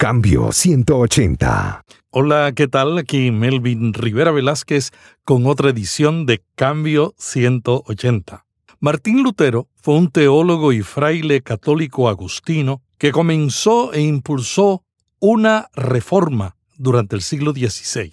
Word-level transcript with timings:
Cambio 0.00 0.50
180. 0.50 1.84
Hola, 2.08 2.52
¿qué 2.56 2.68
tal? 2.68 2.96
Aquí 2.96 3.30
Melvin 3.30 3.92
Rivera 3.92 4.30
Velázquez 4.30 4.92
con 5.24 5.46
otra 5.46 5.68
edición 5.68 6.24
de 6.24 6.42
Cambio 6.54 7.14
180. 7.18 8.46
Martín 8.78 9.22
Lutero 9.22 9.68
fue 9.74 9.96
un 9.96 10.10
teólogo 10.10 10.72
y 10.72 10.80
fraile 10.80 11.42
católico 11.42 12.08
agustino 12.08 12.80
que 12.96 13.12
comenzó 13.12 13.92
e 13.92 14.00
impulsó 14.00 14.84
una 15.18 15.68
reforma 15.74 16.56
durante 16.78 17.14
el 17.14 17.20
siglo 17.20 17.52
XVI. 17.52 18.10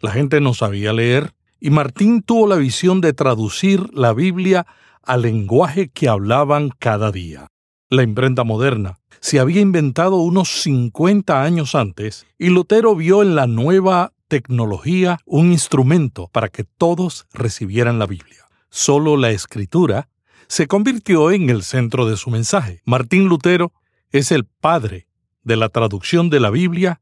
La 0.00 0.10
gente 0.10 0.42
no 0.42 0.52
sabía 0.52 0.92
leer 0.92 1.32
y 1.58 1.70
Martín 1.70 2.20
tuvo 2.20 2.46
la 2.46 2.56
visión 2.56 3.00
de 3.00 3.14
traducir 3.14 3.88
la 3.94 4.12
Biblia 4.12 4.66
al 5.02 5.22
lenguaje 5.22 5.88
que 5.88 6.10
hablaban 6.10 6.68
cada 6.78 7.10
día. 7.10 7.46
La 7.88 8.02
imprenta 8.02 8.44
moderna 8.44 8.98
se 9.26 9.40
había 9.40 9.60
inventado 9.60 10.18
unos 10.18 10.62
50 10.62 11.42
años 11.42 11.74
antes 11.74 12.28
y 12.38 12.50
Lutero 12.50 12.94
vio 12.94 13.22
en 13.22 13.34
la 13.34 13.48
nueva 13.48 14.12
tecnología 14.28 15.18
un 15.24 15.50
instrumento 15.50 16.28
para 16.28 16.48
que 16.48 16.62
todos 16.62 17.26
recibieran 17.32 17.98
la 17.98 18.06
Biblia. 18.06 18.46
Solo 18.70 19.16
la 19.16 19.32
escritura 19.32 20.08
se 20.46 20.68
convirtió 20.68 21.32
en 21.32 21.50
el 21.50 21.64
centro 21.64 22.08
de 22.08 22.16
su 22.16 22.30
mensaje. 22.30 22.82
Martín 22.84 23.26
Lutero 23.26 23.72
es 24.12 24.30
el 24.30 24.44
padre 24.44 25.08
de 25.42 25.56
la 25.56 25.70
traducción 25.70 26.30
de 26.30 26.38
la 26.38 26.50
Biblia 26.50 27.00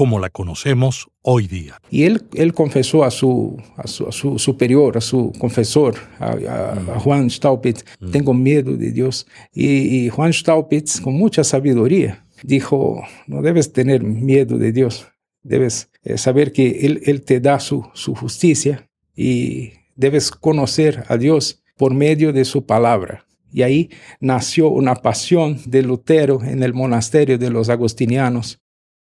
como 0.00 0.18
la 0.18 0.30
conocemos 0.30 1.10
hoy 1.20 1.46
día. 1.46 1.78
Y 1.90 2.04
él, 2.04 2.22
él 2.32 2.54
confesó 2.54 3.04
a 3.04 3.10
su, 3.10 3.60
a 3.76 3.86
su, 3.86 4.38
superior, 4.38 4.96
a 4.96 5.02
su 5.02 5.30
confesor, 5.38 5.94
a, 6.18 6.98
Juan 7.00 7.28
Staupitz, 7.28 7.84
tengo 8.10 8.32
miedo 8.32 8.78
de 8.78 8.92
Dios. 8.92 9.26
Y, 9.52 10.08
Juan 10.08 10.32
Staupitz, 10.32 11.02
con 11.02 11.18
mucha 11.18 11.44
sabiduría, 11.44 12.24
dijo, 12.42 13.02
no 13.26 13.42
debes 13.42 13.74
tener 13.74 14.02
miedo 14.02 14.56
de 14.56 14.72
Dios, 14.72 15.06
debes 15.42 15.90
eh, 16.02 16.16
saber 16.16 16.52
que 16.52 16.86
Él, 16.86 17.02
él 17.04 17.20
te 17.20 17.38
da 17.38 17.60
su, 17.60 17.86
su 17.92 18.14
justicia 18.14 18.88
y 19.14 19.72
debes 19.96 20.30
conocer 20.30 21.04
a 21.08 21.18
Dios 21.18 21.62
por 21.76 21.92
medio 21.92 22.32
de 22.32 22.46
su 22.46 22.64
palabra. 22.64 23.26
Y 23.52 23.60
ahí 23.60 23.90
nació 24.18 24.70
una 24.70 24.94
pasión 24.94 25.60
de 25.66 25.82
Lutero 25.82 26.42
en 26.42 26.62
el 26.62 26.72
monasterio 26.72 27.36
de 27.36 27.50
los 27.50 27.68
agustinianos 27.68 28.60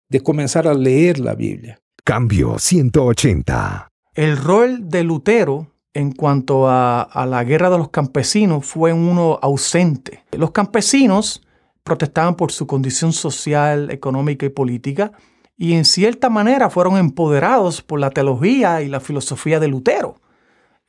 de 0.09 0.22
comenzar 0.22 0.67
a 0.67 0.73
leer 0.73 1.20
la 1.20 1.36
Biblia. 1.36 1.80
Cambio 2.03 2.59
180. 2.59 3.89
El 4.14 4.38
rol 4.38 4.89
de 4.89 5.03
Lutero 5.03 5.75
en 5.95 6.11
cuanto 6.11 6.67
a, 6.67 7.25
la 7.28 7.44
guerra 7.45 7.70
de 7.70 7.78
los 7.78 7.89
campesinos 7.89 8.66
fue 8.66 8.92
uno 8.92 9.39
ausente. 9.42 10.26
Los 10.33 10.52
campesinos 10.52 11.42
protestaban 11.83 12.36
por 12.36 12.52
su 12.52 12.67
condición 12.67 13.14
social, 13.14 13.89
económica 13.89 14.45
y 14.45 14.50
política, 14.50 15.14
y 15.58 15.73
en 15.73 15.86
cierta 15.86 16.30
manera 16.30 16.70
fueron 16.70 16.98
empoderados 16.98 17.81
por 17.81 18.02
la 18.02 18.09
teología 18.09 18.81
y 18.81 18.89
la 18.89 19.00
filosofía 19.00 19.61
de 19.61 19.70
Lutero. 19.70 20.20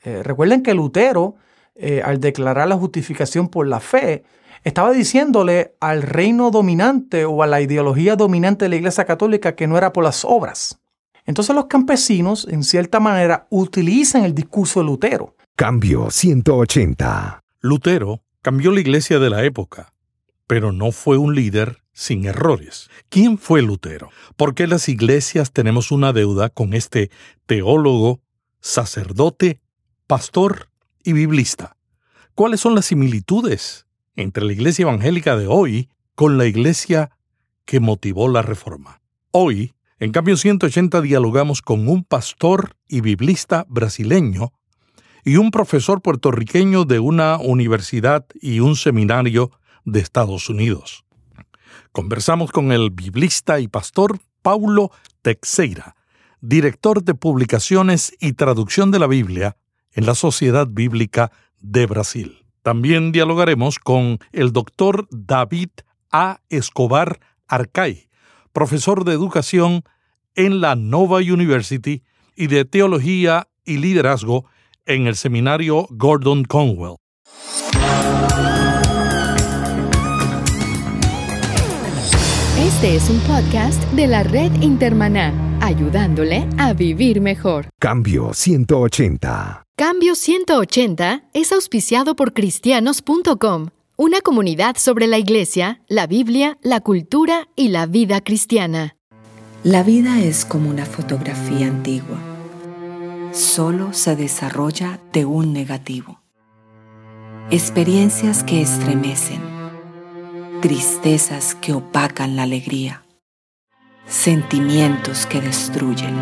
Eh, 0.02 0.24
recuerden 0.24 0.64
que 0.64 0.74
Lutero, 0.74 1.36
eh, 1.76 2.02
al 2.04 2.18
declarar 2.18 2.66
la 2.66 2.76
justificación 2.76 3.46
por 3.46 3.68
la 3.68 3.78
fe, 3.78 4.24
estaba 4.66 4.90
diciéndole 4.90 5.76
al 5.78 6.02
reino 6.02 6.50
dominante 6.50 7.24
o 7.24 7.44
a 7.44 7.46
la 7.46 7.60
ideología 7.60 8.16
dominante 8.16 8.64
de 8.64 8.70
la 8.70 8.74
Iglesia 8.74 9.04
Católica 9.04 9.54
que 9.54 9.68
no 9.68 9.78
era 9.78 9.92
por 9.92 10.02
las 10.02 10.24
obras. 10.24 10.80
Entonces 11.24 11.54
los 11.54 11.66
campesinos, 11.66 12.48
en 12.50 12.64
cierta 12.64 12.98
manera, 12.98 13.46
utilizan 13.50 14.24
el 14.24 14.34
discurso 14.34 14.80
de 14.80 14.86
Lutero. 14.86 15.36
Cambio 15.54 16.10
180. 16.10 17.44
Lutero 17.60 18.24
cambió 18.42 18.72
la 18.72 18.80
iglesia 18.80 19.20
de 19.20 19.30
la 19.30 19.44
época, 19.44 19.92
pero 20.48 20.72
no 20.72 20.90
fue 20.90 21.16
un 21.16 21.36
líder 21.36 21.78
sin 21.92 22.26
errores. 22.26 22.90
¿Quién 23.08 23.38
fue 23.38 23.62
Lutero? 23.62 24.10
¿Por 24.34 24.56
qué 24.56 24.66
las 24.66 24.88
iglesias 24.88 25.52
tenemos 25.52 25.92
una 25.92 26.12
deuda 26.12 26.48
con 26.48 26.74
este 26.74 27.12
teólogo, 27.46 28.20
sacerdote, 28.60 29.60
pastor 30.08 30.70
y 31.04 31.12
biblista? 31.12 31.76
¿Cuáles 32.34 32.58
son 32.58 32.74
las 32.74 32.86
similitudes 32.86 33.85
entre 34.16 34.44
la 34.44 34.52
iglesia 34.52 34.82
evangélica 34.82 35.36
de 35.36 35.46
hoy 35.46 35.88
con 36.14 36.38
la 36.38 36.46
iglesia 36.46 37.10
que 37.64 37.80
motivó 37.80 38.28
la 38.28 38.42
reforma. 38.42 39.02
Hoy, 39.30 39.74
en 39.98 40.12
cambio 40.12 40.36
180, 40.36 41.00
dialogamos 41.02 41.62
con 41.62 41.88
un 41.88 42.04
pastor 42.04 42.76
y 42.88 43.02
biblista 43.02 43.66
brasileño 43.68 44.52
y 45.24 45.36
un 45.36 45.50
profesor 45.50 46.02
puertorriqueño 46.02 46.84
de 46.84 46.98
una 47.00 47.36
universidad 47.36 48.26
y 48.40 48.60
un 48.60 48.76
seminario 48.76 49.50
de 49.84 50.00
Estados 50.00 50.48
Unidos. 50.48 51.04
Conversamos 51.92 52.50
con 52.50 52.72
el 52.72 52.90
biblista 52.90 53.60
y 53.60 53.68
pastor 53.68 54.18
Paulo 54.42 54.90
Teixeira, 55.22 55.96
director 56.40 57.02
de 57.02 57.14
publicaciones 57.14 58.14
y 58.20 58.34
traducción 58.34 58.90
de 58.90 58.98
la 58.98 59.06
Biblia 59.06 59.56
en 59.92 60.06
la 60.06 60.14
Sociedad 60.14 60.68
Bíblica 60.70 61.32
de 61.60 61.86
Brasil. 61.86 62.45
También 62.66 63.12
dialogaremos 63.12 63.78
con 63.78 64.18
el 64.32 64.52
doctor 64.52 65.06
David 65.12 65.68
A. 66.10 66.40
Escobar 66.48 67.20
Arcay, 67.46 68.08
profesor 68.52 69.04
de 69.04 69.12
educación 69.12 69.84
en 70.34 70.60
la 70.60 70.74
Nova 70.74 71.18
University 71.18 72.02
y 72.34 72.48
de 72.48 72.64
teología 72.64 73.46
y 73.64 73.76
liderazgo 73.76 74.46
en 74.84 75.06
el 75.06 75.14
seminario 75.14 75.86
Gordon 75.90 76.42
Conwell. 76.42 76.96
Este 82.58 82.96
es 82.96 83.08
un 83.08 83.20
podcast 83.20 83.80
de 83.92 84.08
la 84.08 84.24
red 84.24 84.50
Intermaná, 84.60 85.32
ayudándole 85.60 86.48
a 86.58 86.72
vivir 86.72 87.20
mejor. 87.20 87.68
Cambio 87.80 88.34
180. 88.34 89.62
Cambio 89.76 90.14
180 90.14 91.24
es 91.34 91.52
auspiciado 91.52 92.16
por 92.16 92.32
cristianos.com, 92.32 93.68
una 93.96 94.20
comunidad 94.20 94.76
sobre 94.78 95.06
la 95.06 95.18
iglesia, 95.18 95.82
la 95.88 96.06
Biblia, 96.06 96.58
la 96.62 96.80
cultura 96.80 97.48
y 97.56 97.68
la 97.68 97.86
vida 97.86 98.20
cristiana. 98.22 98.96
La 99.64 99.82
vida 99.82 100.20
es 100.20 100.44
como 100.44 100.70
una 100.70 100.86
fotografía 100.86 101.66
antigua. 101.66 102.18
Solo 103.32 103.92
se 103.92 104.16
desarrolla 104.16 105.00
de 105.12 105.24
un 105.24 105.52
negativo. 105.52 106.20
Experiencias 107.50 108.44
que 108.44 108.62
estremecen. 108.62 109.40
Tristezas 110.62 111.54
que 111.54 111.72
opacan 111.72 112.34
la 112.36 112.44
alegría. 112.44 113.05
Sentimientos 114.08 115.26
que 115.26 115.40
destruyen 115.40 116.14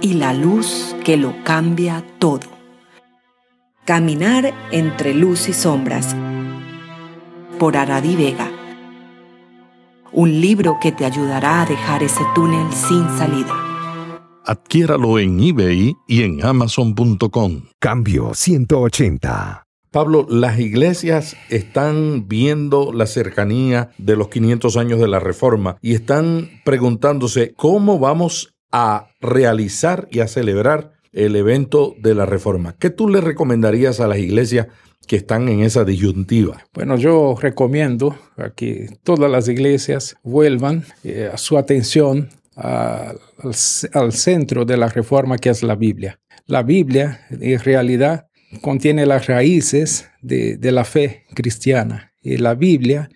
y 0.00 0.14
la 0.14 0.32
luz 0.32 0.94
que 1.04 1.16
lo 1.16 1.34
cambia 1.42 2.04
todo. 2.18 2.46
Caminar 3.84 4.54
entre 4.70 5.12
luz 5.12 5.48
y 5.48 5.52
sombras 5.52 6.14
por 7.58 7.76
Aradi 7.76 8.14
Vega. 8.14 8.50
Un 10.12 10.40
libro 10.40 10.78
que 10.80 10.92
te 10.92 11.04
ayudará 11.04 11.62
a 11.62 11.66
dejar 11.66 12.02
ese 12.02 12.22
túnel 12.34 12.72
sin 12.72 13.08
salida. 13.18 13.54
Adquiéralo 14.44 15.18
en 15.18 15.40
eBay 15.40 15.94
y 16.06 16.22
en 16.22 16.44
amazon.com. 16.44 17.62
Cambio 17.80 18.34
180. 18.34 19.67
Pablo, 19.98 20.28
las 20.30 20.60
iglesias 20.60 21.36
están 21.50 22.28
viendo 22.28 22.92
la 22.92 23.06
cercanía 23.06 23.90
de 23.98 24.14
los 24.14 24.28
500 24.28 24.76
años 24.76 25.00
de 25.00 25.08
la 25.08 25.18
Reforma 25.18 25.76
y 25.82 25.94
están 25.94 26.50
preguntándose 26.64 27.52
cómo 27.56 27.98
vamos 27.98 28.54
a 28.70 29.08
realizar 29.20 30.06
y 30.12 30.20
a 30.20 30.28
celebrar 30.28 30.92
el 31.12 31.34
evento 31.34 31.96
de 31.98 32.14
la 32.14 32.26
reforma. 32.26 32.76
¿Qué 32.78 32.90
tú 32.90 33.08
le 33.08 33.20
recomendarías 33.20 33.98
a 33.98 34.06
las 34.06 34.18
iglesias 34.18 34.68
que 35.08 35.16
están 35.16 35.48
en 35.48 35.62
esa 35.64 35.84
disyuntiva? 35.84 36.64
Bueno, 36.72 36.96
yo 36.96 37.34
recomiendo 37.36 38.16
a 38.36 38.50
que 38.50 38.98
todas 39.02 39.28
las 39.28 39.48
iglesias 39.48 40.14
vuelvan 40.22 40.84
eh, 41.02 41.28
a 41.32 41.36
su 41.38 41.58
atención 41.58 42.28
al, 42.54 44.12
centro 44.12 44.64
de 44.64 44.76
la 44.76 44.88
reforma 44.88 45.38
que 45.38 45.50
es 45.50 45.64
la 45.64 45.74
Biblia. 45.74 46.20
La 46.46 46.62
Biblia 46.62 47.26
en 47.30 47.58
realidad 47.58 48.27
contiene 48.60 49.06
las 49.06 49.26
raíces 49.26 50.08
de, 50.22 50.58
la 50.60 50.84
fe 50.84 51.24
cristiana 51.34 52.12
y 52.22 52.36
la 52.36 52.54
Biblia 52.54 53.08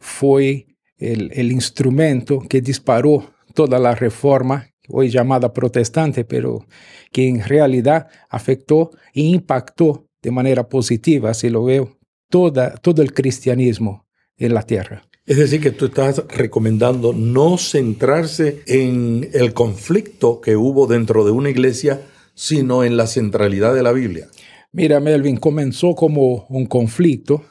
fue 0.00 0.66
el, 0.98 1.30
el 1.34 1.52
instrumento 1.52 2.40
que 2.40 2.60
disparó 2.60 3.34
toda 3.54 3.78
la 3.78 3.94
reforma 3.94 4.70
hoy 4.88 5.10
llamada 5.10 5.52
protestante, 5.52 6.24
pero 6.24 6.66
que 7.12 7.28
en 7.28 7.42
realidad 7.42 8.08
afectó 8.28 8.90
e 9.14 9.22
impactó 9.22 10.06
de 10.22 10.30
manera 10.30 10.68
positiva, 10.68 11.34
si 11.34 11.50
lo 11.50 11.64
veo, 11.64 11.98
toda, 12.28 12.74
todo 12.74 13.02
el 13.02 13.12
cristianismo 13.12 14.06
en 14.36 14.54
la 14.54 14.62
tierra. 14.62 15.02
Es 15.26 15.36
decir, 15.36 15.60
que 15.60 15.72
tú 15.72 15.86
estás 15.86 16.24
recomendando 16.28 17.12
no 17.12 17.58
centrarse 17.58 18.62
en 18.66 19.28
el 19.34 19.52
conflicto 19.52 20.40
que 20.40 20.56
hubo 20.56 20.86
dentro 20.86 21.24
de 21.24 21.32
una 21.32 21.50
iglesia, 21.50 22.00
sino 22.34 22.82
en 22.82 22.96
la 22.96 23.06
centralidad 23.06 23.74
de 23.74 23.82
la 23.82 23.92
Biblia. 23.92 24.28
Mira, 24.78 25.00
Melvin, 25.00 25.38
comenzó 25.38 25.96
como 25.96 26.46
un 26.48 26.64
conflicto, 26.64 27.42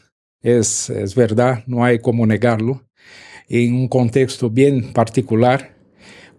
es, 0.41 0.89
es 0.89 1.13
verdad, 1.13 1.62
no 1.68 1.83
hay 1.83 2.00
como 2.00 2.25
negarlo, 2.25 2.85
en 3.50 3.74
un 3.74 3.89
contexto 3.89 4.50
bien 4.50 4.94
particular, 4.94 5.75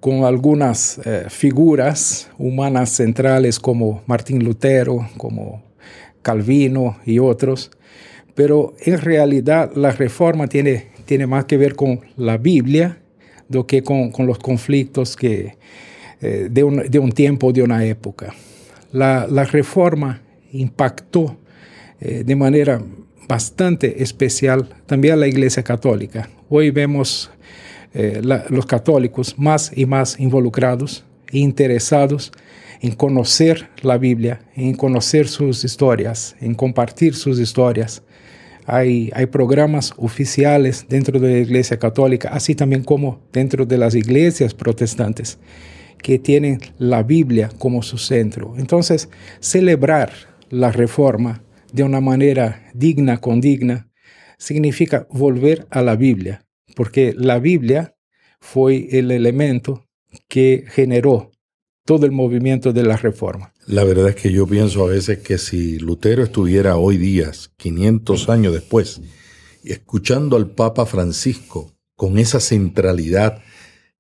con 0.00 0.24
algunas 0.24 0.98
eh, 1.04 1.26
figuras 1.28 2.30
humanas 2.38 2.88
centrales 2.88 3.60
como 3.60 4.02
Martín 4.06 4.42
Lutero, 4.42 5.06
como 5.18 5.62
Calvino 6.22 6.96
y 7.04 7.18
otros, 7.18 7.70
pero 8.34 8.72
en 8.80 8.98
realidad 8.98 9.70
la 9.74 9.90
reforma 9.90 10.46
tiene, 10.46 10.86
tiene 11.04 11.26
más 11.26 11.44
que 11.44 11.58
ver 11.58 11.74
con 11.74 12.00
la 12.16 12.38
Biblia 12.38 13.02
do 13.46 13.66
que 13.66 13.82
con, 13.82 14.10
con 14.10 14.26
los 14.26 14.38
conflictos 14.38 15.16
que, 15.16 15.58
eh, 16.22 16.48
de, 16.50 16.64
un, 16.64 16.76
de, 16.88 16.98
un, 16.98 17.12
tiempo, 17.12 17.52
de 17.52 17.62
una 17.62 17.84
época. 17.84 18.34
La, 18.90 19.26
la 19.28 19.44
reforma 19.44 20.22
impactó 20.52 21.36
eh, 22.00 22.22
de 22.24 22.36
manera 22.36 22.80
bastante 23.28 24.02
especial 24.02 24.68
también 24.86 25.14
a 25.14 25.16
la 25.16 25.26
Iglesia 25.26 25.62
Católica. 25.62 26.30
Hoy 26.48 26.70
vemos 26.70 27.30
eh, 27.94 28.20
los 28.48 28.66
católicos 28.66 29.38
más 29.38 29.70
y 29.74 29.86
más 29.86 30.18
involucrados 30.18 31.04
e 31.30 31.38
interesados 31.38 32.32
en 32.80 32.92
conocer 32.92 33.68
la 33.82 33.98
Biblia, 33.98 34.40
en 34.54 34.74
conocer 34.74 35.28
sus 35.28 35.64
historias, 35.64 36.36
en 36.40 36.54
compartir 36.54 37.14
sus 37.14 37.38
historias. 37.38 38.02
Hay, 38.66 39.10
hay, 39.14 39.26
programas 39.26 39.94
oficiales 39.96 40.86
dentro 40.88 41.18
de 41.18 41.32
la 41.32 41.38
Iglesia 41.38 41.78
Católica, 41.78 42.28
así 42.28 42.54
también 42.54 42.84
como 42.84 43.20
dentro 43.32 43.64
de 43.64 43.78
las 43.78 43.94
iglesias 43.94 44.52
protestantes, 44.52 45.38
que 46.02 46.18
tienen 46.18 46.60
la 46.78 47.02
Biblia 47.02 47.50
como 47.58 47.82
su 47.82 47.98
centro. 47.98 48.54
Entonces, 48.58 49.08
celebrar 49.40 50.27
la 50.50 50.72
reforma 50.72 51.42
de 51.72 51.82
una 51.82 52.00
manera 52.00 52.70
digna, 52.74 53.20
condigna, 53.20 53.90
significa 54.38 55.06
volver 55.10 55.66
a 55.70 55.82
la 55.82 55.96
Biblia, 55.96 56.46
porque 56.74 57.14
la 57.16 57.38
Biblia 57.38 57.96
fue 58.40 58.88
el 58.98 59.10
elemento 59.10 59.88
que 60.28 60.64
generó 60.68 61.30
todo 61.84 62.06
el 62.06 62.12
movimiento 62.12 62.72
de 62.72 62.82
la 62.82 62.96
reforma. 62.96 63.52
La 63.66 63.84
verdad 63.84 64.10
es 64.10 64.16
que 64.16 64.30
yo 64.32 64.46
pienso 64.46 64.84
a 64.84 64.88
veces 64.88 65.18
que 65.18 65.38
si 65.38 65.78
Lutero 65.78 66.22
estuviera 66.22 66.76
hoy 66.76 66.98
día, 66.98 67.30
500 67.56 68.28
años 68.28 68.52
después, 68.52 69.00
escuchando 69.64 70.36
al 70.36 70.50
Papa 70.50 70.86
Francisco 70.86 71.72
con 71.94 72.18
esa 72.18 72.40
centralidad, 72.40 73.42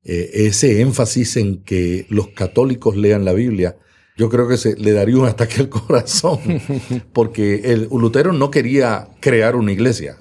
eh, 0.04 0.30
ese 0.34 0.80
énfasis 0.80 1.36
en 1.36 1.62
que 1.64 2.06
los 2.08 2.28
católicos 2.28 2.96
lean 2.96 3.24
la 3.24 3.32
Biblia, 3.32 3.76
yo 4.18 4.28
creo 4.28 4.48
que 4.48 4.56
se 4.56 4.76
le 4.76 4.92
daría 4.92 5.16
un 5.16 5.26
ataque 5.26 5.60
al 5.60 5.68
corazón, 5.68 6.40
porque 7.12 7.72
el 7.72 7.88
Lutero 7.90 8.32
no 8.32 8.50
quería 8.50 9.08
crear 9.20 9.54
una 9.54 9.70
iglesia. 9.70 10.16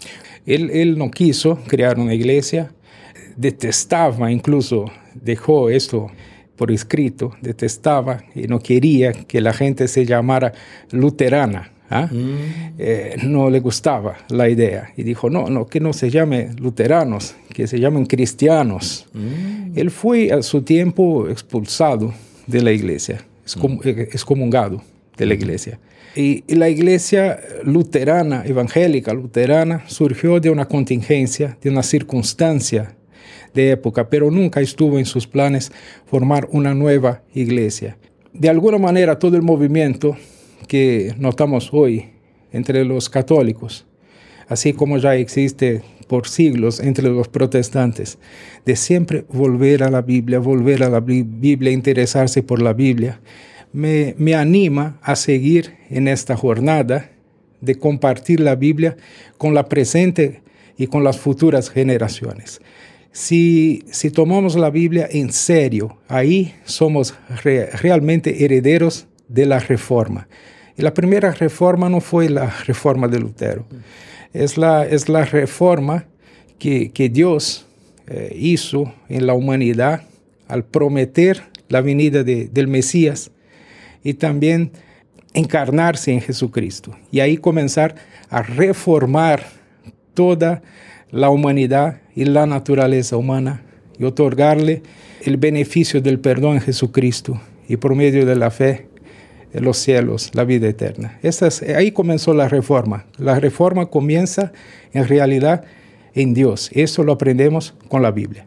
Él, 0.45 0.69
él 0.69 0.97
no 0.99 1.09
quiso 1.09 1.57
crear 1.67 1.99
una 1.99 2.13
iglesia, 2.13 2.71
detestaba 3.35 4.31
incluso, 4.31 4.85
dejó 5.15 5.69
esto 5.69 6.11
por 6.55 6.71
escrito, 6.71 7.35
detestaba 7.41 8.23
y 8.35 8.47
no 8.47 8.59
quería 8.59 9.13
que 9.13 9.41
la 9.41 9.51
gente 9.51 9.87
se 9.87 10.05
llamara 10.05 10.53
luterana. 10.91 11.71
¿ah? 11.89 12.07
Mm. 12.11 12.75
Eh, 12.77 13.15
no 13.23 13.49
le 13.49 13.59
gustaba 13.59 14.17
la 14.29 14.47
idea 14.47 14.91
y 14.95 15.03
dijo, 15.03 15.29
no, 15.29 15.49
no, 15.49 15.65
que 15.65 15.79
no 15.79 15.91
se 15.91 16.11
llame 16.11 16.51
luteranos, 16.59 17.35
que 17.51 17.65
se 17.65 17.79
llamen 17.79 18.05
cristianos. 18.05 19.07
Mm. 19.13 19.71
Él 19.75 19.89
fue 19.89 20.31
a 20.31 20.43
su 20.43 20.61
tiempo 20.61 21.27
expulsado 21.29 22.13
de 22.45 22.61
la 22.61 22.71
iglesia 22.71 23.25
excomungado 23.47 24.81
de 25.17 25.25
la 25.25 25.33
iglesia. 25.33 25.79
Y, 26.15 26.43
la 26.55 26.69
iglesia 26.69 27.39
luterana, 27.63 28.43
evangélica 28.45 29.13
luterana, 29.13 29.83
surgió 29.87 30.39
de 30.39 30.49
una 30.49 30.65
contingencia, 30.65 31.57
de 31.61 31.69
una 31.69 31.83
circunstancia 31.83 32.95
de 33.53 33.71
época, 33.71 34.09
pero 34.09 34.31
nunca 34.31 34.61
estuvo 34.61 34.99
en 34.99 35.05
sus 35.05 35.27
planes 35.27 35.71
formar 36.05 36.47
una 36.51 36.73
nueva 36.73 37.21
iglesia. 37.33 37.97
De 38.33 38.49
alguna 38.49 38.77
manera, 38.77 39.19
todo 39.19 39.35
el 39.35 39.41
movimiento 39.41 40.17
que 40.67 41.13
notamos 41.17 41.69
hoy 41.71 42.09
entre 42.51 42.83
los 42.85 43.09
católicos, 43.09 43.85
así 44.47 44.73
como 44.73 44.97
ya 44.97 45.15
existe 45.15 45.81
por 46.07 46.27
siglos 46.27 46.79
entre 46.79 47.09
los 47.09 47.27
protestantes, 47.27 48.17
de 48.65 48.75
siempre 48.75 49.25
volver 49.29 49.83
a 49.83 49.91
la 49.91 50.01
Biblia, 50.01 50.39
volver 50.39 50.83
a 50.83 50.89
la 50.89 50.99
Biblia, 50.99 51.71
interesarse 51.71 52.43
por 52.43 52.61
la 52.61 52.73
Biblia, 52.73 53.19
me, 53.73 54.15
me 54.17 54.33
anima 54.35 54.97
a 55.01 55.15
seguir 55.15 55.75
en 55.89 56.07
esta 56.07 56.35
jornada 56.35 57.11
de 57.61 57.75
compartir 57.75 58.39
la 58.39 58.55
Biblia 58.55 58.97
con 59.37 59.53
la 59.53 59.67
presente 59.67 60.41
y 60.77 60.87
con 60.87 61.03
las 61.03 61.17
futuras 61.17 61.69
generaciones. 61.69 62.61
Si, 63.11 63.83
si 63.91 64.11
tomamos 64.11 64.55
la 64.55 64.69
Biblia 64.69 65.07
en 65.11 65.31
serio, 65.31 65.97
ahí 66.07 66.53
somos 66.65 67.15
re, 67.43 67.65
realmente 67.71 68.45
herederos 68.45 69.07
de 69.27 69.45
la 69.45 69.59
reforma. 69.59 70.27
Y 70.77 70.83
la 70.83 70.93
primera 70.93 71.31
reforma 71.31 71.89
no 71.89 71.99
fue 71.99 72.29
la 72.29 72.53
reforma 72.67 73.07
de 73.07 73.19
Lutero 73.19 73.65
es 74.33 74.57
la, 74.57 74.85
es 74.85 75.09
la 75.09 75.25
reforma 75.25 76.05
que, 76.59 76.91
que 76.91 77.09
Dios 77.09 77.65
eh, 78.07 78.35
hizo 78.39 78.93
en 79.09 79.27
la 79.27 79.33
humanidad 79.33 80.03
al 80.47 80.63
prometer 80.63 81.43
la 81.69 81.81
venida 81.81 82.23
de, 82.23 82.47
del 82.47 82.67
Mesías 82.67 83.31
y 84.03 84.13
también 84.13 84.71
encarnarse 85.33 86.11
en 86.13 86.21
Jesucristo. 86.21 86.95
Y 87.11 87.19
ahí 87.19 87.37
comenzar 87.37 87.95
a 88.29 88.41
reformar 88.41 89.43
toda 90.13 90.61
la 91.11 91.29
humanidad 91.29 92.01
y 92.15 92.25
la 92.25 92.45
naturaleza 92.45 93.17
humana 93.17 93.61
y 93.99 94.03
otorgarle 94.03 94.83
el 95.23 95.37
beneficio 95.37 96.01
del 96.01 96.19
perdón 96.19 96.55
en 96.55 96.61
Jesucristo 96.61 97.39
y 97.67 97.77
por 97.77 97.95
medio 97.95 98.25
de 98.25 98.35
la 98.35 98.51
fe 98.51 98.86
los 99.53 99.77
cielos, 99.77 100.31
la 100.33 100.43
vida 100.43 100.67
eterna. 100.67 101.19
ahí 101.75 101.91
comenzó 101.91 102.33
la 102.33 102.49
reforma. 102.49 103.05
La 103.17 103.39
reforma 103.39 103.87
comienza 103.87 104.51
en 104.93 105.07
realidad 105.07 105.63
en 106.13 106.33
Dios. 106.33 106.69
Eso 106.73 107.03
lo 107.03 107.13
aprendemos 107.13 107.73
con 107.87 108.01
la 108.01 108.11
Biblia. 108.11 108.45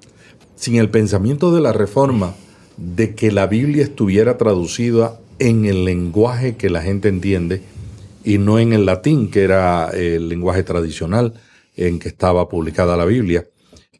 Sin 0.57 0.77
el 0.77 0.91
pensamiento 0.91 1.55
de 1.55 1.61
la 1.61 1.73
reforma, 1.73 2.35
de 2.77 3.15
que 3.15 3.31
la 3.31 3.47
Biblia 3.47 3.83
estuviera 3.83 4.39
traducida 4.39 5.19
en 5.39 5.65
el 5.65 5.85
lenguaje 5.85 6.57
que 6.57 6.71
la 6.71 6.83
gente 6.83 7.09
entiende 7.09 7.63
y 8.25 8.39
no 8.39 8.59
en 8.59 8.73
el 8.73 8.87
latín, 8.87 9.31
que 9.31 9.43
era 9.43 9.91
el 9.91 10.29
lenguaje 10.29 10.63
tradicional 10.63 11.35
en 11.77 11.99
que 11.99 12.09
estaba 12.09 12.49
publicada 12.49 12.97
la 12.97 13.05
Biblia, 13.05 13.47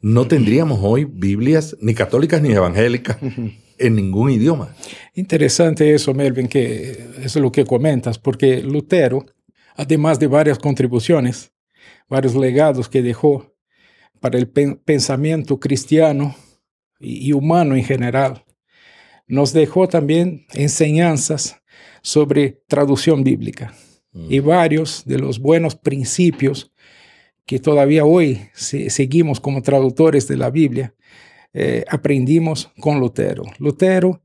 no 0.01 0.27
tendríamos 0.27 0.79
hoy 0.81 1.05
Biblias 1.05 1.77
ni 1.79 1.93
católicas 1.93 2.41
ni 2.41 2.51
evangélicas 2.53 3.17
en 3.81 3.95
ningún 3.95 4.31
idioma. 4.31 4.75
Interesante 5.13 5.93
eso, 5.93 6.13
Melvin, 6.13 6.47
que 6.47 6.91
eso 7.17 7.39
es 7.39 7.43
lo 7.43 7.51
que 7.51 7.65
comentas, 7.65 8.17
porque 8.17 8.61
Lutero, 8.61 9.25
además 9.75 10.19
de 10.19 10.27
varias 10.27 10.59
contribuciones, 10.59 11.51
varios 12.07 12.35
legados 12.35 12.87
que 12.87 13.01
dejó 13.01 13.53
para 14.19 14.37
el 14.37 14.47
pensamiento 14.47 15.59
cristiano 15.59 16.35
y, 16.99 17.33
humano 17.33 17.75
en 17.75 17.83
general, 17.83 18.45
nos 19.27 19.53
dejó 19.53 19.87
también 19.87 20.45
enseñanzas 20.53 21.61
sobre 22.01 22.61
traducción 22.67 23.23
bíblica 23.23 23.73
y 24.13 24.39
mm. 24.39 24.45
varios 24.45 25.03
de 25.05 25.17
los 25.17 25.39
buenos 25.39 25.75
principios 25.75 26.71
que 27.45 27.59
todavía 27.59 28.05
hoy 28.05 28.41
seguimos 28.53 29.39
como 29.39 29.61
traductores 29.61 30.27
de 30.27 30.37
la 30.37 30.51
Biblia 30.51 30.93
eh, 31.53 31.83
aprendimos 31.89 32.71
con 32.79 32.99
Lutero. 32.99 33.43
Lutero 33.59 34.21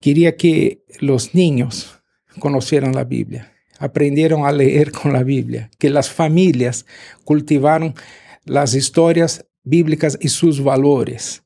quería 0.00 0.36
que 0.36 0.84
los 1.00 1.34
niños 1.34 2.00
conocieran 2.38 2.94
la 2.94 3.04
Biblia, 3.04 3.52
aprendieron 3.78 4.44
a 4.44 4.52
leer 4.52 4.92
con 4.92 5.12
la 5.12 5.22
Biblia, 5.22 5.70
que 5.78 5.90
las 5.90 6.10
familias 6.10 6.86
cultivaron 7.24 7.94
las 8.44 8.74
historias 8.74 9.46
bíblicas 9.64 10.18
y 10.20 10.28
sus 10.28 10.62
valores. 10.62 11.42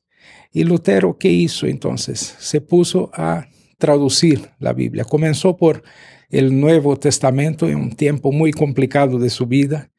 Y 0.51 0.63
Lutero, 0.63 1.17
¿qué 1.17 1.29
hizo 1.29 1.65
entonces? 1.65 2.35
Se 2.39 2.61
puso 2.61 3.09
a 3.13 3.47
traducir 3.79 4.51
la 4.59 4.71
Biblia. 4.71 5.03
Comenzó 5.03 5.57
por 5.57 5.83
el 6.29 6.59
Nuevo 6.59 6.97
Testamento 6.97 7.67
en 7.67 7.75
un 7.75 7.95
tiempo 7.95 8.31
muy 8.31 8.51
complicado 8.51 9.19
de 9.19 9.29
su 9.29 9.47
vida 9.47 9.91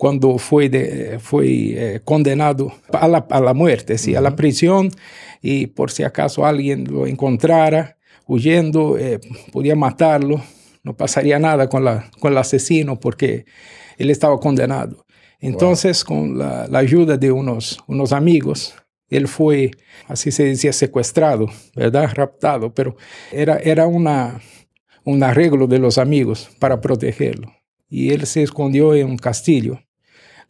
cuando 0.00 0.38
fue, 0.38 0.70
de, 0.70 1.18
fue 1.18 1.46
eh, 1.46 2.00
condenado 2.02 2.72
a 2.90 3.06
la, 3.06 3.26
a 3.28 3.38
la 3.38 3.52
muerte, 3.52 3.98
¿sí? 3.98 4.14
a 4.14 4.22
la 4.22 4.34
prisión, 4.34 4.88
y 5.42 5.66
por 5.66 5.90
si 5.90 6.04
acaso 6.04 6.46
alguien 6.46 6.84
lo 6.90 7.06
encontrara 7.06 7.98
huyendo, 8.26 8.96
eh, 8.96 9.20
podía 9.52 9.76
matarlo, 9.76 10.42
no 10.82 10.96
pasaría 10.96 11.38
nada 11.38 11.68
con, 11.68 11.84
la, 11.84 12.10
con 12.18 12.32
el 12.32 12.38
asesino 12.38 12.98
porque 12.98 13.44
él 13.98 14.08
estaba 14.08 14.40
condenado. 14.40 15.04
Entonces, 15.38 16.02
con 16.02 16.38
la, 16.38 16.66
la, 16.66 16.78
ayuda 16.78 17.18
de 17.18 17.30
unos, 17.30 17.78
unos 17.86 18.14
amigos, 18.14 18.74
él 19.10 19.28
fue, 19.28 19.70
así 20.08 20.30
se 20.30 20.44
decía, 20.44 20.72
secuestrado, 20.72 21.48
¿verdad? 21.76 22.10
Raptado, 22.14 22.72
pero 22.72 22.96
era, 23.32 23.58
era 23.58 23.86
una, 23.86 24.40
un 25.04 25.22
arreglo 25.22 25.66
de 25.66 25.78
los 25.78 25.98
amigos 25.98 26.48
para 26.58 26.80
protegerlo. 26.80 27.52
Y 27.90 28.12
él 28.12 28.24
se 28.24 28.42
escondió 28.42 28.94
en 28.94 29.06
un 29.06 29.18
castillo 29.18 29.78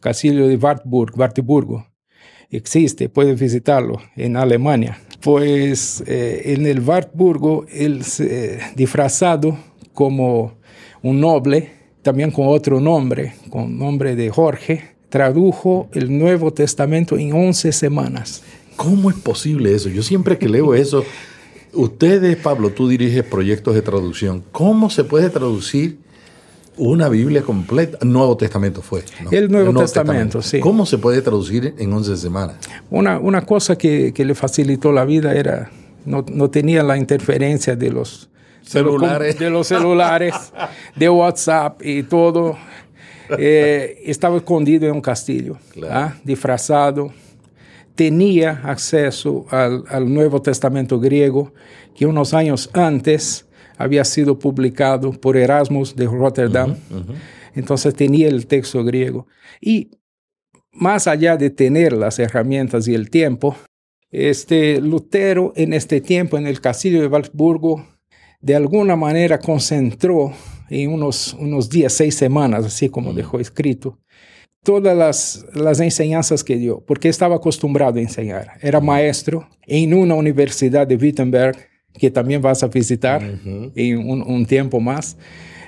castillo 0.01 0.47
de 0.47 0.57
Wartburg, 0.57 1.17
Wartburgo. 1.17 1.87
existe, 2.49 3.07
puede 3.07 3.35
visitarlo 3.35 4.01
en 4.17 4.35
Alemania. 4.35 4.99
Pues 5.21 6.03
eh, 6.07 6.53
en 6.53 6.65
el 6.65 6.81
Wartburgo, 6.81 7.65
él 7.71 8.03
se 8.03 8.59
disfrazado 8.75 9.57
como 9.93 10.57
un 11.01 11.21
noble, 11.21 11.71
también 12.01 12.31
con 12.31 12.47
otro 12.47 12.79
nombre, 12.79 13.35
con 13.49 13.77
nombre 13.77 14.15
de 14.15 14.29
Jorge, 14.29 14.95
tradujo 15.09 15.89
el 15.93 16.17
Nuevo 16.17 16.51
Testamento 16.51 17.17
en 17.17 17.33
11 17.33 17.71
semanas. 17.71 18.43
¿Cómo 18.75 19.09
es 19.09 19.17
posible 19.17 19.73
eso? 19.75 19.89
Yo 19.89 20.01
siempre 20.01 20.37
que 20.37 20.49
leo 20.49 20.73
eso, 20.73 21.05
ustedes, 21.73 22.35
Pablo, 22.37 22.71
tú 22.71 22.87
diriges 22.87 23.23
proyectos 23.23 23.75
de 23.75 23.81
traducción. 23.81 24.43
¿Cómo 24.51 24.89
se 24.89 25.03
puede 25.03 25.29
traducir 25.29 25.99
una 26.77 27.09
Biblia 27.09 27.41
completa? 27.41 27.97
Nuevo 28.03 28.37
Testamento 28.37 28.81
fue. 28.81 29.03
El, 29.31 29.51
Nuevo 29.51 29.79
Testamento, 29.79 30.41
sí. 30.41 30.59
¿Cómo 30.59 30.85
se 30.85 30.97
puede 30.97 31.21
traducir 31.21 31.75
en 31.77 31.93
11 31.93 32.17
semanas? 32.17 32.55
Una, 32.89 33.19
una 33.19 33.41
cosa 33.41 33.77
que, 33.77 34.13
le 34.15 34.35
facilitó 34.35 34.91
la 34.91 35.05
vida 35.05 35.33
era, 35.33 35.69
no, 36.05 36.25
no 36.31 36.49
tenía 36.49 36.83
la 36.83 36.97
interferencia 36.97 37.75
de 37.75 37.91
los 37.91 38.29
celulares, 38.61 39.37
de 39.37 39.49
los 39.49 39.67
celulares, 39.67 40.33
de 40.95 41.09
WhatsApp 41.09 41.81
y 41.83 42.03
todo. 42.03 42.57
Eh, 43.37 44.01
estaba 44.05 44.37
escondido 44.37 44.87
en 44.87 44.93
un 44.93 45.01
castillo, 45.01 45.57
¿ah? 45.89 46.15
disfrazado. 46.23 47.13
Tenía 47.95 48.61
acceso 48.63 49.45
al, 49.49 50.13
Nuevo 50.13 50.41
Testamento 50.41 50.99
griego 50.99 51.53
que 51.95 52.05
unos 52.05 52.33
años 52.33 52.69
antes 52.73 53.45
había 53.81 54.03
sido 54.05 54.37
publicado 54.37 55.11
por 55.11 55.37
Erasmus 55.37 55.95
de 55.95 56.05
Rotterdam. 56.05 56.75
Entonces 57.53 57.93
tenía 57.93 58.27
el 58.27 58.47
texto 58.47 58.83
griego. 58.83 59.27
Y 59.59 59.91
más 60.71 61.07
allá 61.07 61.37
de 61.37 61.49
tener 61.49 61.93
las 61.93 62.19
herramientas 62.19 62.87
y 62.87 62.93
el 62.93 63.09
tiempo, 63.09 63.55
este 64.09 64.79
Lutero 64.81 65.53
en 65.55 65.73
este 65.73 66.01
tiempo 66.01 66.37
en 66.37 66.47
el 66.47 66.61
castillo 66.61 67.01
de 67.01 67.07
Walsburgo 67.07 67.85
de 68.41 68.55
alguna 68.55 68.95
manera 68.95 69.39
concentró 69.39 70.33
en 70.69 70.91
unos, 70.91 71.33
unos 71.33 71.69
días, 71.69 71.93
seis 71.93 72.15
semanas, 72.15 72.65
así 72.65 72.89
como 72.89 73.13
dejó 73.13 73.39
escrito, 73.39 73.99
todas 74.63 74.97
las, 74.97 75.45
las 75.53 75.79
enseñanzas 75.79 76.43
que 76.43 76.57
dio, 76.57 76.83
porque 76.85 77.09
estaba 77.09 77.35
acostumbrado 77.35 77.99
a 77.99 78.01
enseñar. 78.01 78.53
Era 78.61 78.79
maestro 78.79 79.47
en 79.67 79.93
una 79.93 80.15
universidad 80.15 80.87
de 80.87 80.95
Wittenberg, 80.95 81.70
que 81.97 82.09
también 82.09 82.41
vas 82.41 82.63
a 82.63 82.67
visitar 82.67 83.21
en 83.75 83.97
un, 84.09 84.21
un, 84.21 84.45
tiempo 84.45 84.79
más. 84.79 85.17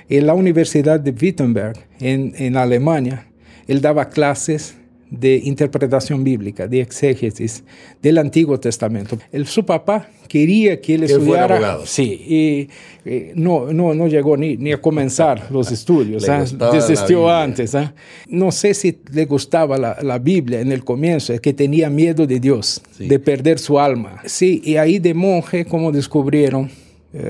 En 0.08 0.26
la 0.26 0.34
Universidad 0.34 1.00
de 1.00 1.10
Wittenberg, 1.10 1.76
en, 2.00 2.34
en 2.36 2.56
Alemania, 2.56 3.26
él 3.66 3.80
daba 3.80 4.08
clases 4.08 4.76
de 5.10 5.40
interpretación 5.44 6.24
bíblica, 6.24 6.66
de 6.66 6.80
exégesis 6.80 7.62
del 8.02 8.18
Antiguo 8.18 8.58
Testamento. 8.58 9.18
El, 9.32 9.46
su 9.46 9.64
papá 9.64 10.08
quería 10.28 10.80
que 10.80 10.94
él, 10.94 11.04
estudiara. 11.04 11.78
Sí, 11.84 12.68
y, 13.06 13.30
no, 13.34 13.72
no, 13.72 13.94
no 13.94 14.08
llegó 14.08 14.36
ni, 14.36 14.56
ni 14.56 14.72
a 14.72 14.80
comenzar 14.80 15.46
los 15.50 15.70
estudios, 15.70 16.28
¿ah? 16.28 16.44
desistió 16.72 17.30
antes. 17.30 17.74
¿ah? 17.74 17.94
No 18.28 18.50
sé 18.50 18.74
si 18.74 18.98
le 19.12 19.26
gustaba 19.26 19.78
la, 19.78 19.98
la, 20.02 20.18
Biblia 20.18 20.60
en 20.60 20.72
el 20.72 20.84
comienzo, 20.84 21.32
es 21.32 21.40
que 21.40 21.52
tenía 21.52 21.90
miedo 21.90 22.26
de 22.26 22.40
Dios, 22.40 22.82
de 22.98 23.18
perder 23.18 23.58
su 23.58 23.78
alma. 23.78 24.22
Sí, 24.24 24.62
y 24.64 24.76
ahí 24.76 24.98
de 24.98 25.14
monje, 25.14 25.64
como 25.64 25.92
descubrieron, 25.92 26.64
eh, 26.64 26.83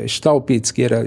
Staupitz, 0.06 0.72
que 0.72 0.84
era 0.84 1.04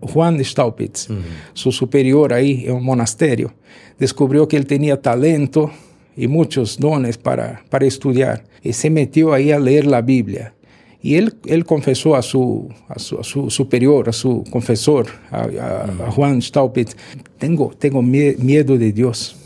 Juan 0.00 0.44
Staupitz, 0.44 1.08
su 1.52 1.72
superior 1.72 2.32
ahí 2.32 2.64
en 2.66 2.74
un 2.74 2.84
monasterio, 2.84 3.54
descubrió 3.98 4.48
que 4.48 4.56
él 4.56 4.66
tenía 4.66 5.00
talento 5.00 5.70
y 6.16 6.26
muchos 6.26 6.78
dones 6.78 7.18
para, 7.18 7.62
para 7.68 7.86
estudiar 7.86 8.44
y 8.62 8.72
se 8.72 8.90
metió 8.90 9.32
ahí 9.32 9.52
a 9.52 9.58
leer 9.58 9.86
la 9.86 10.02
Biblia. 10.02 10.54
Y 11.00 11.14
él, 11.14 11.34
él 11.44 11.64
confesó 11.64 12.16
a 12.16 12.22
su, 12.22 12.68
a 12.88 12.98
su, 12.98 13.50
superior, 13.50 14.08
a 14.08 14.12
su 14.12 14.42
confesor, 14.50 15.06
a, 15.30 16.10
Juan 16.10 16.42
Staupitz, 16.42 16.96
tengo, 17.38 17.72
tengo 17.78 18.02
miedo 18.02 18.76
de 18.76 18.92
Dios, 18.92 19.36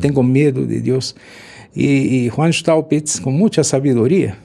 tengo 0.00 0.22
miedo 0.22 0.64
de 0.64 0.80
Dios. 0.80 1.14
Y, 1.74 2.24
y 2.24 2.28
Juan 2.30 2.52
Staupitz, 2.52 3.20
con 3.20 3.34
mucha 3.34 3.62
sabiduría, 3.62 4.38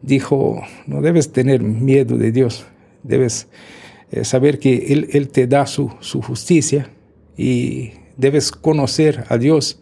dijo, 0.00 0.62
no 0.86 1.00
debes 1.00 1.32
tener 1.32 1.60
miedo 1.60 2.16
de 2.16 2.30
Dios, 2.30 2.66
debes 3.02 3.48
eh, 4.10 4.24
saber 4.24 4.58
que 4.58 4.92
él, 4.92 5.08
él, 5.12 5.28
te 5.28 5.46
da 5.46 5.66
su, 5.66 5.90
su, 6.00 6.20
justicia 6.22 6.90
y 7.36 7.92
debes 8.16 8.50
conocer 8.52 9.24
a 9.28 9.38
Dios 9.38 9.78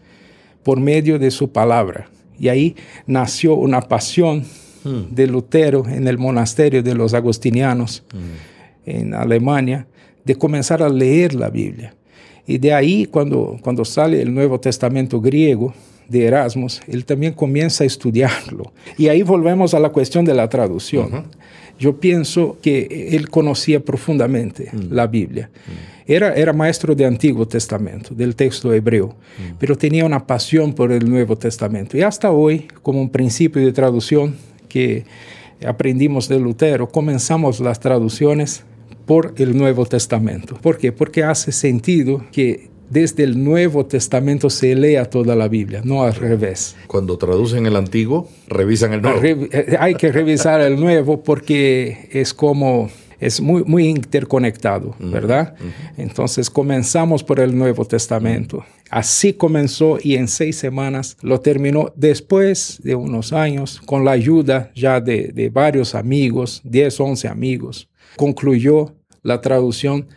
por 0.62 0.80
medio 0.80 1.18
de 1.18 1.30
su 1.30 1.50
palabra. 1.50 2.08
Y 2.38 2.48
ahí 2.48 2.76
nació 3.06 3.54
una 3.54 3.80
pasión 3.82 4.44
hmm. 4.84 5.14
de 5.14 5.26
Lutero 5.26 5.86
en 5.86 6.06
el 6.06 6.18
monasterio 6.18 6.82
de 6.82 6.94
los 6.94 7.12
agostinianos 7.14 8.02
hmm. 8.12 8.90
en 8.90 9.14
Alemania 9.14 9.86
de 10.24 10.34
comenzar 10.34 10.82
a 10.82 10.88
leer 10.88 11.34
la 11.34 11.50
Biblia. 11.50 11.94
Y 12.46 12.58
de 12.58 12.72
ahí, 12.72 13.06
cuando, 13.06 13.58
cuando 13.62 13.84
sale 13.84 14.20
el 14.22 14.32
Nuevo 14.32 14.58
Testamento 14.58 15.20
griego, 15.20 15.72
de 16.10 16.26
Erasmus, 16.26 16.80
él 16.88 17.04
también 17.04 17.32
comienza 17.32 17.84
a 17.84 17.86
estudiarlo. 17.86 18.72
Y 18.98 19.06
ahí 19.06 19.22
volvemos 19.22 19.74
a 19.74 19.78
la 19.78 19.90
cuestión 19.90 20.24
de 20.24 20.34
la 20.34 20.48
traducción. 20.48 21.26
Yo 21.80 21.98
pienso 21.98 22.58
que 22.62 23.08
él 23.12 23.30
conocía 23.30 23.80
profundamente 23.80 24.68
mm. 24.70 24.92
la 24.92 25.06
Biblia. 25.06 25.50
Mm. 25.50 26.12
Era, 26.12 26.34
era 26.34 26.52
maestro 26.52 26.94
de 26.94 27.06
Antiguo 27.06 27.48
Testamento, 27.48 28.14
del 28.14 28.36
texto 28.36 28.72
hebreo, 28.72 29.08
mm. 29.08 29.54
pero 29.58 29.76
tenía 29.76 30.04
una 30.04 30.26
pasión 30.26 30.74
por 30.74 30.92
el 30.92 31.08
Nuevo 31.08 31.36
Testamento. 31.36 31.96
Y 31.96 32.02
hasta 32.02 32.30
hoy, 32.30 32.68
como 32.82 33.00
un 33.00 33.10
principio 33.10 33.64
de 33.64 33.72
traducción 33.72 34.36
que 34.68 35.04
aprendimos 35.66 36.28
de 36.28 36.38
Lutero, 36.38 36.88
comenzamos 36.88 37.60
las 37.60 37.80
traducciones 37.80 38.62
por 39.06 39.34
el 39.38 39.56
Nuevo 39.56 39.86
Testamento. 39.86 40.56
¿Por 40.60 40.78
qué? 40.78 40.92
Porque 40.92 41.24
hace 41.24 41.50
sentido 41.50 42.24
que 42.30 42.69
desde 42.90 43.22
el 43.22 43.42
Nuevo 43.42 43.86
Testamento 43.86 44.50
se 44.50 44.74
lea 44.74 45.06
toda 45.06 45.34
la 45.36 45.48
Biblia, 45.48 45.80
no 45.84 46.02
al 46.02 46.14
revés. 46.14 46.76
Cuando 46.86 47.16
traducen 47.16 47.64
el 47.64 47.76
Antiguo, 47.76 48.28
revisan 48.48 48.92
el 48.92 49.00
Nuevo. 49.00 49.20
Eh, 49.22 49.76
hay 49.78 49.94
que 49.94 50.12
revisar 50.12 50.60
el 50.60 50.78
Nuevo 50.78 51.22
porque 51.22 52.08
es 52.12 52.34
como 52.34 52.90
es 53.20 53.40
muy, 53.40 53.62
muy 53.64 53.86
interconectado, 53.86 54.96
¿verdad? 54.98 55.54
Entonces 55.98 56.48
comenzamos 56.48 57.22
por 57.22 57.38
el 57.38 57.56
Nuevo 57.56 57.84
Testamento. 57.84 58.64
Así 58.90 59.34
comenzó 59.34 59.98
y 60.02 60.16
en 60.16 60.26
seis 60.26 60.56
semanas 60.56 61.18
lo 61.20 61.38
terminó 61.40 61.92
después 61.96 62.80
de 62.82 62.94
unos 62.94 63.34
años 63.34 63.80
con 63.84 64.06
la 64.06 64.12
ayuda 64.12 64.72
ya 64.74 65.00
de, 65.00 65.28
de 65.28 65.50
varios 65.50 65.94
amigos, 65.94 66.62
10, 66.64 66.98
11 66.98 67.28
amigos. 67.28 67.88
Concluyó 68.16 68.94
la 69.22 69.42
traducción 69.42 70.08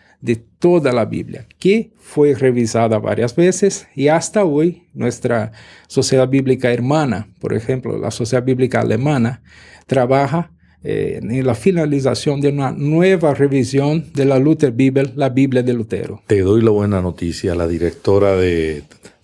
toda 0.64 0.94
la 0.94 1.04
Biblia, 1.04 1.46
que 1.60 1.92
fue 2.00 2.36
revisada 2.36 2.98
varias 2.98 3.36
veces 3.36 3.86
y 3.96 4.08
hasta 4.08 4.46
hoy 4.46 4.84
nuestra 4.94 5.52
Sociedad 5.88 6.30
Bíblica 6.30 6.72
Hermana, 6.72 7.28
por 7.42 7.54
ejemplo, 7.54 7.98
la 7.98 8.12
Sociedad 8.12 8.46
Bíblica 8.46 8.80
Alemana, 8.80 9.44
trabaja 9.88 10.54
eh, 10.82 11.20
en 11.22 11.46
la 11.46 11.54
finalización 11.54 12.40
de 12.40 12.48
una 12.48 12.72
nueva 12.72 13.34
revisión 13.34 14.06
de 14.14 14.24
la 14.24 14.40
Luther 14.40 14.72
Bible, 14.72 15.12
la 15.18 15.28
Biblia 15.28 15.64
de 15.64 15.74
Lutero. 15.74 16.22
Te 16.28 16.40
doy 16.40 16.62
la 16.62 16.72
buena 16.72 17.02
noticia, 17.02 17.56
la 17.56 17.68
directora 17.68 18.38
de 18.38 18.84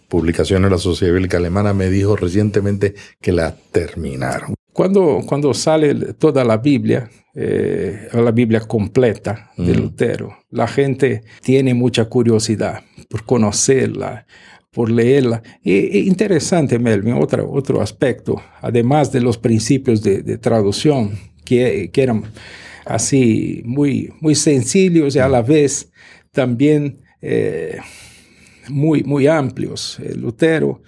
publicaciones 0.09 0.69
de 0.69 0.75
la 0.75 0.77
Sociedad 0.77 1.13
Bíblica 1.13 1.37
Alemana 1.37 1.73
me 1.73 1.89
dijo 1.89 2.17
recientemente 2.17 2.95
que 3.21 3.31
la 3.31 3.55
terminaron. 3.71 4.58
Cuando, 4.79 5.21
cuando 5.25 5.53
sale 5.53 5.93
toda 6.13 6.45
la 6.45 6.55
Biblia, 6.55 7.09
eh, 7.35 8.07
la 8.13 8.31
Biblia 8.31 8.61
completa 8.61 9.51
de 9.57 9.75
Lutero, 9.75 10.37
la 10.51 10.69
gente 10.69 11.21
tiene 11.41 11.73
mucha 11.73 12.05
curiosidad 12.05 12.81
por 13.09 13.25
conocerla, 13.25 14.25
por 14.71 14.89
leerla. 14.89 15.43
Y, 15.61 16.07
interesante, 16.07 16.79
Melvin, 16.79 17.15
otro, 17.15 17.51
otro 17.51 17.81
aspecto, 17.81 18.41
además 18.61 19.11
de 19.11 19.19
los 19.19 19.37
principios 19.37 20.01
de, 20.01 20.37
traducción, 20.37 21.11
que, 21.43 21.89
que, 21.91 22.01
eran 22.01 22.23
así 22.85 23.61
muy, 23.65 24.13
muy 24.21 24.33
sencillos 24.33 25.13
y 25.13 25.19
a 25.19 25.27
la 25.27 25.41
vez 25.41 25.91
también 26.31 27.01
eh, 27.21 27.79
muy, 28.69 29.03
muy 29.03 29.27
amplios. 29.27 29.99
Lutero 30.15 30.81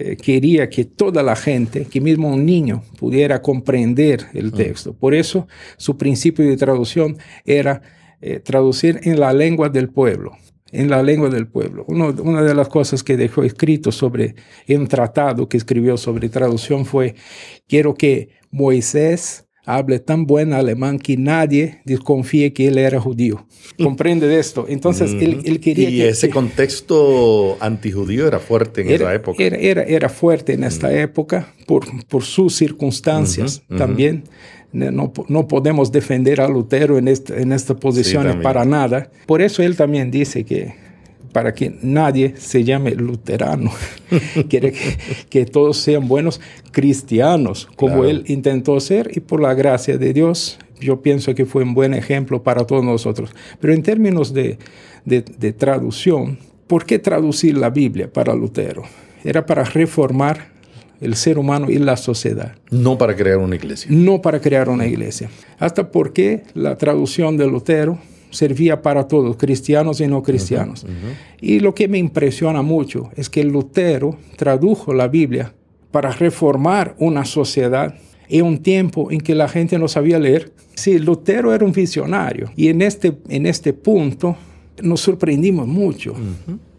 eh, 0.00 0.16
quería 0.16 0.70
que 0.70 0.84
toda 0.84 1.24
la 1.24 1.34
gente, 1.34 1.84
que 1.86 2.00
mismo 2.00 2.28
un 2.28 2.46
niño, 2.46 2.84
pudiera 3.00 3.42
comprender 3.42 4.26
el 4.32 4.52
texto. 4.52 4.92
Por 4.94 5.12
eso 5.12 5.48
su 5.76 5.96
principio 5.96 6.48
de 6.48 6.56
traducción 6.56 7.18
era 7.44 7.82
eh, 8.20 8.38
traducir 8.38 9.00
en 9.02 9.18
la 9.18 9.32
lengua 9.32 9.68
del 9.68 9.88
pueblo 9.88 10.36
en 10.70 10.90
la 10.90 11.02
lengua 11.02 11.30
del 11.30 11.48
pueblo. 11.48 11.86
una 11.88 12.42
de 12.42 12.54
las 12.54 12.68
cosas 12.68 13.02
que 13.02 13.16
dejó 13.16 13.42
escrito 13.42 13.90
sobre 13.90 14.34
un 14.68 14.86
tratado 14.86 15.48
que 15.48 15.56
escribió 15.56 15.96
sobre 15.96 16.28
traducción 16.28 16.84
fue, 16.84 17.14
quiero 17.66 17.94
que 17.94 18.28
Moisés 18.50 19.47
hable 19.68 19.98
tan 19.98 20.24
buen 20.24 20.54
alemán 20.54 20.98
que 20.98 21.18
nadie 21.18 21.80
desconfíe 21.84 22.54
que 22.54 22.68
él 22.68 22.78
era 22.78 22.98
judío. 22.98 23.46
¿Comprende 23.76 24.26
de 24.26 24.40
esto? 24.40 24.64
Entonces, 24.66 25.12
él, 25.12 25.42
él, 25.44 25.60
quería... 25.60 25.90
Y 25.90 26.00
ese 26.00 26.30
contexto 26.30 27.58
antijudío 27.60 28.26
era 28.26 28.38
fuerte 28.38 28.80
en 28.80 28.88
esa 28.88 29.14
época. 29.14 29.42
Era, 29.44 29.58
era, 29.58 29.82
era, 29.82 30.08
fuerte 30.08 30.54
en 30.54 30.64
esta 30.64 30.90
época 30.98 31.52
por, 31.66 31.84
por 32.06 32.22
sus 32.22 32.56
circunstancias 32.56 33.62
también. 33.76 34.24
No, 34.72 35.12
no, 35.28 35.48
podemos 35.48 35.92
defender 35.92 36.40
a 36.40 36.48
Lutero 36.48 36.96
en, 36.96 37.06
esta, 37.06 37.36
en 37.36 37.52
esta 37.52 37.76
posición 37.76 38.40
para 38.42 38.64
nada. 38.64 39.10
Por 39.26 39.42
eso 39.42 39.62
él 39.62 39.76
también 39.76 40.10
dice 40.10 40.44
que 40.44 40.74
para 41.32 41.54
que 41.54 41.76
nadie 41.82 42.34
se 42.36 42.64
llame 42.64 42.92
luterano. 42.92 43.70
Quiere 44.48 44.74
que, 45.28 45.46
todos 45.46 45.78
sean 45.78 46.08
buenos 46.08 46.40
cristianos, 46.72 47.68
como 47.76 48.04
él 48.04 48.24
intentó 48.26 48.78
ser, 48.80 49.10
y 49.14 49.20
por 49.20 49.40
la 49.40 49.54
gracia 49.54 49.98
de 49.98 50.12
Dios, 50.12 50.58
yo 50.80 51.02
pienso 51.02 51.34
que 51.34 51.46
fue 51.46 51.62
un 51.62 51.74
buen 51.74 51.94
ejemplo 51.94 52.42
para 52.42 52.66
todos 52.66 52.84
nosotros. 52.84 53.30
Pero 53.60 53.72
en 53.72 53.82
términos 53.82 54.32
de, 54.32 54.58
de, 55.04 55.22
de 55.22 55.52
traducción, 55.52 56.38
¿por 56.66 56.84
qué 56.86 56.98
traducir 56.98 57.56
la 57.56 57.70
Biblia 57.70 58.12
para 58.12 58.34
Lutero? 58.34 58.82
Era 59.24 59.44
para 59.44 59.64
reformar 59.64 60.58
el 61.00 61.14
ser 61.14 61.38
humano 61.38 61.70
y 61.70 61.78
la 61.78 61.96
sociedad. 61.96 62.56
No 62.70 62.98
para 62.98 63.14
crear 63.14 63.38
una 63.38 63.56
iglesia. 63.56 63.90
No 63.90 64.20
para 64.20 64.40
crear 64.40 64.68
una 64.68 64.86
iglesia. 64.86 65.30
Hasta 65.58 65.90
porque 65.90 66.42
la 66.54 66.76
traducción 66.76 67.36
de 67.36 67.46
Lutero 67.46 67.98
servía 68.30 68.82
para 68.82 69.08
todos, 69.08 69.36
cristianos 69.36 70.00
y 70.00 70.06
no 70.06 70.22
cristianos. 70.22 70.86
Y 71.40 71.60
lo 71.60 71.74
que 71.74 71.88
me 71.88 71.98
impresiona 71.98 72.62
mucho 72.62 73.10
es 73.16 73.30
que 73.30 73.44
Lutero 73.44 74.16
tradujo 74.36 74.92
la 74.92 75.08
Biblia 75.08 75.54
para 75.90 76.10
reformar 76.10 76.94
una 76.98 77.24
sociedad 77.24 77.94
en 78.28 78.44
un 78.44 78.58
tiempo 78.58 79.10
en 79.10 79.20
que 79.20 79.34
la 79.34 79.48
gente 79.48 79.78
no 79.78 79.88
sabía 79.88 80.18
leer. 80.18 80.52
Sí, 80.74 80.98
Lutero 80.98 81.54
era 81.54 81.64
un 81.64 81.72
visionario 81.72 82.50
y 82.56 82.68
en 82.68 82.82
este, 82.82 83.18
en 83.28 83.46
este 83.46 83.72
punto 83.72 84.36
nos 84.82 85.00
sorprendimos 85.00 85.66
mucho. 85.66 86.14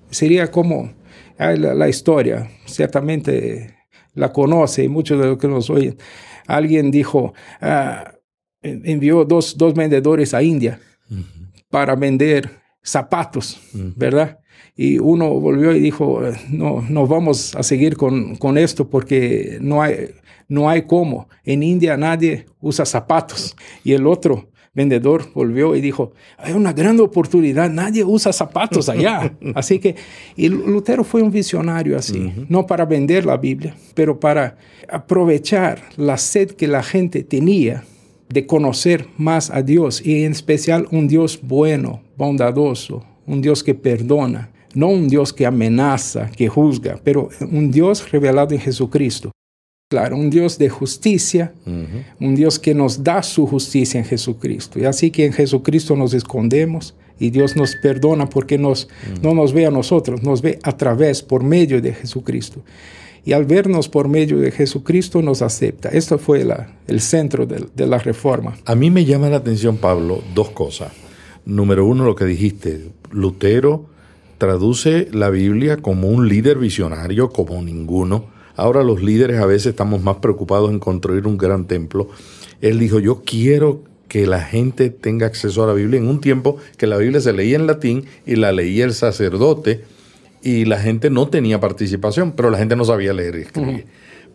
Sería 0.10 0.50
como 0.52 0.92
la, 1.38 1.90
historia, 1.90 2.50
ciertamente 2.66 3.76
la 4.14 4.32
conoce 4.32 4.84
y 4.84 4.88
muchos 4.88 5.20
de 5.20 5.28
los 5.28 5.38
que 5.38 5.48
nos 5.48 5.70
oyen. 5.70 5.98
Alguien 6.48 6.92
dijo, 6.92 7.34
ah, 7.62 8.14
envió 8.62 9.26
dos, 9.26 9.58
dos 9.58 9.74
vendedores 9.74 10.34
a 10.34 10.44
India 10.44 10.80
para 11.70 11.96
vender 11.96 12.50
zapatos, 12.82 13.60
¿verdad? 13.96 14.40
Y 14.76 14.98
uno 14.98 15.30
volvió 15.40 15.76
y 15.76 15.80
dijo, 15.80 16.22
no, 16.50 16.84
no 16.90 17.06
vamos 17.06 17.56
a 17.56 17.64
seguir 17.64 17.98
con, 17.98 18.36
con, 18.36 18.58
esto 18.58 18.90
porque 18.90 19.58
no 19.62 19.82
hay, 19.82 20.12
no 20.48 20.70
hay 20.70 20.84
cómo. 20.84 21.28
En 21.44 21.64
India 21.64 21.98
nadie 21.98 22.46
usa 22.62 22.86
zapatos. 22.86 23.56
Y 23.84 23.94
el 23.94 24.08
otro 24.08 24.50
vendedor 24.74 25.26
volvió 25.34 25.76
y 25.76 25.82
dijo, 25.82 26.14
hay 26.38 26.54
una 26.54 26.74
gran 26.74 27.00
oportunidad, 27.00 27.70
nadie 27.70 28.04
usa 28.04 28.32
zapatos 28.32 28.88
allá. 28.90 29.34
así 29.56 29.80
que, 29.80 29.96
y 30.36 30.48
Lutero 30.50 31.04
fue 31.04 31.22
un 31.22 31.32
visionario 31.32 31.98
así, 31.98 32.32
no 32.48 32.66
para 32.66 32.86
vender 32.86 33.26
la 33.26 33.38
Biblia, 33.38 33.76
pero 33.94 34.20
para 34.20 34.58
aprovechar 34.88 35.82
la 35.98 36.18
sed 36.18 36.52
que 36.52 36.68
la 36.68 36.84
gente 36.84 37.24
tenía 37.24 37.84
de 38.30 38.46
conocer 38.46 39.08
más 39.18 39.50
a 39.50 39.62
Dios 39.62 40.02
y 40.06 40.24
en 40.24 40.32
especial 40.32 40.88
un 40.92 41.08
Dios 41.08 41.40
bueno, 41.42 42.02
bondadoso, 42.16 43.04
un 43.26 43.42
Dios 43.42 43.64
que 43.64 43.74
perdona, 43.76 44.52
no 44.74 44.90
un 44.90 45.08
Dios 45.08 45.34
que 45.34 45.46
amenaza, 45.46 46.30
que 46.30 46.48
juzga, 46.48 47.00
pero 47.04 47.30
un 47.52 47.72
Dios 47.72 48.12
revelado 48.12 48.54
en 48.54 48.62
Jesucristo. 48.62 49.32
Claro, 49.92 50.18
un 50.18 50.30
Dios 50.30 50.60
de 50.60 50.70
justicia, 50.70 51.52
un 52.20 52.36
Dios 52.36 52.60
que 52.60 52.76
nos 52.76 53.04
da 53.04 53.24
su 53.24 53.48
justicia 53.48 54.00
en 54.00 54.06
Jesucristo. 54.06 54.78
Y 54.78 54.86
así 54.86 55.10
que 55.10 55.26
en 55.26 55.34
Jesucristo 55.34 55.96
nos 55.96 56.14
escondemos 56.14 56.94
y 57.20 57.32
Dios 57.32 57.56
nos 57.56 57.76
perdona 57.78 58.30
porque 58.30 58.60
nos, 58.60 58.88
no 59.24 59.34
nos 59.34 59.52
ve 59.52 59.66
a 59.66 59.72
nosotros, 59.72 60.22
nos 60.22 60.44
ve 60.44 60.60
a 60.62 60.78
través, 60.78 61.24
por 61.24 61.44
medio 61.44 61.82
de 61.82 61.94
Jesucristo 61.94 62.62
y 63.26 63.34
al 63.34 63.46
vernos 63.46 63.90
por 63.90 64.08
medio 64.08 64.40
de 64.40 64.52
Jesucristo 64.52 65.22
nos 65.22 65.42
acepta. 65.42 65.90
Esto 65.90 66.18
fue 66.18 66.46
el 66.88 67.02
centro 67.02 67.46
de, 67.46 67.88
la 67.88 67.98
reforma. 67.98 68.58
A 68.66 68.76
mí 68.76 68.90
me 68.90 69.06
llama 69.06 69.30
la 69.30 69.38
atención, 69.38 69.78
Pablo, 69.78 70.24
dos 70.34 70.50
cosas. 70.50 70.92
Número 71.46 71.86
uno, 71.86 72.06
lo 72.06 72.16
que 72.16 72.26
dijiste, 72.26 72.92
Lutero 73.12 73.86
traduce 74.38 75.10
la 75.12 75.30
Biblia 75.30 75.78
como 75.78 76.08
un 76.10 76.28
líder 76.28 76.58
visionario, 76.58 77.30
como 77.30 77.62
ninguno. 77.62 78.26
Ahora 78.56 78.84
los 78.84 79.02
líderes 79.02 79.40
a 79.40 79.46
veces 79.46 79.68
estamos 79.68 80.02
más 80.02 80.18
preocupados 80.18 80.70
en 80.70 80.80
construir 80.80 81.28
un 81.28 81.38
gran 81.38 81.66
templo. 81.66 82.10
Él 82.62 82.80
dijo, 82.80 83.00
yo 83.00 83.22
quiero 83.26 83.84
que 84.08 84.26
la 84.26 84.42
gente 84.42 84.90
tenga 84.90 85.28
acceso 85.28 85.64
a 85.64 85.68
la 85.68 85.74
Biblia 85.74 86.00
en 86.00 86.08
un 86.08 86.20
tiempo 86.20 86.58
que 86.78 86.88
la 86.88 86.98
Biblia 86.98 87.22
se 87.22 87.32
leía 87.32 87.56
en 87.56 87.68
latín 87.68 88.06
y 88.26 88.36
la 88.36 88.52
leía 88.52 88.86
el 88.86 88.94
sacerdote 88.94 89.84
y 90.42 90.66
la 90.66 90.80
gente 90.80 91.10
no 91.10 91.28
tenía 91.28 91.60
participación, 91.60 92.32
pero 92.34 92.50
la 92.50 92.58
gente 92.58 92.76
no 92.76 92.86
sabía 92.86 93.14
leer 93.14 93.36
y 93.36 93.42
escribir. 93.42 93.86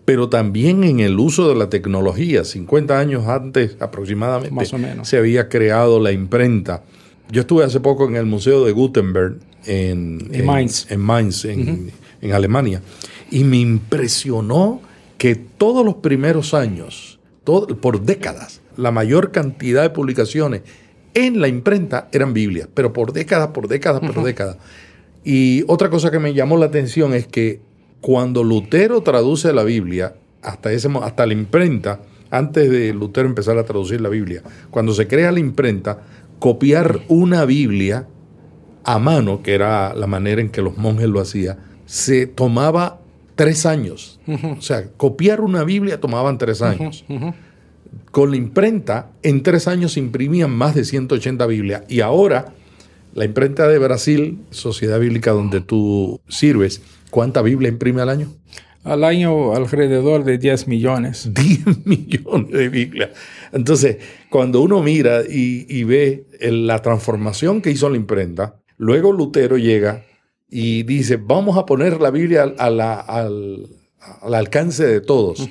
Pero 0.04 0.28
también 0.28 0.84
en 0.84 1.00
el 1.00 1.18
uso 1.18 1.48
de 1.48 1.54
la 1.54 1.70
tecnología, 1.70 2.44
50 2.44 2.98
años 2.98 3.26
antes 3.26 3.76
aproximadamente, 3.80 4.54
Más 4.54 4.72
o 4.72 4.78
menos. 4.78 5.08
se 5.08 5.16
había 5.16 5.48
creado 5.48 5.98
la 5.98 6.12
imprenta. 6.12 6.82
Yo 7.30 7.40
estuve 7.40 7.64
hace 7.64 7.80
poco 7.80 8.06
en 8.06 8.16
el 8.16 8.26
Museo 8.26 8.64
de 8.64 8.72
Gutenberg 8.72 9.38
en, 9.64 10.28
en, 10.30 10.44
Mainz, 10.44 10.90
en, 10.90 11.00
Mainz, 11.00 11.46
en, 11.46 11.90
en 12.20 12.32
Alemania, 12.32 12.82
y 13.30 13.44
me 13.44 13.56
impresionó 13.56 14.82
que 15.16 15.36
todos 15.36 15.86
los 15.86 15.96
primeros 15.96 16.52
años, 16.52 17.18
todo, 17.44 17.66
por 17.68 18.02
décadas, 18.02 18.60
la 18.76 18.90
mayor 18.90 19.32
cantidad 19.32 19.82
de 19.82 19.90
publicaciones 19.90 20.62
en 21.14 21.40
la 21.40 21.48
imprenta 21.48 22.08
eran 22.12 22.34
Biblias, 22.34 22.68
pero 22.74 22.92
por 22.92 23.12
décadas, 23.12 23.48
por 23.48 23.68
décadas, 23.68 24.00
por 24.00 24.22
décadas. 24.24 24.56
Y 25.24 25.64
otra 25.68 25.88
cosa 25.88 26.10
que 26.10 26.18
me 26.18 26.34
llamó 26.34 26.56
la 26.58 26.66
atención 26.66 27.14
es 27.14 27.26
que 27.26 27.60
cuando 28.00 28.44
Lutero 28.44 29.02
traduce 29.02 29.52
la 29.52 29.64
Biblia, 29.64 30.14
hasta, 30.42 30.70
ese, 30.70 30.88
hasta 31.02 31.26
la 31.26 31.32
imprenta, 31.32 32.00
antes 32.30 32.70
de 32.70 32.92
Lutero 32.92 33.26
empezar 33.26 33.56
a 33.56 33.64
traducir 33.64 34.00
la 34.02 34.10
Biblia, 34.10 34.42
cuando 34.70 34.92
se 34.92 35.08
crea 35.08 35.32
la 35.32 35.40
imprenta, 35.40 36.02
copiar 36.38 37.00
una 37.08 37.46
Biblia 37.46 38.06
a 38.84 38.98
mano, 38.98 39.42
que 39.42 39.54
era 39.54 39.94
la 39.94 40.06
manera 40.06 40.42
en 40.42 40.50
que 40.50 40.60
los 40.60 40.76
monjes 40.76 41.08
lo 41.08 41.20
hacían, 41.20 41.56
se 41.86 42.26
tomaba 42.26 43.00
tres 43.34 43.64
años. 43.64 44.20
O 44.58 44.60
sea, 44.60 44.88
copiar 44.96 45.40
una 45.40 45.64
Biblia 45.64 46.00
tomaban 46.00 46.36
tres 46.36 46.60
años. 46.60 47.04
Con 48.10 48.30
la 48.30 48.36
imprenta, 48.36 49.10
en 49.22 49.42
tres 49.42 49.66
años 49.66 49.92
se 49.92 50.00
imprimían 50.00 50.50
más 50.50 50.74
de 50.74 50.84
180 50.84 51.46
Biblias. 51.46 51.82
Y 51.88 52.00
ahora 52.00 52.52
la 53.14 53.24
imprenta 53.24 53.68
de 53.68 53.78
Brasil, 53.78 54.40
Sociedad 54.50 54.98
Bíblica 54.98 55.30
donde 55.30 55.60
tú 55.60 56.20
sirves, 56.28 56.82
¿cuánta 57.10 57.42
Biblia 57.42 57.68
imprime 57.68 58.02
al 58.02 58.08
año? 58.08 58.32
Al 58.82 59.04
año 59.04 59.54
alrededor 59.54 60.24
de 60.24 60.36
10 60.36 60.66
millones. 60.66 61.30
10 61.32 61.86
millones 61.86 62.50
de 62.50 62.68
Biblias. 62.68 63.10
Entonces, 63.52 63.98
cuando 64.30 64.60
uno 64.60 64.82
mira 64.82 65.22
y, 65.26 65.84
ve 65.84 66.26
la 66.40 66.82
transformación 66.82 67.62
que 67.62 67.70
hizo 67.70 67.88
la 67.88 67.96
imprenta, 67.96 68.60
luego 68.76 69.12
Lutero 69.12 69.56
llega 69.56 70.04
y 70.48 70.82
dice, 70.82 71.16
vamos 71.16 71.56
a 71.56 71.66
poner 71.66 72.00
la 72.00 72.10
Biblia 72.10 72.42
al, 72.58 72.80
alcance 74.22 74.84
de 74.86 75.00
todos, 75.00 75.48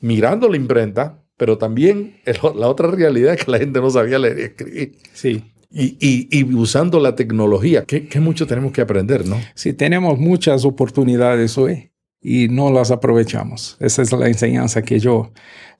mirando 0.00 0.48
la 0.48 0.56
imprenta, 0.56 1.24
pero 1.36 1.58
también 1.58 2.20
la 2.54 2.68
otra 2.68 2.88
realidad 2.88 3.34
es 3.34 3.44
que 3.44 3.50
la 3.50 3.58
gente 3.58 3.80
no 3.80 3.90
sabía 3.90 4.20
leer 4.20 4.38
y 4.38 4.42
escribir. 4.42 4.92
Sí. 5.12 5.44
Y, 5.76 6.44
usando 6.54 7.00
la 7.00 7.16
tecnología, 7.16 7.84
¿qué, 7.84 8.20
mucho 8.20 8.46
tenemos 8.46 8.70
que 8.72 8.80
aprender, 8.80 9.26
¿no? 9.26 9.40
Sí, 9.54 9.72
tenemos 9.72 10.18
muchas 10.20 10.64
oportunidades 10.64 11.58
hoy 11.58 11.90
y 12.20 12.46
no 12.48 12.70
las 12.70 12.92
aprovechamos. 12.92 13.76
Esa 13.80 14.02
es 14.02 14.12
la 14.12 14.28
enseñanza 14.28 14.82
que 14.82 15.00
yo, 15.00 15.32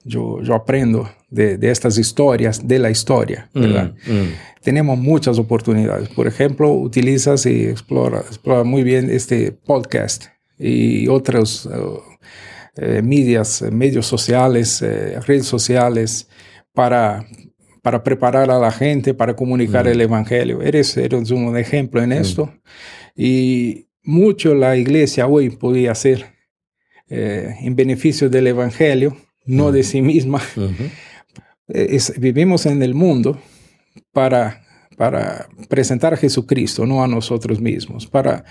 yo, 0.03 0.41
yo 0.41 0.53
aprendo 0.53 1.09
de, 1.29 1.57
estas 1.61 1.97
historias, 1.97 2.67
de 2.67 2.79
la 2.79 2.91
historia, 2.91 3.49
mm, 3.53 3.61
¿verdad? 3.61 3.93
Mm. 4.05 4.61
Tenemos 4.61 4.97
muchas 4.97 5.39
oportunidades. 5.39 6.09
Por 6.09 6.27
ejemplo, 6.27 6.71
utilizas 6.73 7.45
y 7.45 7.65
explora, 7.65 8.19
explora 8.19 8.65
muy 8.65 8.83
bien 8.83 9.09
este 9.09 9.53
podcast 9.53 10.25
y 10.59 11.07
otros 11.07 11.67
uh, 11.67 12.01
eh, 12.75 13.01
medias, 13.01 13.61
medios 13.71 14.05
sociales, 14.05 14.81
eh, 14.81 15.19
redes 15.25 15.45
sociales 15.45 16.27
para 16.73 17.25
para 17.85 18.01
preparar 18.01 18.49
a 18.49 18.57
la 18.57 18.71
gente, 18.71 19.13
para 19.13 19.35
comunicar 19.35 19.87
el 19.87 20.01
Evangelio. 20.01 20.63
Eres, 20.63 20.97
eres, 20.97 21.29
un 21.29 21.55
ejemplo 21.55 22.01
en 22.01 22.13
esto. 22.13 22.51
Y 23.15 23.89
mucho 24.01 24.55
la 24.55 24.75
iglesia 24.75 25.27
hoy 25.27 25.51
podía 25.51 25.91
hacer 25.91 26.33
eh, 27.09 27.53
en 27.61 27.75
beneficio 27.75 28.27
del 28.27 28.47
Evangelio, 28.47 29.15
no 29.45 29.71
de 29.71 29.83
sí 29.83 30.01
misma. 30.01 30.41
vivimos 32.17 32.65
en 32.65 32.81
el 32.81 32.95
mundo 32.95 33.39
para, 34.11 34.63
para 34.97 35.47
presentar 35.69 36.15
a 36.15 36.17
Jesucristo, 36.17 36.87
no 36.87 37.03
a 37.03 37.07
nosotros 37.07 37.61
mismos, 37.61 38.07
para 38.07 38.45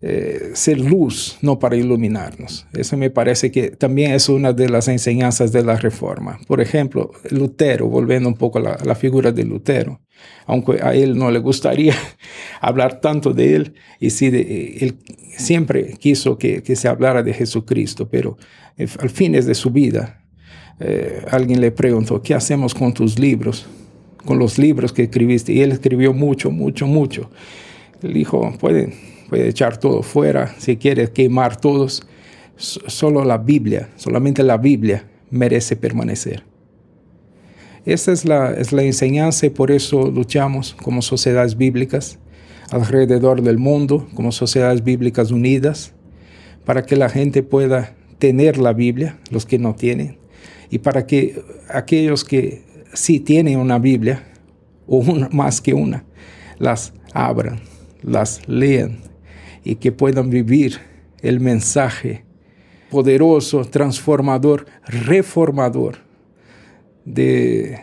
eh, 0.00 0.50
ser 0.54 0.78
luz, 0.78 1.38
no 1.42 1.58
para 1.58 1.74
iluminarnos. 1.74 2.68
Eso 2.72 2.96
me 2.96 3.10
parece 3.10 3.50
que 3.50 3.72
también 3.72 4.12
es 4.12 4.28
una 4.28 4.52
de 4.52 4.68
las 4.68 4.86
enseñanzas 4.86 5.50
de 5.50 5.64
la 5.64 5.74
reforma. 5.74 6.38
Por 6.46 6.60
ejemplo, 6.60 7.10
Lutero, 7.30 7.88
volviendo 7.88 8.28
un 8.28 8.36
poco 8.36 8.58
a 8.58 8.78
la, 8.84 8.94
figura 8.94 9.32
de 9.32 9.42
Lutero, 9.42 10.00
aunque 10.46 10.78
a 10.80 10.94
él 10.94 11.18
no 11.18 11.32
le 11.32 11.40
gustaría 11.40 11.96
hablar 12.60 13.00
tanto 13.00 13.32
de 13.32 13.56
él, 13.56 13.74
y 13.98 14.10
sí, 14.10 14.26
él 14.26 14.98
siempre 15.36 15.94
quiso 15.98 16.38
que, 16.38 16.62
se 16.76 16.86
hablara 16.86 17.24
de 17.24 17.34
Jesucristo, 17.34 18.08
pero 18.08 18.36
al 19.00 19.10
fines 19.10 19.46
de 19.46 19.56
su 19.56 19.70
vida, 19.70 20.24
eh, 20.78 21.24
alguien 21.28 21.60
le 21.60 21.72
preguntó, 21.72 22.22
¿qué 22.22 22.34
hacemos 22.34 22.72
con 22.72 22.94
tus 22.94 23.18
libros? 23.18 23.66
Con 24.24 24.38
los 24.38 24.58
libros 24.58 24.92
que 24.92 25.02
escribiste. 25.02 25.52
Y 25.52 25.62
él 25.62 25.72
escribió 25.72 26.12
mucho, 26.12 26.52
mucho, 26.52 26.86
mucho. 26.86 27.32
Él 28.00 28.14
dijo, 28.14 28.56
pueden 28.60 29.17
puede 29.28 29.48
echar 29.48 29.76
todo 29.76 30.02
fuera, 30.02 30.54
si 30.58 30.76
quiere 30.76 31.10
quemar 31.12 31.60
todos, 31.60 32.06
solo 32.56 33.24
la 33.24 33.38
Biblia, 33.38 33.88
solamente 33.96 34.42
la 34.42 34.56
Biblia 34.56 35.04
merece 35.30 35.76
permanecer. 35.76 36.44
Esta 37.84 38.12
es 38.12 38.24
la, 38.24 38.52
es 38.52 38.72
la 38.72 38.82
enseñanza 38.82 39.46
y 39.46 39.50
por 39.50 39.70
eso 39.70 40.10
luchamos 40.10 40.74
como 40.82 41.00
sociedades 41.02 41.56
bíblicas 41.56 42.18
alrededor 42.70 43.42
del 43.42 43.58
mundo, 43.58 44.08
como 44.14 44.32
sociedades 44.32 44.82
bíblicas 44.82 45.30
unidas, 45.30 45.92
para 46.64 46.84
que 46.84 46.96
la 46.96 47.08
gente 47.08 47.42
pueda 47.42 47.94
tener 48.18 48.58
la 48.58 48.72
Biblia, 48.72 49.18
los 49.30 49.46
que 49.46 49.58
no 49.58 49.74
tienen, 49.74 50.18
y 50.70 50.78
para 50.78 51.06
que 51.06 51.42
aquellos 51.68 52.24
que 52.24 52.62
sí 52.92 53.20
tienen 53.20 53.58
una 53.58 53.78
Biblia, 53.78 54.24
o 54.86 55.02
más 55.30 55.60
que 55.60 55.72
una, 55.72 56.04
las 56.58 56.92
abran, 57.14 57.60
las 58.02 58.46
lean 58.48 59.07
y 59.68 59.74
que 59.74 59.92
puedan 59.92 60.30
vivir 60.30 60.80
el 61.20 61.40
mensaje 61.40 62.24
poderoso, 62.90 63.66
transformador, 63.66 64.64
reformador 64.86 65.98
de, 67.04 67.78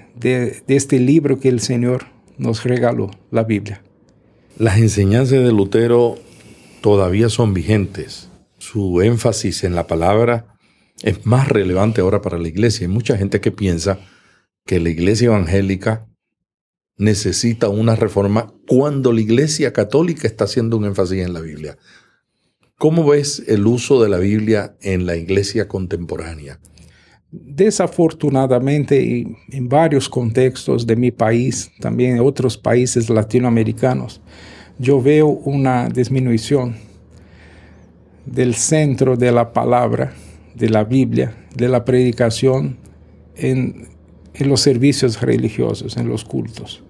este 0.67 1.00
libro 1.00 1.39
que 1.39 1.48
el 1.48 1.60
Señor 1.60 2.08
nos 2.39 2.63
regaló, 2.63 3.12
la 3.30 3.43
Biblia. 3.43 3.84
Las 4.58 4.80
enseñanzas 4.80 5.43
de 5.43 5.52
Lutero 5.52 6.15
todavía 6.82 7.30
son 7.30 7.54
vigentes. 7.54 8.30
Su 8.58 9.04
énfasis 9.04 9.63
en 9.63 9.76
la 9.76 9.86
palabra 9.86 10.58
es 11.04 11.24
más 11.28 11.48
relevante 11.50 12.02
ahora 12.02 12.24
para 12.24 12.39
la 12.39 12.48
iglesia. 12.48 12.88
Hay 12.88 12.93
mucha 12.93 13.15
gente 13.15 13.41
que 13.41 13.52
piensa 13.52 14.00
que 14.65 14.80
la 14.80 14.89
iglesia 14.89 15.28
evangélica 15.28 16.08
necesita 16.97 17.69
una 17.69 17.95
reforma 17.95 18.53
cuando 18.67 19.12
la 19.12 19.21
Iglesia 19.21 19.73
Católica 19.73 20.27
está 20.27 20.45
haciendo 20.45 20.77
un 20.77 20.86
énfasis 20.86 21.25
en 21.25 21.34
la 21.34 21.41
Biblia. 21.41 21.77
¿Cómo 22.77 23.05
ves 23.08 23.43
el 23.47 23.65
uso 23.67 24.01
de 24.01 24.10
la 24.10 24.17
Biblia 24.17 24.75
en 24.81 25.05
la 25.05 25.15
Iglesia 25.15 25.67
contemporánea? 25.67 26.60
Desafortunadamente, 27.31 29.25
en 29.49 29.69
varios 29.69 30.08
contextos 30.08 30.86
de 30.86 30.95
mi 30.95 31.12
país, 31.12 31.71
también 31.79 32.15
en 32.15 32.19
otros 32.21 32.58
países 32.58 33.10
latinoamericanos, 33.10 34.21
yo 34.77 35.01
veo 35.01 35.27
una 35.27 35.89
disminución 35.89 36.75
del 38.25 38.55
centro 38.55 39.15
de 39.15 39.31
la 39.31 39.53
palabra, 39.53 40.13
de 40.53 40.69
la 40.69 40.84
Biblia, 40.84 41.36
de 41.55 41.69
la 41.69 41.86
predicación 41.86 42.77
en, 43.36 43.94
en 44.36 44.50
los 44.50 44.62
servicios 44.62 45.21
religiosos, 45.21 45.98
en 45.98 46.08
los 46.08 46.24
cultos 46.24 46.84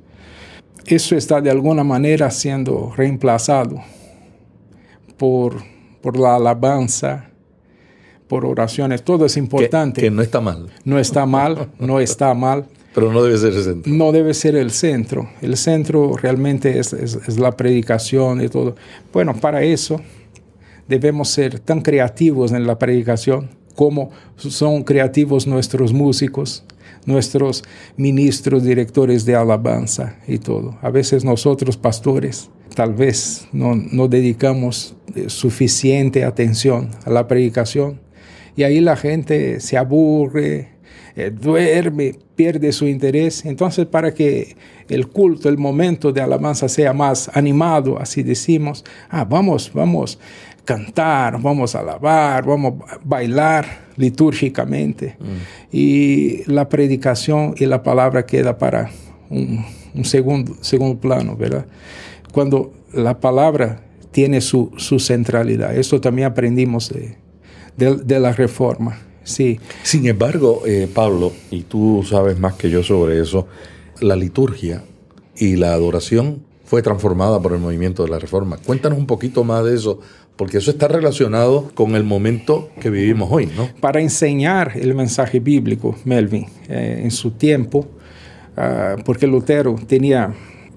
eso 0.86 1.16
está 1.16 1.42
de 1.42 1.50
alguna 1.50 1.84
manera 1.84 2.30
siendo 2.30 2.94
reemplazado 2.96 3.82
por, 5.18 5.64
por 6.02 6.18
la 6.18 6.36
alabanza, 6.36 7.30
por 8.28 8.46
oraciones, 8.46 9.04
todo 9.04 9.26
es 9.26 9.38
importante. 9.38 10.02
Que, 10.02 10.12
no 10.12 10.22
está 10.22 10.42
mal. 10.42 10.68
No 10.84 11.00
está 11.00 11.26
mal, 11.26 11.70
no 11.80 12.00
está 12.00 12.34
mal. 12.34 12.66
Pero 12.94 13.12
no 13.12 13.24
debe 13.24 13.38
ser 13.38 13.54
el 13.54 13.64
centro. 13.64 13.94
No 13.94 14.12
debe 14.12 14.34
ser 14.34 14.56
el 14.56 14.72
centro. 14.72 15.30
El 15.42 15.58
centro 15.58 16.16
realmente 16.16 16.80
es, 16.80 16.94
es 16.94 17.40
la 17.40 17.52
predicación 17.52 18.42
y 18.42 18.48
todo. 18.48 18.76
Bueno, 19.12 19.36
para 19.36 19.64
eso 19.64 20.00
debemos 20.88 21.30
ser 21.30 21.60
tan 21.60 21.82
creativos 21.82 22.52
en 22.52 22.66
la 22.66 22.78
predicación 22.78 23.50
como 23.76 24.12
son 24.38 24.84
creativos 24.84 25.46
nuestros 25.46 25.92
músicos, 25.92 26.64
nuestros 27.06 27.64
ministros, 27.98 28.64
directores 28.64 29.26
de 29.26 29.36
alabanza 29.36 30.18
y 30.28 30.38
todo. 30.38 30.78
A 30.82 30.90
veces 30.90 31.24
nosotros, 31.24 31.78
pastores, 31.78 32.50
tal 32.76 32.94
vez 32.94 33.48
no, 33.52 33.76
no 33.76 34.08
dedicamos 34.08 34.96
eh, 35.16 35.30
suficiente 35.30 36.24
atención 36.24 36.90
a 37.06 37.10
la 37.10 37.28
predicación 37.28 38.00
y 38.56 38.64
ahí 38.64 38.80
la 38.80 38.96
gente 38.96 39.60
se 39.60 39.78
aburre, 39.78 40.70
eh, 41.16 41.32
duerme, 41.32 42.16
pierde 42.36 42.72
su 42.72 42.88
interés. 42.88 43.46
Entonces, 43.46 43.86
para 43.86 44.14
que 44.14 44.56
el 44.90 45.08
culto, 45.08 45.50
el 45.50 45.58
momento 45.58 46.12
de 46.12 46.22
alabanza 46.22 46.68
sea 46.68 46.94
más 46.94 47.30
animado, 47.34 47.98
así 48.00 48.24
decimos, 48.24 48.84
ah, 49.10 49.24
vamos, 49.24 49.72
vamos 49.74 50.20
cantar, 50.66 51.42
vamos 51.42 51.76
a 51.76 51.80
alabar, 51.80 52.46
vamos 52.46 52.74
a 52.90 53.00
bailar 53.04 53.86
litúrgicamente. 53.96 55.16
Mm. 55.20 55.26
Y 55.72 56.52
la 56.52 56.68
predicación 56.68 57.56
y 57.58 57.66
la 57.66 57.84
palabra 57.84 58.26
queda 58.26 58.58
para 58.58 58.92
un, 59.30 59.64
segundo, 60.04 60.58
segundo 60.62 61.00
plano, 61.00 61.38
¿verdad? 61.38 61.66
Cuando 62.32 62.74
la 62.94 63.20
palabra 63.20 63.82
tiene 64.12 64.42
su, 64.42 64.72
centralidad. 65.00 65.76
Esto 65.76 66.00
también 66.00 66.28
aprendimos 66.28 66.90
de, 66.90 68.20
la 68.20 68.32
reforma. 68.32 69.00
Sí. 69.24 69.60
Sin 69.84 70.08
embargo, 70.08 70.62
eh, 70.66 70.88
Pablo, 70.94 71.34
y 71.52 71.64
tú 71.64 72.04
sabes 72.08 72.40
más 72.40 72.54
que 72.54 72.70
yo 72.70 72.84
sobre 72.84 73.20
eso, 73.20 73.48
la 74.00 74.16
liturgia 74.16 74.84
y 75.36 75.56
la 75.58 75.74
adoración 75.74 76.44
fue 76.64 76.82
transformada 76.82 77.42
por 77.42 77.54
el 77.54 77.60
movimiento 77.60 78.04
de 78.04 78.10
la 78.10 78.20
reforma. 78.20 78.58
Cuéntanos 78.58 78.98
un 78.98 79.06
poquito 79.06 79.44
más 79.44 79.66
de 79.66 79.76
eso, 79.76 80.00
porque 80.36 80.58
eso 80.58 80.72
está 80.72 80.88
relacionado 80.88 81.72
con 81.74 81.96
el 81.96 82.04
momento 82.04 82.70
que 82.80 82.90
vivimos 82.90 83.30
hoy, 83.32 83.50
¿no? 83.56 83.70
Para 83.80 84.02
enseñar 84.02 84.74
el 84.76 84.94
mensaje 84.94 85.40
bíblico, 85.40 85.96
Melvin, 86.04 86.48
eh, 86.68 87.02
en 87.04 87.12
su 87.12 87.32
tiempo, 87.32 87.88
ah, 88.58 88.98
porque 89.06 89.28
Lutero 89.28 89.76
tenía, 89.88 90.34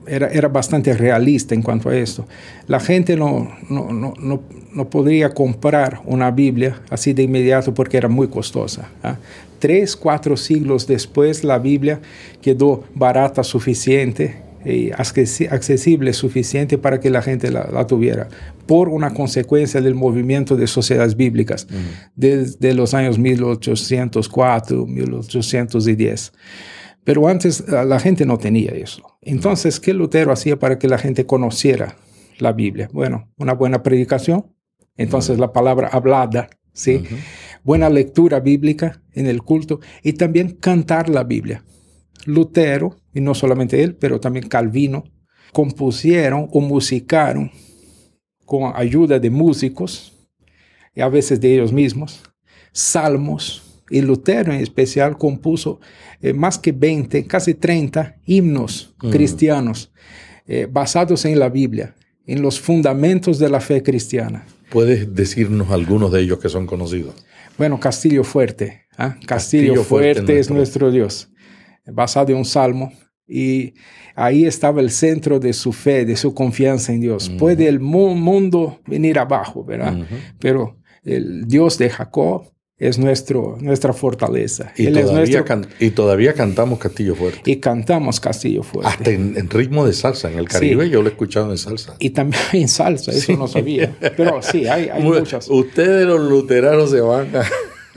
era, 0.07 0.29
era, 0.29 0.49
bastante 0.49 0.95
realista 0.95 1.55
en 1.55 1.63
cuanto 1.63 1.89
a 1.89 1.97
esto, 1.97 2.25
la 2.69 2.79
gente 2.79 3.17
no, 3.17 3.51
no, 3.69 3.93
no, 3.93 4.15
no, 4.73 4.91
podría 4.91 5.31
comprar 5.31 6.01
una 6.05 6.31
Biblia 6.31 6.81
así 6.89 7.13
de 7.13 7.25
inmediato 7.25 7.75
porque 7.75 7.97
era 7.97 8.09
muy 8.09 8.29
costosa. 8.29 8.89
¿ah? 9.03 9.17
Tres, 9.59 9.97
cuatro 9.97 10.37
siglos 10.37 10.87
después, 10.87 11.43
la 11.43 11.59
Biblia 11.59 12.01
quedó 12.41 12.85
barata 12.95 13.43
suficiente 13.43 14.48
y 14.65 14.91
accesible 14.93 16.13
suficiente 16.13 16.79
para 16.79 17.01
que 17.01 17.11
la 17.11 17.23
gente 17.23 17.51
la, 17.51 17.87
tuviera, 17.87 18.29
por 18.67 18.89
una 18.89 19.15
consecuencia 19.15 19.81
del 19.81 19.95
movimiento 19.95 20.57
de 20.57 20.67
sociedades 20.67 21.17
bíblicas 21.17 21.67
desde 22.15 22.75
los 22.75 22.95
años 22.95 23.19
1804, 23.19 24.87
1810. 24.87 26.33
Pero 27.05 27.29
antes 27.29 27.65
la 27.69 27.99
gente 28.01 28.27
no 28.27 28.37
tenía 28.39 28.73
eso. 28.73 29.03
Entonces, 29.23 29.81
¿qué 29.81 29.95
Lutero 29.95 30.33
hacía 30.33 30.59
para 30.59 30.79
que 30.79 30.89
la 30.89 30.99
gente 30.99 31.25
conociera 31.25 31.97
la 32.39 32.53
Biblia? 32.53 32.91
Bueno, 32.93 33.31
una 33.39 33.55
buena 33.55 33.83
predicación, 33.83 34.53
entonces 34.97 35.39
la 35.39 35.53
palabra 35.53 35.89
hablada, 35.89 36.51
¿sí? 36.73 37.05
Buena 37.65 37.89
lectura 37.89 38.41
bíblica 38.41 39.03
en 39.15 39.27
el 39.27 39.43
culto 39.43 39.81
y 40.03 40.15
también 40.15 40.51
cantar 40.61 41.09
la 41.09 41.25
Biblia. 41.25 41.65
Lutero, 42.25 42.97
y 43.15 43.21
no 43.21 43.35
solamente 43.35 43.83
él, 43.83 43.95
pero 43.95 44.21
también 44.21 44.49
Calvino, 44.49 45.05
compusieron 45.53 46.49
o 46.53 46.61
musicaron 46.61 47.51
con 48.45 48.73
ayuda 48.75 49.19
de 49.19 49.31
músicos, 49.31 50.13
y 50.95 51.01
a 51.01 51.09
veces 51.09 51.41
de 51.41 51.55
ellos 51.55 51.73
mismos, 51.73 52.23
salmos, 52.73 53.63
y 53.91 54.01
Lutero 54.03 54.53
en 54.53 54.61
especial 54.61 55.17
compuso 55.17 55.81
eh, 56.21 56.33
más 56.33 56.59
que 56.59 56.73
20, 56.73 57.27
casi 57.27 57.55
30 57.55 58.17
himnos 58.27 58.95
mm. 59.01 59.11
cristianos 59.11 59.91
eh, 60.47 60.69
basados 60.71 61.25
en 61.25 61.39
la 61.39 61.49
Biblia, 61.49 61.95
en 62.27 62.43
los 62.43 62.61
fundamentos 62.61 63.39
de 63.39 63.49
la 63.49 63.61
fe 63.61 63.83
cristiana. 63.83 64.47
¿Puedes 64.71 65.15
decirnos 65.15 65.71
algunos 65.71 66.13
de 66.13 66.21
ellos 66.21 66.39
que 66.39 66.49
son 66.49 66.67
conocidos? 66.67 67.15
Bueno, 67.57 67.81
Castillo 67.81 68.25
Fuerte. 68.25 68.83
¿ah? 68.99 69.17
Castillo, 69.27 69.83
Fuerte, 69.83 70.39
es 70.39 70.51
nuestro 70.51 70.91
Dios 70.91 71.31
basado 71.93 72.33
en 72.33 72.39
un 72.39 72.45
salmo, 72.45 72.93
y 73.27 73.75
ahí 74.15 74.47
estaba 74.47 74.81
el 74.81 74.91
centro 74.91 75.39
de 75.39 75.53
su 75.53 75.73
fe, 75.73 76.05
de 76.07 76.17
su 76.17 76.33
confianza 76.35 76.93
en 76.93 77.01
Dios. 77.01 77.29
Puede 77.39 77.69
el 77.69 77.79
mundo 77.81 78.81
venir 78.87 79.19
abajo, 79.19 79.65
¿verdad? 79.65 79.97
Pero 80.39 80.79
el 81.05 81.47
Dios 81.47 81.77
de 81.79 81.91
Jacob 81.91 82.51
es 82.79 82.97
nuestro, 82.97 83.57
nuestra 83.61 83.93
fortaleza. 83.93 84.73
Y 84.77 84.87
Él 84.87 84.97
es 84.99 85.05
todavía, 85.07 85.21
nuestro- 85.41 85.45
can- 85.45 85.67
y 85.81 85.91
todavía 85.91 86.33
cantamos 86.33 86.79
Castillo 86.79 87.17
Fuerte. 87.17 87.41
y 87.51 87.57
cantamos 87.57 88.21
Castillo 88.21 88.63
Fuerte. 88.63 88.89
Hasta 88.89 89.11
en, 89.11 89.37
en 89.37 89.51
ritmo 89.51 89.85
de 89.85 89.93
salsa. 89.93 90.31
En 90.31 90.39
el 90.39 90.49
Caribe 90.49 90.85
Sí. 90.85 90.91
yo 90.91 91.03
lo 91.03 91.09
he 91.09 91.11
escuchado 91.11 91.51
en 91.51 91.59
salsa. 91.59 91.97
Y 91.99 92.11
también 92.11 92.41
en 92.53 92.69
salsa, 92.69 93.11
eso 93.11 93.37
no 93.37 93.49
sabía. 93.49 93.97
Pero 94.17 94.41
sí, 94.43 94.67
hay, 94.69 94.89
hay 94.91 95.03
muchas. 95.03 95.49
Ustedes 95.51 96.07
los 96.07 96.21
luteranos 96.31 96.91
se 96.91 97.01
van 97.01 97.35
a, 97.37 97.43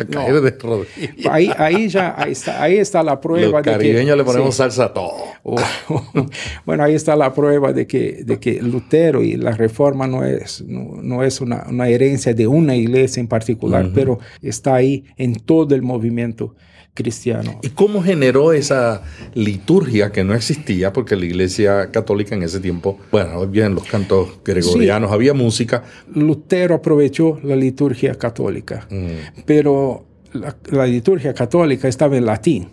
a 0.08 0.08
caer 0.08 0.42
de 0.42 0.52
rodillas. 0.52 1.26
Ahí, 1.30 1.52
ahí 1.58 1.88
ya 1.90 2.14
ahí 2.18 2.32
está, 2.34 2.62
ahí 2.62 2.78
está 2.78 3.04
la 3.04 3.20
prueba 3.20 3.48
Los 3.60 3.64
de 3.64 3.72
que- 3.72 3.78
caribeños 3.78 4.18
le 4.18 4.24
ponemos 4.24 4.54
sí. 4.56 4.58
salsa 4.60 4.86
a 4.86 4.94
todo. 4.94 5.14
Bueno, 6.66 6.84
ahí 6.84 6.94
está 6.94 7.16
la 7.16 7.34
prueba 7.34 7.74
de 7.74 7.88
que, 7.88 8.24
de 8.24 8.40
que 8.40 8.62
Lutero 8.62 9.22
y 9.24 9.36
la 9.36 9.52
reforma 9.52 10.08
no 10.08 10.24
es, 10.24 10.62
no, 10.68 11.02
no 11.02 11.24
es 11.24 11.42
una, 11.42 11.66
una 11.70 11.88
herencia 11.90 12.34
de 12.34 12.48
una 12.48 12.76
iglesia 12.76 13.20
en 13.22 13.28
particular, 13.28 13.90
pero 13.94 14.20
está 14.42 14.76
ahí 14.76 15.06
en 15.18 15.36
todo 15.36 15.74
el 15.76 15.82
movimiento 15.82 16.56
cristiano. 16.94 17.60
¿Y 17.64 17.70
cómo 17.70 18.02
generó 18.04 18.54
esa 18.54 19.02
liturgia 19.34 20.12
que 20.12 20.24
no 20.24 20.34
existía? 20.34 20.92
Porque 20.94 21.16
la 21.16 21.26
iglesia 21.26 21.90
católica 21.92 22.36
en 22.36 22.44
ese 22.44 22.60
tiempo, 22.60 23.00
bueno, 23.12 23.42
había 23.42 23.70
los 23.70 23.86
cantos 23.88 24.40
gregorianos, 24.44 25.12
había 25.12 25.34
música. 25.34 25.84
Lutero 26.14 26.76
aprovechó 26.76 27.40
la 27.44 27.56
liturgia 27.56 28.16
católica, 28.16 28.88
Mm, 28.90 29.42
pero 29.46 30.06
la, 30.34 30.56
la 30.72 30.86
liturgia 30.86 31.34
católica 31.34 31.88
estaba 31.88 32.18
en 32.18 32.26
latín. 32.26 32.68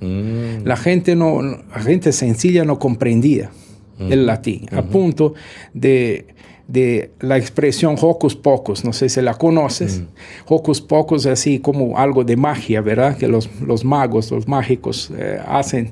mm, 0.00 0.64
La 0.64 0.76
gente, 0.76 1.16
no, 1.16 1.40
la 1.42 1.80
gente 1.82 2.12
sencilla 2.12 2.64
no 2.64 2.78
comprendía 2.78 3.50
el 3.98 4.26
latín, 4.26 4.66
a 4.72 4.82
punto 4.82 5.34
de, 5.72 6.33
de 6.66 7.10
la 7.20 7.36
expresión 7.36 7.96
hocus 8.00 8.34
pocus, 8.34 8.84
no 8.84 8.92
sé 8.92 9.08
si 9.08 9.20
la 9.20 9.34
conoces. 9.34 10.02
Hocus 10.46 10.80
pocus 10.80 11.26
es 11.26 11.32
así 11.32 11.58
como 11.58 11.98
algo 11.98 12.24
de 12.24 12.36
magia, 12.36 12.80
¿verdad? 12.80 13.16
Que 13.16 13.28
los, 13.28 13.50
los 13.60 13.84
magos, 13.84 14.30
los 14.30 14.48
mágicos 14.48 15.12
eh, 15.16 15.38
hacen. 15.46 15.90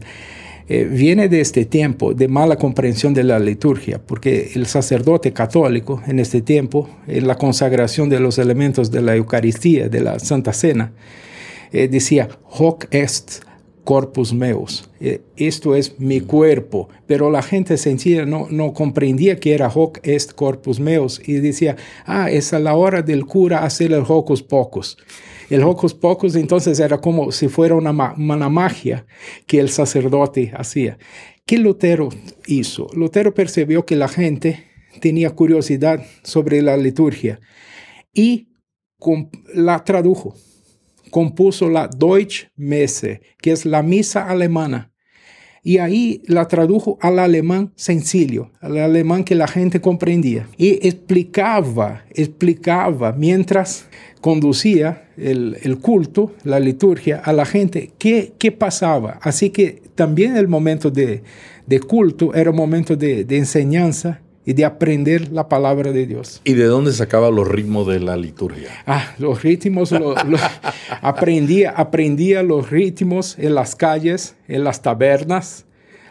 Eh, 0.68 0.84
viene 0.84 1.28
de 1.28 1.40
este 1.40 1.64
tiempo 1.64 2.14
de 2.14 2.28
mala 2.28 2.56
comprensión 2.56 3.12
de 3.12 3.24
la 3.24 3.38
liturgia, 3.38 4.00
porque 4.04 4.52
el 4.54 4.66
sacerdote 4.66 5.32
católico 5.32 6.00
en 6.06 6.20
este 6.20 6.40
tiempo, 6.40 6.88
en 7.06 7.26
la 7.26 7.34
consagración 7.36 8.08
de 8.08 8.20
los 8.20 8.38
elementos 8.38 8.90
de 8.90 9.02
la 9.02 9.16
Eucaristía, 9.16 9.88
de 9.88 10.00
la 10.00 10.18
Santa 10.20 10.52
Cena, 10.52 10.92
eh, 11.72 11.88
decía, 11.88 12.28
hoc 12.44 12.86
est 12.90 13.42
corpus 13.84 14.32
meus. 14.32 14.88
Eh, 15.00 15.22
esto 15.36 15.74
es 15.74 15.98
mi 15.98 16.20
cuerpo. 16.20 16.88
Pero 17.06 17.30
la 17.30 17.42
gente 17.42 17.76
sencilla 17.76 18.24
no, 18.24 18.46
no 18.50 18.72
comprendía 18.72 19.36
que 19.36 19.54
era 19.54 19.68
hoc 19.68 20.00
est 20.02 20.32
corpus 20.32 20.80
meus 20.80 21.20
y 21.26 21.34
decía, 21.34 21.76
ah, 22.06 22.30
es 22.30 22.52
a 22.52 22.58
la 22.58 22.74
hora 22.74 23.02
del 23.02 23.26
cura 23.26 23.64
hacer 23.64 23.92
el 23.92 24.04
hocus 24.06 24.42
pocus. 24.42 24.96
El 25.50 25.64
hocus 25.64 25.94
pocus 25.94 26.34
entonces 26.36 26.80
era 26.80 27.00
como 27.00 27.32
si 27.32 27.48
fuera 27.48 27.74
una, 27.74 28.14
una 28.16 28.48
magia 28.48 29.06
que 29.46 29.60
el 29.60 29.68
sacerdote 29.68 30.52
hacía. 30.56 30.98
¿Qué 31.44 31.58
Lutero 31.58 32.08
hizo? 32.46 32.86
Lutero 32.94 33.34
percibió 33.34 33.84
que 33.84 33.96
la 33.96 34.08
gente 34.08 34.64
tenía 35.00 35.30
curiosidad 35.30 36.04
sobre 36.22 36.62
la 36.62 36.76
liturgia 36.76 37.40
y 38.14 38.48
la 39.52 39.82
tradujo 39.84 40.34
compuso 41.12 41.68
la 41.68 41.86
Deutsche 41.86 42.50
Messe, 42.56 43.20
que 43.40 43.52
es 43.52 43.64
la 43.66 43.82
misa 43.82 44.28
alemana. 44.28 44.90
Y 45.62 45.78
ahí 45.78 46.22
la 46.26 46.48
tradujo 46.48 46.98
al 47.00 47.20
alemán 47.20 47.72
sencillo, 47.76 48.50
al 48.60 48.78
alemán 48.78 49.22
que 49.22 49.36
la 49.36 49.46
gente 49.46 49.80
comprendía. 49.80 50.48
Y 50.56 50.84
explicaba, 50.88 52.02
explicaba 52.12 53.12
mientras 53.12 53.88
conducía 54.20 55.10
el, 55.16 55.58
el 55.62 55.78
culto, 55.78 56.34
la 56.42 56.58
liturgia, 56.58 57.18
a 57.24 57.32
la 57.32 57.44
gente 57.44 57.92
qué, 57.98 58.32
qué 58.38 58.50
pasaba. 58.50 59.20
Así 59.22 59.50
que 59.50 59.82
también 59.94 60.36
el 60.36 60.48
momento 60.48 60.90
de, 60.90 61.22
de 61.66 61.78
culto 61.78 62.34
era 62.34 62.50
un 62.50 62.56
momento 62.56 62.96
de, 62.96 63.24
de 63.24 63.36
enseñanza 63.36 64.22
y 64.44 64.54
de 64.54 64.64
aprender 64.64 65.30
la 65.30 65.48
palabra 65.48 65.92
de 65.92 66.06
Dios. 66.06 66.40
¿Y 66.44 66.54
de 66.54 66.64
dónde 66.64 66.92
sacaba 66.92 67.30
los 67.30 67.46
ritmos 67.46 67.86
de 67.86 68.00
la 68.00 68.16
liturgia? 68.16 68.70
Ah, 68.86 69.14
los 69.18 69.42
ritmos, 69.42 69.92
lo- 69.92 70.14
lo- 70.24 70.38
aprendía, 71.00 71.70
aprendía 71.70 72.42
los 72.42 72.70
ritmos 72.70 73.38
en 73.38 73.54
las 73.54 73.76
calles, 73.76 74.34
en 74.48 74.64
las 74.64 74.82
tabernas. 74.82 75.64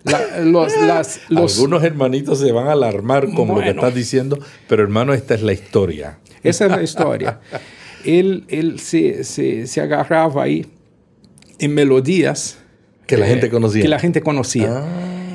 La- 0.03 0.39
los, 0.39 0.73
las- 0.81 1.21
los- 1.29 1.55
Algunos 1.57 1.83
hermanitos 1.83 2.39
se 2.39 2.51
van 2.51 2.67
a 2.67 2.71
alarmar 2.71 3.25
con 3.33 3.47
lo 3.49 3.55
que 3.55 3.61
Bueno. 3.65 3.69
estás 3.81 3.93
diciendo, 3.95 4.39
pero 4.67 4.81
hermano, 4.81 5.13
esta 5.13 5.35
es 5.35 5.41
la 5.43 5.53
historia. 5.53 6.17
esa 6.43 6.65
es 6.65 6.71
la 6.71 6.81
historia. 6.81 7.39
Él, 8.03 8.45
él 8.47 8.79
se, 8.79 9.23
se- 9.23 9.67
se 9.67 9.79
agarraba 9.81 10.41
ahí 10.43 10.65
en 11.59 11.73
melodías 11.75 12.57
Que 13.05 13.15
la 13.17 13.27
eh, 13.27 13.29
gente 13.31 13.49
conocía. 13.49 13.81
que 13.83 13.87
la 13.87 13.99
gente 13.99 14.21
conocía. 14.21 14.83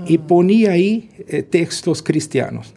Y 0.09 0.19
ponía 0.19 0.73
ahí 0.73 1.11
eh, 1.29 1.43
textos 1.43 2.03
cristianos, 2.03 2.75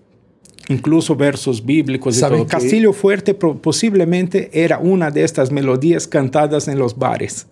incluso 0.69 1.15
versos 1.15 1.65
bíblicos. 1.65 2.15
Y 2.15 2.19
¿Saben 2.21 2.39
todo. 2.39 2.47
qué? 2.47 2.51
Castillo 2.53 2.93
Fuerte 2.93 3.33
posiblemente 3.33 4.49
era 4.53 4.79
una 4.79 5.11
de 5.11 5.23
estas 5.25 5.51
melodías 5.51 6.07
cantadas 6.07 6.67
en 6.69 6.79
los 6.79 6.97
bares. 6.97 7.47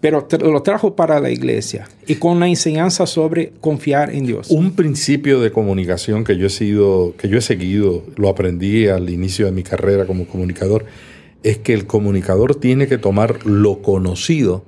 Pero 0.00 0.26
tra- 0.26 0.40
lo 0.50 0.62
trajo 0.62 0.96
para 0.96 1.20
la 1.20 1.30
iglesia 1.30 1.86
y 2.06 2.14
con 2.14 2.40
la 2.40 2.48
enseñanza 2.48 3.06
sobre 3.06 3.52
confiar 3.60 4.14
en 4.14 4.24
Dios. 4.24 4.48
Un 4.50 4.70
principio 4.72 5.40
de 5.40 5.52
comunicación 5.52 6.24
que 6.24 6.38
yo 6.38 6.46
he 6.46 6.50
sido, 6.50 7.14
que 7.18 7.28
yo 7.28 7.36
he 7.36 7.42
seguido, 7.42 8.02
lo 8.16 8.30
aprendí 8.30 8.88
al 8.88 9.10
inicio 9.10 9.44
de 9.44 9.52
mi 9.52 9.62
carrera 9.62 10.06
como 10.06 10.26
comunicador, 10.26 10.86
es 11.42 11.58
que 11.58 11.74
el 11.74 11.86
comunicador 11.86 12.54
tiene 12.54 12.86
que 12.86 12.96
tomar 12.96 13.44
lo 13.44 13.82
conocido 13.82 14.64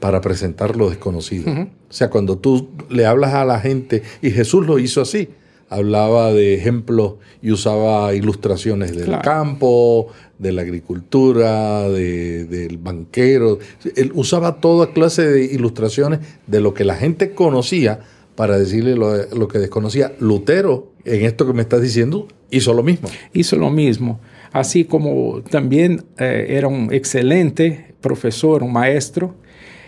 para 0.00 0.20
presentar 0.20 0.76
lo 0.76 0.90
desconocido. 0.90 1.50
O 1.50 1.66
sea, 1.88 2.10
cuando 2.10 2.36
tú 2.36 2.68
le 2.90 3.06
hablas 3.06 3.32
a 3.32 3.46
la 3.46 3.60
gente, 3.60 4.02
y 4.20 4.30
Jesús 4.32 4.66
lo 4.66 4.78
hizo 4.78 5.00
así, 5.00 5.30
hablaba 5.68 6.32
de 6.32 6.54
ejemplos 6.54 7.14
y 7.42 7.50
usaba 7.52 8.14
ilustraciones 8.14 8.94
del 8.96 9.06
Claro. 9.06 9.22
campo, 9.22 10.08
de 10.38 10.52
la 10.52 10.62
agricultura, 10.62 11.88
de- 11.88 12.44
del 12.44 12.78
banquero. 12.78 13.58
Él 13.96 14.12
usaba 14.14 14.60
toda 14.60 14.92
clase 14.92 15.26
de 15.26 15.44
ilustraciones 15.44 16.20
de 16.46 16.60
lo 16.60 16.74
que 16.74 16.84
la 16.84 16.94
gente 16.96 17.32
conocía 17.34 18.00
para 18.36 18.58
decirle 18.58 18.96
lo, 18.96 19.14
lo 19.34 19.48
que 19.48 19.58
desconocía. 19.58 20.12
Lutero, 20.18 20.92
en 21.04 21.24
esto 21.24 21.46
que 21.46 21.52
me 21.52 21.62
estás 21.62 21.82
diciendo, 21.82 22.26
hizo 22.50 22.74
lo 22.74 22.82
mismo. 22.82 23.08
hizo 23.32 23.56
lo 23.56 23.70
mismo. 23.70 24.20
Así 24.52 24.84
como 24.84 25.42
también 25.50 26.04
eh, 26.18 26.46
era 26.50 26.68
un 26.68 26.92
excelente 26.92 27.94
profesor, 28.00 28.62
un 28.62 28.72
maestro 28.72 29.34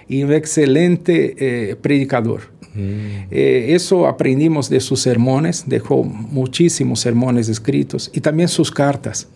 y 0.09 0.23
un 0.23 0.33
excelente 0.33 1.35
eh, 1.39 1.77
predicador. 1.77 2.43
Eh, 2.79 3.69
eso 3.71 4.07
aprendimos 4.07 4.69
de 4.69 4.81
sus 4.81 5.01
sermones, 5.01 5.65
dejó 5.67 6.05
muchísimos 6.05 7.01
sermones 7.01 7.49
escritos 7.49 8.11
y 8.13 8.21
también 8.21 8.49
sus 8.49 8.71
cartas. 8.71 9.29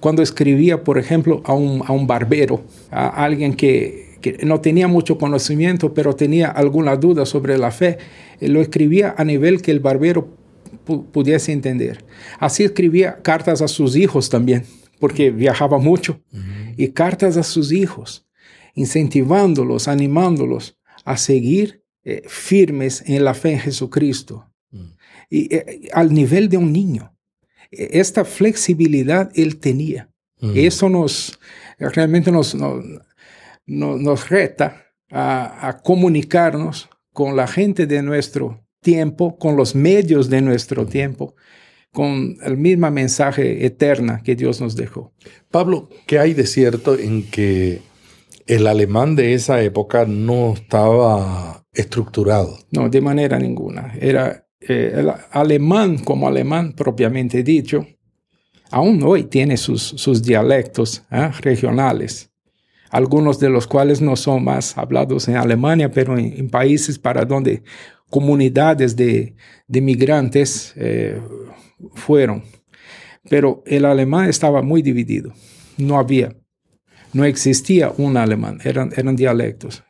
Cuando 0.00 0.22
escribía, 0.22 0.84
por 0.84 0.98
ejemplo, 0.98 1.42
a 1.44 1.52
un, 1.54 1.82
a 1.86 1.92
un 1.92 2.06
barbero, 2.06 2.62
a 2.90 3.24
alguien 3.24 3.54
que, 3.54 4.16
que 4.20 4.38
no 4.44 4.60
tenía 4.60 4.88
mucho 4.88 5.18
conocimiento, 5.18 5.92
pero 5.94 6.14
tenía 6.14 6.48
alguna 6.48 6.96
duda 6.96 7.26
sobre 7.26 7.58
la 7.58 7.70
fe, 7.70 7.98
eh, 8.40 8.48
lo 8.48 8.60
escribía 8.60 9.14
a 9.16 9.24
nivel 9.24 9.60
que 9.62 9.70
el 9.70 9.80
barbero 9.80 10.28
pu- 10.86 11.04
pudiese 11.06 11.52
entender. 11.52 12.04
Así 12.38 12.64
escribía 12.64 13.18
cartas 13.22 13.62
a 13.62 13.68
sus 13.68 13.96
hijos 13.96 14.28
también, 14.28 14.64
porque 15.00 15.30
viajaba 15.30 15.78
mucho, 15.78 16.20
y 16.76 16.88
cartas 16.88 17.36
a 17.36 17.42
sus 17.42 17.72
hijos, 17.72 18.26
incentivándolos, 18.74 19.88
animándolos 19.88 20.76
a 21.04 21.16
seguir 21.16 21.77
eh, 22.10 22.22
firmes 22.26 23.02
en 23.06 23.20
la 23.24 23.34
fe 23.34 23.50
en 23.52 23.60
Jesucristo, 23.60 24.34
y 25.30 25.40
eh, 25.54 25.88
al 25.92 26.08
nivel 26.12 26.48
de 26.48 26.56
un 26.56 26.72
niño. 26.72 27.04
Eh, 27.70 27.88
Esta 28.02 28.24
flexibilidad 28.24 29.30
él 29.34 29.58
tenía. 29.58 30.08
Eso 30.54 30.88
nos 30.88 31.38
realmente 31.78 32.30
nos, 32.30 32.54
nos, 32.54 32.84
nos- 33.66 34.00
nos 34.00 34.28
reta 34.30 34.68
a, 35.10 35.68
a 35.68 35.82
comunicarnos 35.82 36.88
con 37.12 37.34
la 37.36 37.46
gente 37.46 37.86
de 37.86 38.02
nuestro 38.02 38.64
tiempo, 38.80 39.36
con 39.36 39.56
los 39.56 39.74
medios 39.74 40.28
de 40.30 40.40
nuestro 40.40 40.86
tiempo, 40.86 41.34
con 41.92 42.36
el 42.42 42.56
mismo 42.56 42.88
mensaje 42.90 43.66
eterna 43.66 44.22
que 44.24 44.36
Dios 44.36 44.60
nos 44.60 44.76
dejó. 44.76 45.12
Pablo, 45.50 45.88
¿qué 46.06 46.18
hay 46.20 46.34
de 46.34 46.46
cierto 46.46 46.96
en 46.96 47.24
que 47.30 47.80
el 48.46 48.66
alemán 48.66 49.16
de 49.16 49.34
esa 49.34 49.60
época 49.62 50.04
no 50.06 50.54
estaba 50.54 51.64
estructurado? 51.78 52.58
No, 52.70 52.88
de 52.88 53.00
manera 53.00 53.38
ninguna. 53.38 53.94
Era 54.00 54.46
eh, 54.60 54.92
el 54.96 55.12
alemán 55.30 55.98
como 55.98 56.28
alemán 56.28 56.72
propiamente 56.72 57.42
dicho. 57.42 57.86
Aún 58.70 59.02
hoy 59.02 59.24
tiene 59.24 59.56
sus, 59.56 59.82
sus 59.82 60.22
dialectos 60.22 61.02
¿ah? 61.10 61.32
regionales, 61.40 62.30
algunos 62.90 63.38
de 63.38 63.48
los 63.48 63.66
cuales 63.66 64.00
no 64.02 64.14
son 64.16 64.44
más 64.44 64.76
hablados 64.76 65.26
en 65.28 65.36
Alemania, 65.36 65.90
pero 65.90 66.18
en, 66.18 66.34
en 66.36 66.50
países 66.50 66.98
para 66.98 67.24
donde 67.24 67.62
comunidades 68.10 68.96
de, 68.96 69.34
de 69.66 69.80
migrantes 69.80 70.72
eh, 70.76 71.20
fueron. 71.94 72.42
Pero 73.28 73.62
el 73.66 73.84
alemán 73.84 74.28
estaba 74.28 74.62
muy 74.62 74.82
dividido. 74.82 75.32
No 75.76 75.98
había 75.98 76.34
No 77.12 77.24
existía 77.24 77.92
un 77.96 78.16
alemán, 78.16 78.58
eran, 78.64 78.92
eran 78.96 79.16
dialectos. 79.16 79.82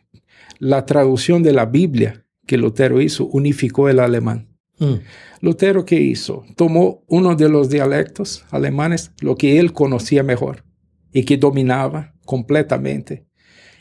La 0.58 0.86
traducción 0.86 1.42
de 1.42 1.52
la 1.52 1.66
Biblia 1.66 2.24
que 2.46 2.56
Lutero 2.56 3.00
hizo 3.00 3.26
unificó 3.26 3.88
el 3.88 4.00
alemán. 4.00 4.48
Mm. 4.78 4.94
Lutero, 5.40 5.84
¿qué 5.84 6.00
hizo? 6.00 6.44
Tomó 6.56 7.04
uno 7.06 7.34
de 7.36 7.48
los 7.48 7.68
dialectos 7.68 8.44
alemanes, 8.50 9.12
lo 9.20 9.36
que 9.36 9.58
él 9.58 9.72
conocía 9.72 10.22
mejor 10.22 10.64
y 11.12 11.24
que 11.24 11.36
dominaba 11.36 12.14
completamente, 12.24 13.26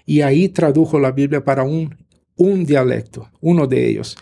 y 0.06 0.22
ahí 0.22 0.50
tradujo 0.50 1.00
la 1.00 1.12
Biblia 1.12 1.44
para 1.44 1.64
un, 1.64 1.96
un 2.36 2.66
dialecto, 2.66 3.30
uno 3.42 3.68
de 3.68 3.90
ellos. 3.90 4.16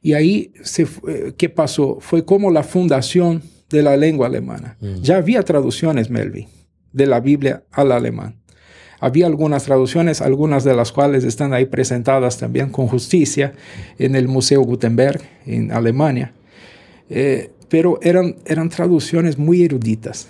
Y 0.00 0.12
ahí, 0.14 0.52
se, 0.62 0.84
fue- 0.86 1.34
¿qué 1.36 1.48
pasó? 1.48 1.98
Fue 2.00 2.24
como 2.24 2.50
la 2.50 2.62
fundación 2.62 3.42
de 3.70 3.82
la 3.82 3.96
lengua 3.96 4.26
alemana. 4.26 4.76
Ya 5.02 5.16
había 5.16 5.42
traducciones, 5.42 6.10
Melvin, 6.10 6.46
de 6.92 7.06
la 7.06 7.20
Biblia 7.20 7.64
al 7.70 7.92
alemán. 7.92 8.41
Había 9.02 9.26
algunas 9.26 9.64
traducciones, 9.64 10.20
algunas 10.22 10.62
de 10.62 10.76
las 10.76 10.92
cuales 10.92 11.24
están 11.24 11.52
ahí 11.52 11.64
presentadas 11.66 12.38
también 12.38 12.70
con 12.70 12.86
justicia 12.86 13.52
en 13.98 14.14
el 14.14 14.28
Museo 14.28 14.62
Gutenberg 14.62 15.20
en 15.44 15.72
Alemania. 15.72 16.32
Eh, 17.10 17.50
pero 17.68 17.98
eran, 18.00 18.36
eran 18.46 18.68
traducciones 18.68 19.38
muy 19.38 19.64
eruditas, 19.64 20.28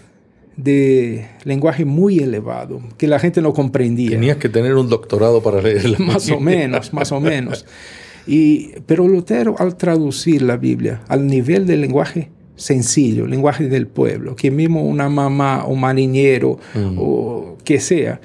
de 0.56 1.28
lenguaje 1.44 1.84
muy 1.84 2.20
elevado, 2.20 2.80
que 2.96 3.06
la 3.08 3.18
gente 3.18 3.42
no 3.42 3.52
comprendía. 3.52 4.12
Tenías 4.12 4.38
que 4.38 4.48
tener 4.48 4.74
un 4.74 4.88
doctorado 4.88 5.42
para 5.42 5.60
leerla. 5.60 5.98
más 6.00 6.30
o 6.30 6.40
menos, 6.40 6.94
más 6.94 7.12
o 7.12 7.20
menos. 7.20 7.66
Y, 8.24 8.74
pero 8.86 9.08
Lutero 9.08 9.56
al 9.58 9.76
traducir 9.76 10.42
la 10.42 10.56
Biblia 10.56 11.00
al 11.08 11.26
nivel 11.26 11.66
del 11.66 11.80
lenguaje 11.80 12.30
sencillo, 12.54 13.26
lenguaje 13.26 13.68
del 13.68 13.86
pueblo, 13.86 14.36
que 14.36 14.50
mismo 14.50 14.84
una 14.84 15.08
mamá 15.08 15.64
o 15.66 15.74
marinero 15.74 16.58
o 16.96 17.56
que 17.64 17.80
sea, 17.80 18.20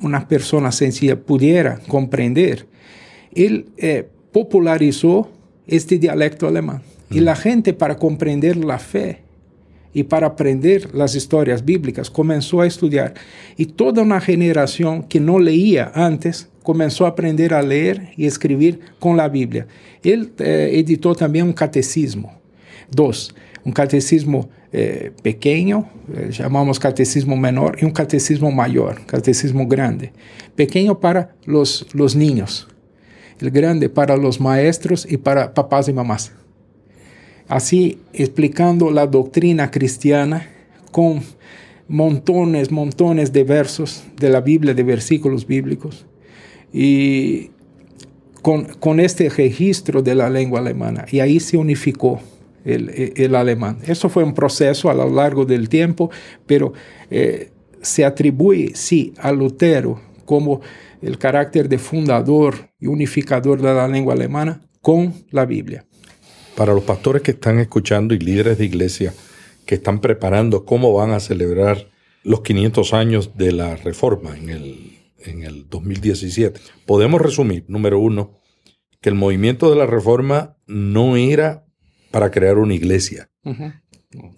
una 0.00 0.28
persona 0.28 0.72
sencilla 0.72 1.16
pudiera 1.18 1.80
comprender, 1.88 2.66
él 3.34 3.66
eh, 3.76 4.08
popularizó 4.32 5.30
este 5.66 5.98
dialecto 5.98 6.46
alemán. 6.46 6.82
Y 7.10 7.20
la 7.20 7.36
gente 7.36 7.72
para 7.72 7.96
comprender 7.96 8.56
la 8.56 8.78
fe 8.78 9.20
y 9.92 10.02
para 10.02 10.26
aprender 10.26 10.94
las 10.94 11.14
historias 11.14 11.64
bíblicas 11.64 12.10
comenzó 12.10 12.60
a 12.60 12.66
estudiar. 12.66 13.14
Y 13.56 13.66
toda 13.66 14.02
una 14.02 14.20
generación 14.20 15.04
que 15.04 15.20
no 15.20 15.38
leía 15.38 15.92
antes 15.94 16.48
comenzó 16.62 17.06
a 17.06 17.10
aprender 17.10 17.54
a 17.54 17.62
leer 17.62 18.10
y 18.16 18.26
escribir 18.26 18.80
con 18.98 19.16
la 19.16 19.28
Biblia. 19.28 19.66
Él 20.02 20.32
eh, 20.38 20.70
editó 20.74 21.14
también 21.14 21.46
un 21.46 21.52
catecismo. 21.52 22.40
Dos, 22.90 23.34
un 23.64 23.72
catecismo 23.72 24.50
eh, 24.78 25.12
pequeño, 25.22 25.88
llamamos 26.30 26.78
catecismo 26.78 27.36
menor, 27.36 27.78
y 27.80 27.84
un 27.84 27.92
catecismo 27.92 28.50
mayor, 28.50 29.06
catecismo 29.06 29.66
grande. 29.66 30.12
Pequeño 30.54 31.00
para 31.00 31.34
los, 31.44 31.86
los 31.94 32.14
niños, 32.14 32.68
el 33.40 33.50
grande 33.50 33.88
para 33.88 34.16
los 34.16 34.40
maestros 34.40 35.06
y 35.10 35.16
para 35.16 35.54
papás 35.54 35.88
y 35.88 35.92
mamás 35.92 36.32
así 37.48 37.98
explicando 38.12 38.90
la 38.90 39.06
doctrina 39.06 39.70
cristiana 39.70 40.48
con 40.90 41.22
montones, 41.88 42.70
montones 42.70 43.32
de 43.32 43.44
versos 43.44 44.04
de 44.18 44.30
la 44.30 44.40
Biblia, 44.40 44.74
de 44.74 44.82
versículos 44.82 45.46
bíblicos, 45.46 46.06
y 46.72 47.50
con, 48.42 48.64
con 48.80 49.00
este 49.00 49.28
registro 49.28 50.02
de 50.02 50.14
la 50.14 50.28
lengua 50.30 50.60
alemana. 50.60 51.06
Y 51.10 51.20
ahí 51.20 51.40
se 51.40 51.56
unificó 51.56 52.20
el, 52.66 53.12
el 53.16 53.34
alemán. 53.34 53.78
Eso 53.86 54.08
fue 54.08 54.24
un 54.24 54.34
proceso 54.34 54.90
a 54.90 54.94
lo 54.94 55.08
largo 55.08 55.44
del 55.44 55.68
tiempo, 55.68 56.10
pero 56.46 56.72
eh, 57.10 57.50
se 57.80 58.04
atribuye, 58.04 58.72
sí, 58.74 59.14
a 59.18 59.32
Lutero 59.32 60.00
como 60.24 60.60
el 61.00 61.18
carácter 61.18 61.68
de 61.68 61.78
fundador 61.78 62.70
y 62.80 62.88
unificador 62.88 63.62
de 63.62 63.72
la 63.72 63.86
lengua 63.86 64.14
alemana 64.14 64.60
con 64.82 65.14
la 65.30 65.46
Biblia. 65.46 65.86
Para 66.56 66.74
los 66.74 66.84
pastores 66.84 67.22
que 67.22 67.32
están 67.32 67.60
escuchando 67.60 68.14
y 68.14 68.18
líderes 68.18 68.58
de 68.58 68.64
iglesia 68.64 69.14
que 69.66 69.76
están 69.76 70.00
preparando 70.00 70.64
cómo 70.64 70.92
van 70.92 71.10
a 71.10 71.20
celebrar 71.20 71.88
los 72.22 72.40
500 72.40 72.92
años 72.94 73.36
de 73.36 73.52
la 73.52 73.76
reforma 73.76 74.36
en 74.36 74.50
el, 74.50 74.98
en 75.24 75.42
el 75.42 75.68
2017, 75.68 76.60
podemos 76.86 77.20
resumir, 77.20 77.64
número 77.68 78.00
uno, 78.00 78.40
que 79.00 79.10
el 79.10 79.14
movimiento 79.14 79.70
de 79.70 79.76
la 79.76 79.86
reforma 79.86 80.56
no 80.66 81.16
era 81.16 81.65
para 82.16 82.30
crear 82.30 82.56
una 82.56 82.72
iglesia, 82.72 83.28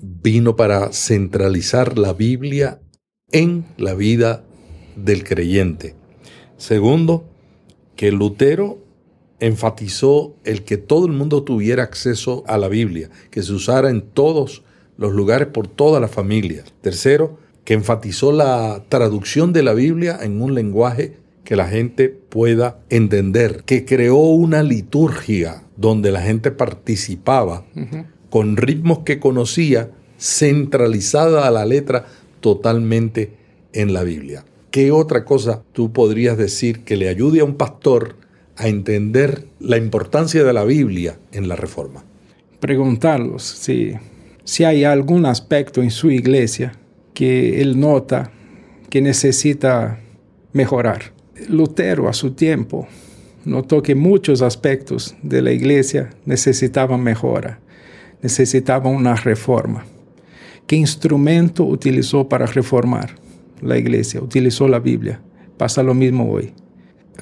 vino 0.00 0.56
para 0.56 0.92
centralizar 0.92 1.96
la 1.96 2.12
Biblia 2.12 2.80
en 3.30 3.66
la 3.76 3.94
vida 3.94 4.42
del 4.96 5.22
creyente. 5.22 5.94
Segundo, 6.56 7.24
que 7.94 8.10
Lutero 8.10 8.78
enfatizó 9.38 10.34
el 10.42 10.64
que 10.64 10.76
todo 10.76 11.06
el 11.06 11.12
mundo 11.12 11.44
tuviera 11.44 11.84
acceso 11.84 12.42
a 12.48 12.58
la 12.58 12.66
Biblia, 12.66 13.10
que 13.30 13.44
se 13.44 13.52
usara 13.52 13.90
en 13.90 14.00
todos 14.00 14.64
los 14.96 15.12
lugares 15.12 15.46
por 15.46 15.68
toda 15.68 16.00
la 16.00 16.08
familia. 16.08 16.64
Tercero, 16.80 17.38
que 17.64 17.74
enfatizó 17.74 18.32
la 18.32 18.82
traducción 18.88 19.52
de 19.52 19.62
la 19.62 19.74
Biblia 19.74 20.18
en 20.20 20.42
un 20.42 20.52
lenguaje 20.52 21.18
que 21.44 21.54
la 21.54 21.68
gente 21.68 22.08
pueda 22.08 22.80
entender, 22.90 23.62
que 23.62 23.84
creó 23.84 24.16
una 24.16 24.64
liturgia 24.64 25.62
donde 25.78 26.12
la 26.12 26.20
gente 26.20 26.50
participaba 26.50 27.64
con 28.28 28.58
ritmos 28.58 28.98
que 29.00 29.18
conocía, 29.18 29.90
centralizada 30.18 31.46
a 31.46 31.50
la 31.50 31.64
letra 31.64 32.04
totalmente 32.40 33.32
en 33.72 33.94
la 33.94 34.02
Biblia. 34.02 34.44
¿Qué 34.70 34.92
otra 34.92 35.24
cosa 35.24 35.62
tú 35.72 35.92
podrías 35.92 36.36
decir 36.36 36.84
que 36.84 36.96
le 36.96 37.08
ayude 37.08 37.40
a 37.40 37.44
un 37.44 37.54
pastor 37.54 38.16
a 38.56 38.68
entender 38.68 39.46
la 39.60 39.78
importancia 39.78 40.44
de 40.44 40.52
la 40.52 40.64
Biblia 40.64 41.18
en 41.32 41.48
la 41.48 41.56
reforma? 41.56 42.04
preguntarlos 42.60 43.42
si, 43.42 43.94
si 44.44 44.64
hay 44.64 44.84
algún 44.84 45.26
aspecto 45.26 45.82
en 45.82 45.90
su 45.90 46.10
iglesia 46.10 46.72
que 47.14 47.60
él 47.60 47.78
nota 47.78 48.30
que 48.90 49.00
necesita 49.00 50.00
mejorar. 50.52 51.12
Lutero 51.48 52.08
a 52.08 52.12
su 52.12 52.32
tiempo 52.32 52.88
notó 53.44 53.82
que 53.82 53.94
muchos 53.94 54.42
aspectos 54.42 55.14
de 55.22 55.42
la 55.42 55.52
iglesia 55.52 56.10
necesitaban 56.24 57.02
mejora, 57.02 57.60
necesitaban 58.22 58.94
una 58.94 59.14
reforma. 59.14 59.84
¿Qué 60.66 60.76
instrumento 60.76 61.64
utilizó 61.64 62.28
para 62.28 62.46
reformar 62.46 63.14
la 63.62 63.78
iglesia? 63.78 64.20
Utilizó 64.20 64.68
la 64.68 64.80
Biblia. 64.80 65.20
Pasa 65.56 65.82
lo 65.82 65.94
mismo 65.94 66.30
hoy. 66.30 66.52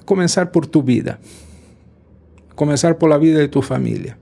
Comenzar 0.05 0.51
por 0.51 0.67
tu 0.67 0.83
vida. 0.83 1.19
Comenzar 2.55 2.99
por 2.99 3.11
la 3.11 3.19
vida 3.19 3.39
de 3.39 3.49
tu 3.49 3.63
familia 3.63 4.19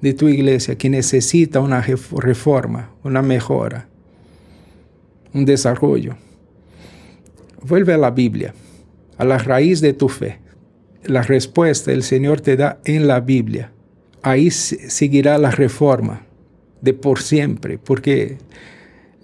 de 0.00 0.12
tu 0.12 0.28
iglesia 0.28 0.76
que 0.76 0.90
necesita 0.90 1.60
una 1.60 1.82
ref- 1.82 2.18
reforma, 2.18 2.90
una 3.04 3.22
mejora, 3.22 3.88
un 5.32 5.46
desarrollo. 5.46 6.16
Vuelve 7.62 7.94
a 7.94 7.96
la 7.96 8.10
Biblia, 8.10 8.52
a 9.16 9.24
la 9.24 9.38
raíz 9.38 9.80
de 9.80 9.94
tu 9.94 10.10
fe. 10.10 10.40
La 11.04 11.22
respuesta 11.22 11.92
el 11.92 12.02
Señor 12.02 12.40
te 12.40 12.56
da 12.56 12.78
en 12.84 13.06
la 13.06 13.20
Biblia. 13.20 13.70
Ahí 14.22 14.50
se- 14.50 14.88
seguirá 14.90 15.36
la 15.38 15.50
reforma 15.50 16.22
de 16.80 16.94
por 16.94 17.20
siempre, 17.20 17.78
porque 17.78 18.38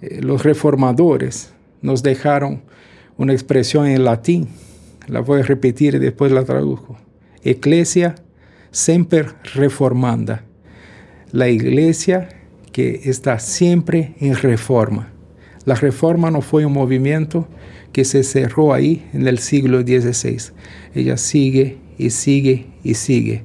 eh, 0.03 0.21
los 0.23 0.43
reformadores 0.45 1.53
nos 1.83 2.03
dejaron 2.03 2.63
una 3.17 3.33
expresión 3.33 3.87
en 3.87 4.05
latín. 4.05 4.49
La 5.07 5.21
voy 5.21 5.41
a 5.41 5.45
repetir 5.45 5.95
y 5.95 5.99
después 5.99 6.33
la 6.33 6.45
traduzco. 6.45 6.99
Ecclesia 7.43 8.15
semper 8.71 9.35
reformanda 9.55 10.45
la 11.33 11.49
iglesia 11.49 12.29
que 12.73 13.01
está 13.05 13.39
siempre 13.39 14.15
en 14.21 14.37
reforma. 14.37 15.09
La 15.65 15.75
reforma 15.75 16.31
no 16.31 16.41
fue 16.41 16.65
un 16.67 16.73
movimiento 16.73 17.49
que 17.93 18.05
se 18.05 18.23
cerró 18.23 18.73
ahí 18.73 19.09
en 19.13 19.27
el 19.27 19.39
siglo 19.39 19.81
XVI. 19.81 20.53
Ella 20.95 21.17
sigue 21.17 21.79
y 21.99 22.11
sigue 22.11 22.67
y 22.83 22.95
sigue, 22.95 23.45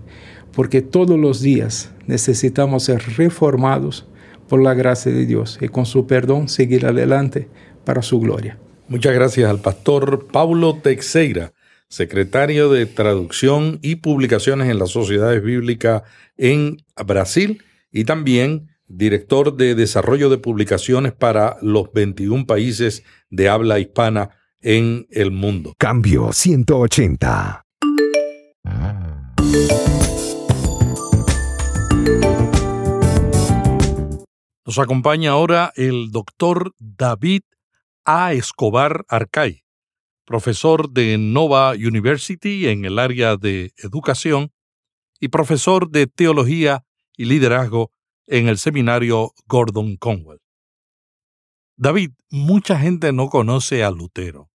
porque 0.54 0.82
todos 0.82 1.20
los 1.20 1.42
días 1.42 1.92
necesitamos 2.08 2.84
ser 2.84 3.02
reformados 3.18 4.08
por 4.48 4.62
la 4.62 4.74
gracia 4.74 5.12
de 5.12 5.26
Dios 5.26 5.58
y 5.62 5.68
con 5.68 5.86
su 5.86 6.08
perdón 6.08 6.50
seguir 6.50 6.86
adelante 6.86 7.50
para 7.84 8.02
su 8.02 8.20
gloria. 8.20 8.58
Muchas 8.88 9.14
gracias 9.16 9.50
al 9.50 9.60
pastor 9.60 10.28
Paulo 10.32 10.76
Teixeira, 10.82 11.54
secretario 11.90 12.72
de 12.72 12.86
Traducción 12.86 13.80
y 13.82 13.96
Publicaciones 13.96 14.70
en 14.70 14.80
las 14.80 14.92
Sociedades 14.92 15.44
Bíblicas 15.44 16.04
en 16.38 16.78
Brasil 17.06 17.64
y 17.92 18.04
también 18.04 18.70
director 18.88 19.56
de 19.56 19.76
Desarrollo 19.76 20.30
de 20.30 20.38
Publicaciones 20.38 21.14
para 21.14 21.58
los 21.62 21.92
21 21.94 22.46
países 22.46 23.04
de 23.30 23.50
habla 23.50 23.80
hispana 23.80 24.30
en 24.62 25.08
el 25.12 25.32
mundo. 25.32 25.74
Cambio 25.78 26.32
180. 26.32 27.66
Nos 34.66 34.80
acompaña 34.80 35.32
ahora 35.32 35.72
el 35.76 36.10
doctor 36.12 36.74
David 36.80 37.42
A. 38.04 38.34
Escobar 38.34 39.06
Arcay, 39.10 39.64
profesor 40.26 40.90
de 40.90 41.20
Nova 41.20 41.74
University 41.74 42.68
en 42.68 42.84
el 42.84 42.98
área 42.98 43.38
de 43.38 43.74
educación 43.78 44.52
y 45.20 45.28
profesor 45.28 45.92
de 45.92 46.08
teología 46.08 46.84
y 47.16 47.26
liderazgo 47.26 47.92
en 48.28 48.48
el 48.48 48.58
seminario 48.58 49.34
Gordon 49.48 49.98
Conwell. 49.98 50.42
David, 51.78 52.12
mucha 52.30 52.80
gente 52.80 53.12
no 53.12 53.30
conoce 53.30 53.84
a 53.84 53.92
Lutero. 53.92 54.50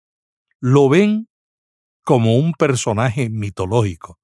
Lo 0.60 0.88
ven 0.88 1.28
como 2.04 2.36
un 2.36 2.52
personaje 2.52 3.28
mitológico. 3.28 4.18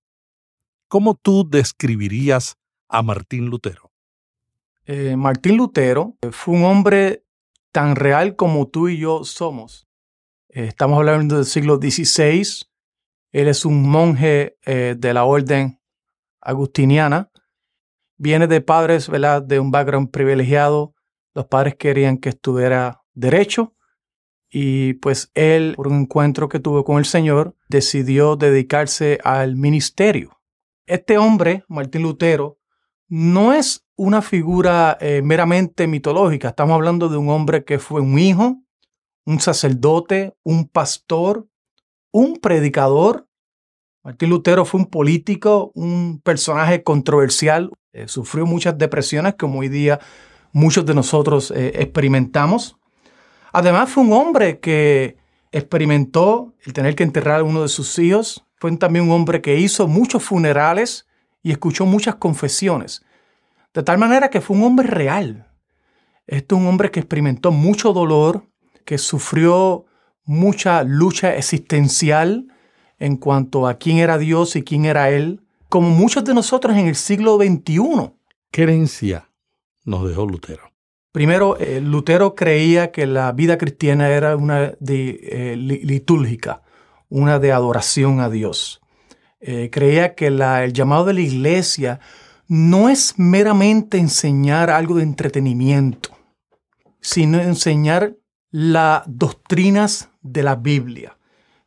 ¿Cómo 0.88 1.14
tú 1.14 1.48
describirías 1.48 2.56
a 2.88 3.02
Martín 3.02 3.46
Lutero? 3.46 3.92
Eh, 4.86 5.16
Martín 5.16 5.56
Lutero 5.56 6.16
fue 6.30 6.54
un 6.54 6.64
hombre 6.64 7.24
tan 7.72 7.96
real 7.96 8.36
como 8.36 8.68
tú 8.68 8.88
y 8.88 8.98
yo 8.98 9.24
somos. 9.24 9.88
Eh, 10.48 10.66
estamos 10.66 10.98
hablando 10.98 11.36
del 11.36 11.46
siglo 11.46 11.76
XVI. 11.76 12.66
Él 13.32 13.48
es 13.48 13.64
un 13.64 13.88
monje 13.88 14.56
eh, 14.64 14.94
de 14.96 15.12
la 15.12 15.24
orden 15.24 15.80
agustiniana. 16.40 17.32
Viene 18.16 18.46
de 18.46 18.60
padres, 18.60 19.08
¿verdad? 19.08 19.42
De 19.42 19.58
un 19.60 19.70
background 19.70 20.10
privilegiado. 20.10 20.94
Los 21.34 21.46
padres 21.46 21.74
querían 21.76 22.18
que 22.18 22.30
estuviera 22.30 23.02
derecho. 23.12 23.74
Y 24.50 24.94
pues 24.94 25.30
él, 25.34 25.74
por 25.76 25.88
un 25.88 26.02
encuentro 26.02 26.48
que 26.48 26.60
tuvo 26.60 26.84
con 26.84 26.98
el 26.98 27.04
Señor, 27.04 27.56
decidió 27.68 28.36
dedicarse 28.36 29.18
al 29.24 29.56
ministerio. 29.56 30.38
Este 30.86 31.18
hombre, 31.18 31.64
Martín 31.68 32.02
Lutero, 32.02 32.58
no 33.08 33.52
es 33.52 33.84
una 33.96 34.22
figura 34.22 34.96
eh, 35.00 35.22
meramente 35.22 35.86
mitológica. 35.86 36.48
Estamos 36.48 36.74
hablando 36.74 37.08
de 37.08 37.16
un 37.16 37.30
hombre 37.30 37.64
que 37.64 37.78
fue 37.78 38.00
un 38.00 38.18
hijo, 38.18 38.62
un 39.24 39.40
sacerdote, 39.40 40.34
un 40.42 40.68
pastor, 40.68 41.48
un 42.12 42.36
predicador. 42.36 43.28
Martín 44.04 44.28
Lutero 44.28 44.66
fue 44.66 44.80
un 44.80 44.86
político, 44.86 45.72
un 45.74 46.20
personaje 46.22 46.82
controversial, 46.82 47.70
eh, 47.94 48.06
sufrió 48.06 48.44
muchas 48.44 48.76
depresiones 48.76 49.34
como 49.38 49.60
hoy 49.60 49.70
día 49.70 49.98
muchos 50.52 50.84
de 50.84 50.92
nosotros 50.92 51.50
eh, 51.50 51.72
experimentamos. 51.76 52.76
Además 53.50 53.90
fue 53.90 54.04
un 54.04 54.12
hombre 54.12 54.60
que 54.60 55.16
experimentó 55.52 56.52
el 56.66 56.74
tener 56.74 56.94
que 56.94 57.02
enterrar 57.02 57.40
a 57.40 57.44
uno 57.44 57.62
de 57.62 57.68
sus 57.68 57.98
hijos. 57.98 58.44
Fue 58.56 58.76
también 58.76 59.06
un 59.06 59.12
hombre 59.12 59.40
que 59.40 59.58
hizo 59.58 59.88
muchos 59.88 60.22
funerales 60.22 61.06
y 61.42 61.50
escuchó 61.50 61.86
muchas 61.86 62.16
confesiones. 62.16 63.02
De 63.72 63.82
tal 63.82 63.96
manera 63.96 64.28
que 64.28 64.42
fue 64.42 64.56
un 64.56 64.64
hombre 64.64 64.86
real. 64.86 65.48
Este 66.26 66.54
es 66.54 66.60
un 66.60 66.66
hombre 66.66 66.90
que 66.90 67.00
experimentó 67.00 67.52
mucho 67.52 67.94
dolor, 67.94 68.44
que 68.84 68.98
sufrió 68.98 69.86
mucha 70.24 70.82
lucha 70.82 71.36
existencial 71.36 72.48
en 73.04 73.18
cuanto 73.18 73.66
a 73.66 73.74
quién 73.74 73.98
era 73.98 74.16
Dios 74.16 74.56
y 74.56 74.62
quién 74.62 74.86
era 74.86 75.10
Él, 75.10 75.42
como 75.68 75.90
muchos 75.90 76.24
de 76.24 76.32
nosotros 76.32 76.74
en 76.74 76.86
el 76.86 76.96
siglo 76.96 77.36
XXI. 77.36 78.12
¿Qué 78.50 78.62
herencia 78.62 79.28
nos 79.84 80.08
dejó 80.08 80.26
Lutero? 80.26 80.72
Primero, 81.12 81.58
eh, 81.58 81.82
Lutero 81.82 82.34
creía 82.34 82.92
que 82.92 83.06
la 83.06 83.30
vida 83.32 83.58
cristiana 83.58 84.08
era 84.08 84.36
una 84.36 84.72
de, 84.80 85.20
eh, 85.22 85.54
litúrgica, 85.56 86.62
una 87.10 87.38
de 87.38 87.52
adoración 87.52 88.20
a 88.20 88.30
Dios. 88.30 88.80
Eh, 89.38 89.68
creía 89.70 90.14
que 90.14 90.28
el 90.28 90.72
llamado 90.72 91.04
de 91.04 91.12
la 91.12 91.20
iglesia 91.20 92.00
no 92.48 92.88
es 92.88 93.18
meramente 93.18 93.98
enseñar 93.98 94.70
algo 94.70 94.94
de 94.94 95.02
entretenimiento, 95.02 96.08
sino 97.02 97.38
enseñar 97.38 98.16
las 98.50 99.02
doctrinas 99.06 100.08
de 100.22 100.42
la 100.42 100.56
Biblia. 100.56 101.13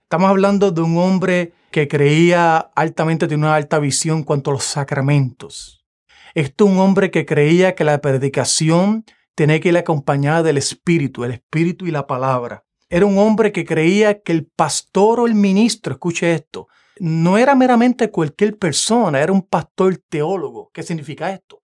Estamos 0.08 0.30
hablando 0.30 0.72
de 0.72 0.80
un 0.80 0.98
hombre 0.98 1.52
que 1.70 1.90
creía 1.90 2.60
altamente, 2.76 3.28
tenía 3.28 3.48
una 3.48 3.56
alta 3.56 3.78
visión 3.78 4.24
cuanto 4.24 4.52
a 4.52 4.54
los 4.54 4.64
sacramentos. 4.64 5.86
Esto 6.34 6.64
es 6.64 6.72
un 6.72 6.80
hombre 6.80 7.12
que 7.12 7.26
creía 7.26 7.76
que 7.76 7.84
la 7.84 8.00
predicación 8.00 9.04
tenía 9.36 9.60
que 9.60 9.68
ir 9.68 9.78
acompañada 9.78 10.44
del 10.44 10.56
Espíritu, 10.56 11.26
el 11.26 11.32
Espíritu 11.32 11.88
y 11.88 11.92
la 11.92 12.08
palabra. 12.08 12.64
Era 12.88 13.06
un 13.06 13.18
hombre 13.18 13.52
que 13.52 13.66
creía 13.66 14.22
que 14.22 14.32
el 14.32 14.46
pastor 14.46 15.20
o 15.20 15.28
el 15.28 15.36
ministro, 15.36 15.92
escuche 15.92 16.34
esto, 16.34 16.70
no 17.02 17.38
era 17.38 17.54
meramente 17.54 18.10
cualquier 18.10 18.58
persona, 18.58 19.20
era 19.20 19.34
un 19.34 19.42
pastor 19.42 19.98
teólogo. 20.08 20.72
¿Qué 20.74 20.84
significa 20.84 21.34
esto? 21.34 21.64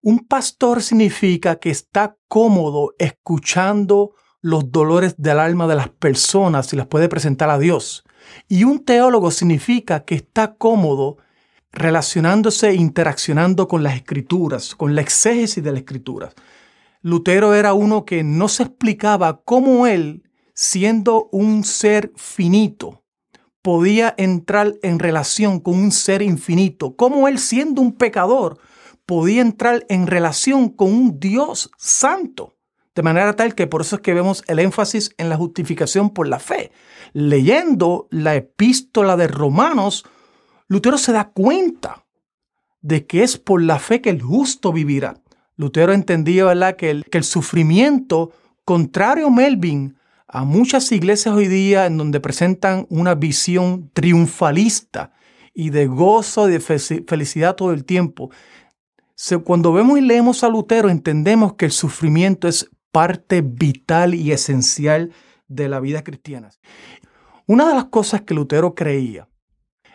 Un 0.00 0.28
pastor 0.28 0.80
significa 0.80 1.56
que 1.56 1.70
está 1.70 2.16
cómodo 2.28 2.94
escuchando 3.00 4.12
los 4.44 4.70
dolores 4.70 5.14
del 5.16 5.40
alma 5.40 5.66
de 5.66 5.74
las 5.74 5.88
personas 5.88 6.70
y 6.70 6.76
las 6.76 6.86
puede 6.86 7.08
presentar 7.08 7.48
a 7.48 7.58
Dios. 7.58 8.04
Y 8.46 8.64
un 8.64 8.84
teólogo 8.84 9.30
significa 9.30 10.04
que 10.04 10.16
está 10.16 10.56
cómodo 10.56 11.16
relacionándose 11.72 12.68
e 12.68 12.74
interaccionando 12.74 13.66
con 13.68 13.82
las 13.82 13.96
escrituras, 13.96 14.74
con 14.74 14.94
la 14.94 15.00
exégesis 15.00 15.64
de 15.64 15.72
las 15.72 15.80
escrituras. 15.80 16.34
Lutero 17.00 17.54
era 17.54 17.72
uno 17.72 18.04
que 18.04 18.22
no 18.22 18.48
se 18.48 18.64
explicaba 18.64 19.40
cómo 19.46 19.86
él, 19.86 20.24
siendo 20.52 21.30
un 21.32 21.64
ser 21.64 22.12
finito, 22.14 23.02
podía 23.62 24.14
entrar 24.18 24.74
en 24.82 24.98
relación 24.98 25.58
con 25.58 25.76
un 25.76 25.90
ser 25.90 26.20
infinito, 26.20 26.96
cómo 26.96 27.28
él, 27.28 27.38
siendo 27.38 27.80
un 27.80 27.92
pecador, 27.92 28.58
podía 29.06 29.40
entrar 29.40 29.86
en 29.88 30.06
relación 30.06 30.68
con 30.68 30.92
un 30.92 31.18
Dios 31.18 31.70
santo. 31.78 32.53
De 32.94 33.02
manera 33.02 33.34
tal 33.34 33.54
que 33.54 33.66
por 33.66 33.80
eso 33.80 33.96
es 33.96 34.02
que 34.02 34.14
vemos 34.14 34.44
el 34.46 34.58
énfasis 34.58 35.14
en 35.18 35.28
la 35.28 35.36
justificación 35.36 36.10
por 36.10 36.28
la 36.28 36.38
fe. 36.38 36.70
Leyendo 37.12 38.06
la 38.10 38.36
epístola 38.36 39.16
de 39.16 39.26
Romanos, 39.26 40.04
Lutero 40.68 40.98
se 40.98 41.12
da 41.12 41.30
cuenta 41.30 42.04
de 42.82 43.06
que 43.06 43.22
es 43.22 43.36
por 43.36 43.62
la 43.62 43.78
fe 43.78 44.00
que 44.00 44.10
el 44.10 44.22
justo 44.22 44.72
vivirá. 44.72 45.14
Lutero 45.56 45.92
entendía 45.92 46.44
¿verdad? 46.44 46.76
Que, 46.76 46.90
el, 46.90 47.04
que 47.04 47.18
el 47.18 47.24
sufrimiento, 47.24 48.32
contrario 48.64 49.28
a 49.28 49.30
Melvin, 49.30 49.96
a 50.28 50.44
muchas 50.44 50.90
iglesias 50.92 51.34
hoy 51.34 51.48
día 51.48 51.86
en 51.86 51.96
donde 51.96 52.20
presentan 52.20 52.86
una 52.90 53.14
visión 53.14 53.90
triunfalista 53.92 55.12
y 55.54 55.70
de 55.70 55.86
gozo 55.86 56.48
y 56.48 56.52
de 56.52 56.60
felicidad 56.60 57.54
todo 57.54 57.72
el 57.72 57.84
tiempo. 57.84 58.30
Cuando 59.44 59.72
vemos 59.72 59.98
y 59.98 60.02
leemos 60.02 60.42
a 60.42 60.48
Lutero 60.48 60.90
entendemos 60.90 61.54
que 61.54 61.66
el 61.66 61.70
sufrimiento 61.70 62.48
es 62.48 62.68
parte 62.94 63.42
vital 63.42 64.14
y 64.14 64.30
esencial 64.30 65.12
de 65.48 65.68
la 65.68 65.80
vida 65.80 66.04
cristiana. 66.04 66.50
Una 67.44 67.68
de 67.68 67.74
las 67.74 67.86
cosas 67.86 68.22
que 68.22 68.34
Lutero 68.34 68.76
creía 68.76 69.28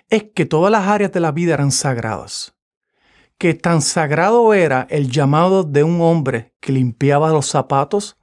es 0.09 0.25
que 0.35 0.45
todas 0.45 0.69
las 0.69 0.85
áreas 0.85 1.13
de 1.13 1.21
la 1.21 1.31
vida 1.31 1.53
eran 1.53 1.71
sagradas, 1.71 2.57
que 3.37 3.53
tan 3.53 3.81
sagrado 3.81 4.53
era 4.53 4.85
el 4.89 5.09
llamado 5.09 5.63
de 5.63 5.85
un 5.85 6.01
hombre 6.01 6.53
que 6.59 6.73
limpiaba 6.73 7.31
los 7.31 7.45
zapatos 7.45 8.17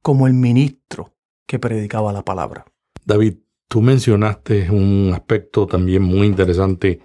como 0.00 0.28
el 0.28 0.34
ministro 0.34 1.12
que 1.46 1.58
predicaba 1.58 2.12
la 2.12 2.24
palabra. 2.24 2.64
David, 3.04 3.38
tú 3.66 3.82
mencionaste 3.82 4.70
un 4.70 5.10
aspecto 5.12 5.66
también 5.66 6.02
muy 6.02 6.28
interesante 6.28 7.00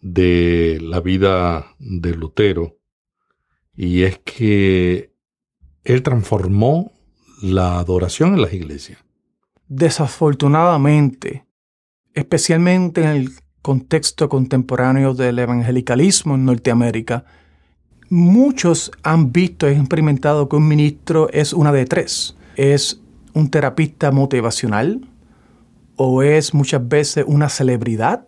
de 0.00 0.78
la 0.80 1.00
vida 1.00 1.74
de 1.78 2.14
Lutero, 2.14 2.78
y 3.76 4.04
es 4.04 4.18
que 4.20 5.07
él 5.88 6.02
transformó 6.02 6.92
la 7.40 7.78
adoración 7.78 8.34
en 8.34 8.42
las 8.42 8.52
iglesias. 8.52 8.98
Desafortunadamente, 9.68 11.46
especialmente 12.12 13.02
en 13.02 13.08
el 13.08 13.30
contexto 13.62 14.28
contemporáneo 14.28 15.14
del 15.14 15.38
evangelicalismo 15.38 16.34
en 16.34 16.44
Norteamérica, 16.44 17.24
muchos 18.10 18.90
han 19.02 19.32
visto 19.32 19.66
y 19.68 19.74
experimentado 19.74 20.48
que 20.48 20.56
un 20.56 20.68
ministro 20.68 21.30
es 21.32 21.54
una 21.54 21.72
de 21.72 21.86
tres. 21.86 22.36
Es 22.56 23.00
un 23.32 23.50
terapista 23.50 24.10
motivacional, 24.10 25.08
o 25.96 26.22
es 26.22 26.52
muchas 26.52 26.86
veces 26.86 27.24
una 27.26 27.48
celebridad, 27.48 28.26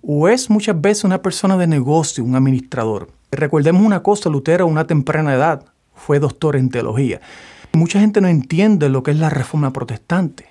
o 0.00 0.26
es 0.28 0.48
muchas 0.48 0.80
veces 0.80 1.04
una 1.04 1.20
persona 1.20 1.58
de 1.58 1.66
negocio, 1.66 2.24
un 2.24 2.34
administrador. 2.34 3.10
Recordemos 3.30 3.82
una 3.82 4.02
cosa, 4.02 4.30
Lutero 4.30 4.64
a 4.64 4.68
una 4.68 4.86
temprana 4.86 5.34
edad 5.34 5.66
fue 5.98 6.20
doctor 6.20 6.56
en 6.56 6.70
teología. 6.70 7.20
Mucha 7.72 8.00
gente 8.00 8.20
no 8.20 8.28
entiende 8.28 8.88
lo 8.88 9.02
que 9.02 9.10
es 9.10 9.18
la 9.18 9.30
reforma 9.30 9.72
protestante. 9.72 10.48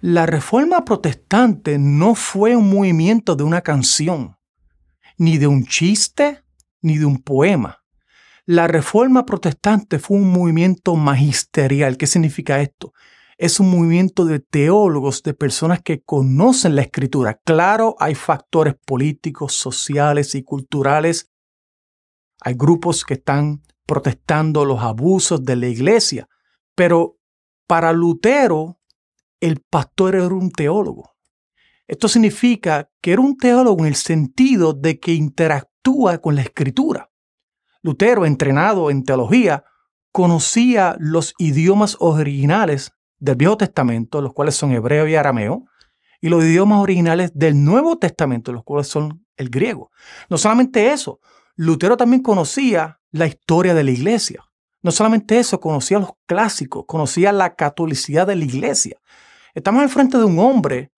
La 0.00 0.26
reforma 0.26 0.84
protestante 0.84 1.78
no 1.78 2.14
fue 2.14 2.54
un 2.54 2.70
movimiento 2.70 3.34
de 3.34 3.42
una 3.42 3.62
canción, 3.62 4.36
ni 5.16 5.38
de 5.38 5.48
un 5.48 5.64
chiste, 5.66 6.44
ni 6.80 6.98
de 6.98 7.04
un 7.04 7.18
poema. 7.18 7.82
La 8.46 8.66
reforma 8.66 9.26
protestante 9.26 9.98
fue 9.98 10.16
un 10.16 10.30
movimiento 10.30 10.94
magisterial. 10.94 11.96
¿Qué 11.96 12.06
significa 12.06 12.62
esto? 12.62 12.92
Es 13.36 13.60
un 13.60 13.70
movimiento 13.70 14.24
de 14.24 14.40
teólogos, 14.40 15.22
de 15.22 15.34
personas 15.34 15.82
que 15.82 16.00
conocen 16.00 16.74
la 16.74 16.82
escritura. 16.82 17.40
Claro, 17.44 17.94
hay 17.98 18.14
factores 18.14 18.74
políticos, 18.86 19.54
sociales 19.54 20.34
y 20.34 20.42
culturales. 20.42 21.30
Hay 22.40 22.54
grupos 22.54 23.04
que 23.04 23.14
están 23.14 23.62
protestando 23.88 24.66
los 24.66 24.80
abusos 24.82 25.42
de 25.42 25.56
la 25.56 25.66
iglesia. 25.66 26.28
Pero 26.74 27.16
para 27.66 27.94
Lutero, 27.94 28.78
el 29.40 29.62
pastor 29.62 30.14
era 30.14 30.26
un 30.26 30.50
teólogo. 30.50 31.14
Esto 31.86 32.06
significa 32.06 32.90
que 33.00 33.12
era 33.12 33.22
un 33.22 33.38
teólogo 33.38 33.80
en 33.80 33.86
el 33.86 33.94
sentido 33.94 34.74
de 34.74 35.00
que 35.00 35.14
interactúa 35.14 36.18
con 36.18 36.34
la 36.34 36.42
escritura. 36.42 37.10
Lutero, 37.80 38.26
entrenado 38.26 38.90
en 38.90 39.04
teología, 39.04 39.64
conocía 40.12 40.94
los 41.00 41.32
idiomas 41.38 41.96
originales 41.98 42.92
del 43.18 43.36
Viejo 43.36 43.56
Testamento, 43.56 44.20
los 44.20 44.34
cuales 44.34 44.54
son 44.54 44.72
hebreo 44.72 45.08
y 45.08 45.14
arameo, 45.14 45.64
y 46.20 46.28
los 46.28 46.44
idiomas 46.44 46.80
originales 46.80 47.32
del 47.34 47.64
Nuevo 47.64 47.96
Testamento, 47.96 48.52
los 48.52 48.64
cuales 48.64 48.88
son 48.88 49.24
el 49.38 49.48
griego. 49.48 49.90
No 50.28 50.36
solamente 50.36 50.92
eso, 50.92 51.20
Lutero 51.56 51.96
también 51.96 52.22
conocía 52.22 52.97
la 53.10 53.26
historia 53.26 53.74
de 53.74 53.84
la 53.84 53.90
iglesia. 53.90 54.44
No 54.82 54.90
solamente 54.92 55.38
eso, 55.38 55.60
conocía 55.60 55.98
los 55.98 56.10
clásicos, 56.26 56.84
conocía 56.86 57.32
la 57.32 57.54
catolicidad 57.54 58.26
de 58.26 58.36
la 58.36 58.44
iglesia. 58.44 58.98
Estamos 59.54 59.82
al 59.82 59.88
frente 59.88 60.18
de 60.18 60.24
un 60.24 60.38
hombre 60.38 60.92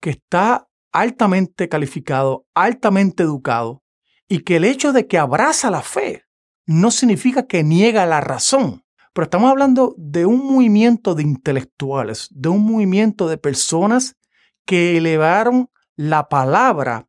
que 0.00 0.10
está 0.10 0.68
altamente 0.92 1.68
calificado, 1.68 2.46
altamente 2.54 3.22
educado, 3.22 3.82
y 4.28 4.40
que 4.40 4.56
el 4.56 4.64
hecho 4.64 4.92
de 4.92 5.06
que 5.06 5.18
abraza 5.18 5.70
la 5.70 5.82
fe 5.82 6.24
no 6.66 6.90
significa 6.90 7.46
que 7.46 7.64
niega 7.64 8.06
la 8.06 8.20
razón. 8.20 8.84
Pero 9.12 9.24
estamos 9.24 9.50
hablando 9.50 9.94
de 9.98 10.24
un 10.24 10.46
movimiento 10.46 11.16
de 11.16 11.24
intelectuales, 11.24 12.28
de 12.30 12.48
un 12.48 12.64
movimiento 12.64 13.28
de 13.28 13.38
personas 13.38 14.16
que 14.64 14.96
elevaron 14.96 15.68
la 15.96 16.28
palabra 16.28 17.08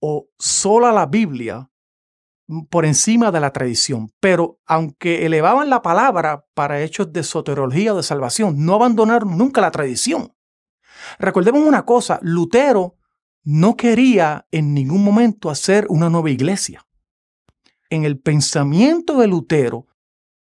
o 0.00 0.28
sola 0.38 0.90
la 0.90 1.06
Biblia 1.06 1.70
por 2.70 2.84
encima 2.84 3.30
de 3.30 3.40
la 3.40 3.52
tradición. 3.52 4.12
Pero 4.20 4.60
aunque 4.66 5.26
elevaban 5.26 5.70
la 5.70 5.82
palabra 5.82 6.44
para 6.54 6.82
hechos 6.82 7.12
de 7.12 7.22
soterología 7.22 7.94
o 7.94 7.96
de 7.96 8.02
salvación, 8.02 8.64
no 8.64 8.74
abandonaron 8.74 9.36
nunca 9.36 9.60
la 9.60 9.70
tradición. 9.70 10.32
Recordemos 11.18 11.62
una 11.62 11.84
cosa, 11.84 12.18
Lutero 12.22 12.96
no 13.44 13.76
quería 13.76 14.46
en 14.50 14.74
ningún 14.74 15.04
momento 15.04 15.50
hacer 15.50 15.86
una 15.88 16.10
nueva 16.10 16.30
iglesia. 16.30 16.84
En 17.90 18.04
el 18.04 18.18
pensamiento 18.18 19.18
de 19.18 19.28
Lutero 19.28 19.86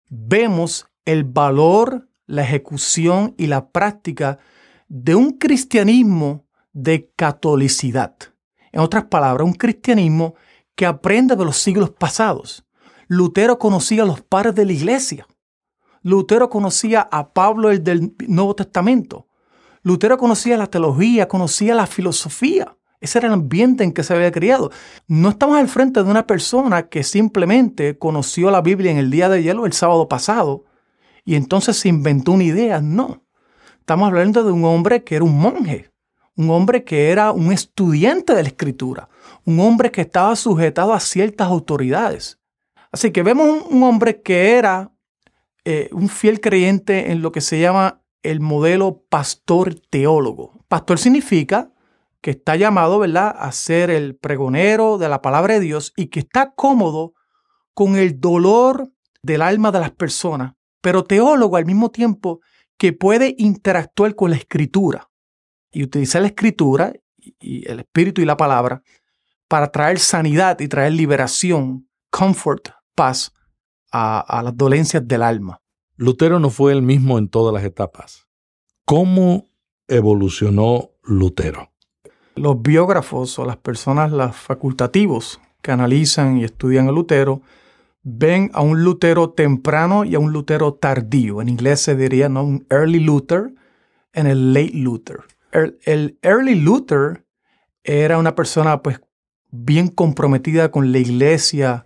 vemos 0.10 0.88
el 1.04 1.26
valor, 1.26 2.08
la 2.26 2.44
ejecución 2.44 3.36
y 3.38 3.48
la 3.48 3.70
práctica 3.72 4.40
de 4.88 5.16
un 5.16 5.38
cristianismo 5.38 6.48
de 6.72 7.12
catolicidad. 7.16 8.16
En 8.72 8.80
otras 8.80 9.06
palabras, 9.06 9.46
un 9.46 9.54
cristianismo 9.54 10.36
que 10.76 10.86
aprende 10.86 11.36
de 11.36 11.46
los 11.46 11.58
siglos 11.58 11.92
pasados. 11.92 12.66
Lutero 13.08 13.60
conocía 13.60 14.04
a 14.04 14.06
los 14.06 14.22
padres 14.22 14.56
de 14.56 14.66
la 14.66 14.74
iglesia. 14.74 15.28
Lutero 16.02 16.50
conocía 16.50 17.02
a 17.02 17.34
Pablo 17.34 17.72
el 17.72 17.84
del 17.84 18.16
Nuevo 18.28 18.56
Testamento. 18.56 19.28
Lutero 19.82 20.18
conocía 20.18 20.58
la 20.58 20.68
teología, 20.68 21.28
conocía 21.28 21.76
la 21.76 21.88
filosofía. 21.88 22.78
Ese 23.00 23.20
era 23.20 23.28
el 23.28 23.34
ambiente 23.34 23.84
en 23.84 23.92
que 23.92 24.04
se 24.04 24.14
había 24.14 24.32
criado. 24.32 24.72
No 25.08 25.30
estamos 25.30 25.58
al 25.58 25.68
frente 25.68 26.02
de 26.02 26.10
una 26.10 26.26
persona 26.26 26.84
que 26.84 27.04
simplemente 27.04 27.98
conoció 27.98 28.50
la 28.50 28.62
Biblia 28.62 28.92
en 28.92 28.98
el 28.98 29.12
día 29.12 29.28
de 29.28 29.44
hielo 29.44 29.66
el 29.66 29.74
sábado 29.74 30.08
pasado 30.08 30.64
y 31.26 31.36
entonces 31.36 31.78
se 31.78 31.90
inventó 31.90 32.32
una 32.32 32.46
idea. 32.46 32.82
No. 32.82 33.24
Estamos 33.80 34.08
hablando 34.08 34.44
de 34.44 34.52
un 34.52 34.64
hombre 34.64 35.04
que 35.04 35.16
era 35.16 35.26
un 35.26 35.38
monje, 35.38 35.92
un 36.38 36.50
hombre 36.50 36.86
que 36.86 37.12
era 37.12 37.32
un 37.34 37.52
estudiante 37.52 38.34
de 38.34 38.44
la 38.44 38.50
escritura, 38.50 39.10
un 39.46 39.60
hombre 39.60 39.92
que 39.92 40.02
estaba 40.02 40.36
sujetado 40.36 40.94
a 40.94 41.00
ciertas 41.00 41.48
autoridades. 41.48 42.40
Así 42.92 43.12
que 43.12 43.24
vemos 43.24 43.66
un, 43.70 43.84
hombre 43.84 44.22
que 44.22 44.52
era 44.52 44.92
eh, 45.66 45.90
un 45.92 46.10
fiel 46.10 46.40
creyente 46.40 47.12
en 47.12 47.22
lo 47.22 47.32
que 47.32 47.42
se 47.42 47.60
llama 47.60 48.02
el 48.22 48.40
modelo 48.40 49.04
pastor 49.10 49.76
teólogo. 49.76 50.64
Pastor 50.68 51.00
significa 51.00 51.72
que 52.22 52.32
está 52.32 52.56
llamado, 52.56 53.00
¿verdad?, 53.00 53.36
a 53.38 53.52
ser 53.52 53.90
el 53.90 54.16
pregonero 54.16 54.98
de 54.98 55.10
la 55.10 55.22
palabra 55.22 55.56
de 55.56 55.60
Dios 55.60 55.92
y 55.98 56.08
que 56.08 56.22
está 56.22 56.54
cómodo 56.54 57.14
con 57.74 57.98
el 57.98 58.20
dolor 58.20 58.92
del 59.22 59.42
alma 59.42 59.72
de 59.72 59.80
las 59.80 59.92
personas, 59.92 60.54
pero 60.82 61.04
teólogo 61.04 61.58
al 61.58 61.66
mismo 61.66 61.92
tiempo 61.92 62.40
que 62.78 62.94
puede 62.94 63.36
interactuar 63.38 64.16
con 64.16 64.30
la 64.30 64.38
escritura 64.38 65.10
y 65.72 65.84
utilizar 65.84 66.22
la 66.22 66.28
escritura 66.28 66.94
y 67.18 67.70
el 67.70 67.80
espíritu 67.80 68.22
y 68.22 68.26
la 68.26 68.38
palabra 68.38 68.84
para 69.54 69.72
traer 69.72 70.00
sanidad 70.00 70.60
y 70.62 70.68
traer 70.68 70.94
liberación, 70.94 71.88
comfort, 72.10 72.70
paz 72.96 73.32
a, 73.92 74.20
a 74.20 74.42
las 74.42 74.58
dolencias 74.58 75.08
del 75.08 75.22
alma. 75.22 75.62
Lutero 75.96 76.40
no 76.40 76.50
fue 76.50 76.72
el 76.72 76.82
mismo 76.82 77.20
en 77.20 77.30
todas 77.30 77.54
las 77.54 77.64
etapas. 77.64 78.28
¿Cómo 78.84 79.46
evolucionó 79.88 80.90
Lutero? 81.04 81.72
Los 82.34 82.64
biógrafos 82.64 83.38
o 83.38 83.46
las 83.46 83.58
personas, 83.58 84.12
los 84.12 84.36
facultativos 84.36 85.40
que 85.62 85.72
analizan 85.72 86.40
y 86.40 86.46
estudian 86.46 86.88
a 86.88 86.92
Lutero, 86.92 87.44
ven 88.02 88.50
a 88.56 88.62
un 88.62 88.84
Lutero 88.84 89.30
temprano 89.30 90.04
y 90.04 90.16
a 90.16 90.20
un 90.20 90.34
Lutero 90.34 90.74
tardío. 90.74 91.44
En 91.44 91.50
inglés 91.50 91.80
se 91.80 91.96
diría 91.96 92.28
¿no? 92.28 92.44
un 92.44 92.66
early 92.72 93.02
Luther 93.02 93.54
en 94.14 94.26
el 94.26 94.52
late 94.52 94.72
Luther. 94.74 95.20
El, 95.52 96.18
early 96.24 96.56
Luther 96.56 97.24
era 97.84 98.18
una 98.18 98.34
persona 98.34 98.82
pues 98.82 99.00
bien 99.56 99.88
comprometida 99.88 100.72
con 100.72 100.92
la 100.92 100.98
iglesia 100.98 101.86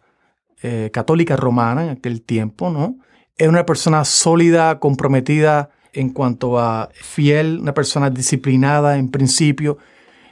eh, 0.63 0.89
católica 0.93 1.35
romana 1.35 1.83
en 1.83 1.89
aquel 1.89 2.21
tiempo, 2.21 2.69
¿no? 2.69 2.97
Era 3.37 3.49
una 3.49 3.65
persona 3.65 4.05
sólida, 4.05 4.79
comprometida 4.79 5.69
en 5.91 6.11
cuanto 6.11 6.57
a 6.59 6.89
fiel, 6.93 7.59
una 7.59 7.73
persona 7.73 8.09
disciplinada 8.09 8.97
en 8.97 9.11
principio. 9.11 9.77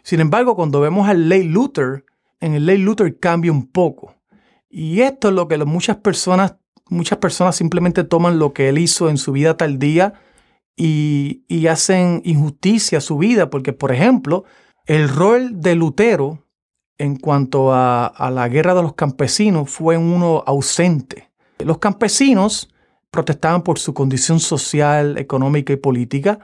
Sin 0.01 0.21
embargo, 0.21 0.55
cuando 0.55 0.79
vemos 0.79 1.09
al 1.09 1.27
Ley 1.27 1.43
Luther, 1.43 2.05
en 2.39 2.53
el 2.53 2.65
Ley 2.65 2.77
Luther 2.77 3.19
cambia 3.19 3.51
un 3.51 3.67
poco. 3.67 4.15
Y 4.69 5.01
esto 5.01 5.27
es 5.27 5.33
lo 5.33 5.49
que 5.49 5.57
muchas 5.57 5.97
personas, 5.97 6.55
muchas 6.89 7.17
personas 7.17 7.57
simplemente 7.57 8.05
toman 8.05 8.39
lo 8.39 8.53
que 8.53 8.69
él 8.69 8.77
hizo 8.77 9.09
en 9.09 9.17
su 9.17 9.33
vida 9.33 9.57
tal 9.57 9.77
día 9.77 10.13
y, 10.77 11.43
y 11.49 11.67
hacen 11.67 12.21
injusticia 12.23 12.99
a 12.99 13.01
su 13.01 13.17
vida, 13.17 13.49
porque 13.49 13.73
por 13.73 13.91
ejemplo, 13.91 14.45
el 14.85 15.09
rol 15.09 15.59
de 15.59 15.75
Lutero 15.75 16.44
en 16.97 17.17
cuanto 17.17 17.73
a, 17.73 18.13
la 18.31 18.47
guerra 18.47 18.73
de 18.73 18.81
los 18.81 18.93
campesinos 18.93 19.69
fue 19.69 19.97
uno 19.97 20.43
ausente. 20.45 21.29
Los 21.59 21.77
campesinos 21.79 22.73
protestaban 23.11 23.63
por 23.63 23.79
su 23.79 23.93
condición 23.93 24.39
social, 24.39 25.17
económica 25.17 25.73
y 25.73 25.77
política, 25.77 26.39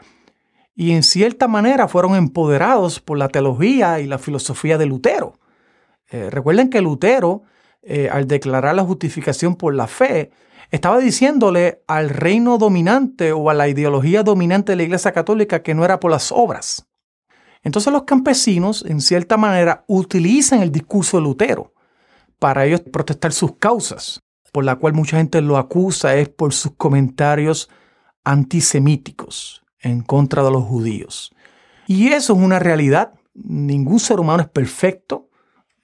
y 0.76 0.92
en 0.92 1.04
cierta 1.04 1.48
manera 1.48 1.88
fueron 1.88 2.16
empoderados 2.16 3.00
por 3.00 3.18
la 3.18 3.30
teología 3.30 4.00
y 4.00 4.08
la 4.08 4.18
filosofía 4.18 4.78
de 4.78 4.86
Lutero. 4.86 5.34
Eh, 6.10 6.30
recuerden 6.30 6.70
que 6.70 6.82
Lutero, 6.82 7.44
eh, 7.82 8.10
al 8.12 8.28
declarar 8.28 8.76
la 8.76 8.84
justificación 8.84 9.56
por 9.56 9.74
la 9.74 9.88
fe, 9.88 10.32
estaba 10.72 11.00
diciéndole 11.00 11.84
al 11.88 12.10
reino 12.10 12.58
dominante 12.58 13.34
o 13.34 13.50
a 13.50 13.54
la 13.54 13.68
ideología 13.68 14.24
dominante 14.24 14.72
de 14.72 14.78
la 14.78 14.84
Iglesia 14.84 15.12
Católica 15.12 15.62
que 15.62 15.74
no 15.74 15.84
era 15.84 16.00
por 16.00 16.12
las 16.12 16.32
obras. 16.32 16.88
Entonces 17.64 17.94
los 17.94 18.04
campesinos, 18.04 18.84
en 18.88 19.02
cierta 19.02 19.38
manera, 19.38 19.84
utilizan 19.88 20.62
el 20.62 20.72
discurso 20.72 21.18
de 21.18 21.24
Lutero 21.24 21.74
para 22.40 22.66
ellos 22.66 22.82
protestar 22.82 23.34
sus 23.34 23.58
causas 23.58 24.22
por 24.52 24.66
la 24.66 24.76
cual 24.76 24.94
mucha 24.94 25.18
gente 25.18 25.42
lo 25.42 25.58
acusa 25.58 26.16
es 26.16 26.30
por 26.30 26.54
sus 26.54 26.74
comentarios 26.74 27.70
antisemíticos 28.24 29.64
en 29.80 30.02
contra 30.02 30.44
de 30.44 30.52
los 30.52 30.64
judíos. 30.64 31.34
Y 31.88 32.10
eso 32.10 32.34
es 32.34 32.40
una 32.40 32.60
realidad. 32.60 33.14
Ningún 33.34 34.00
ser 34.00 34.20
humano 34.20 34.44
es 34.44 34.50
perfecto. 34.50 35.30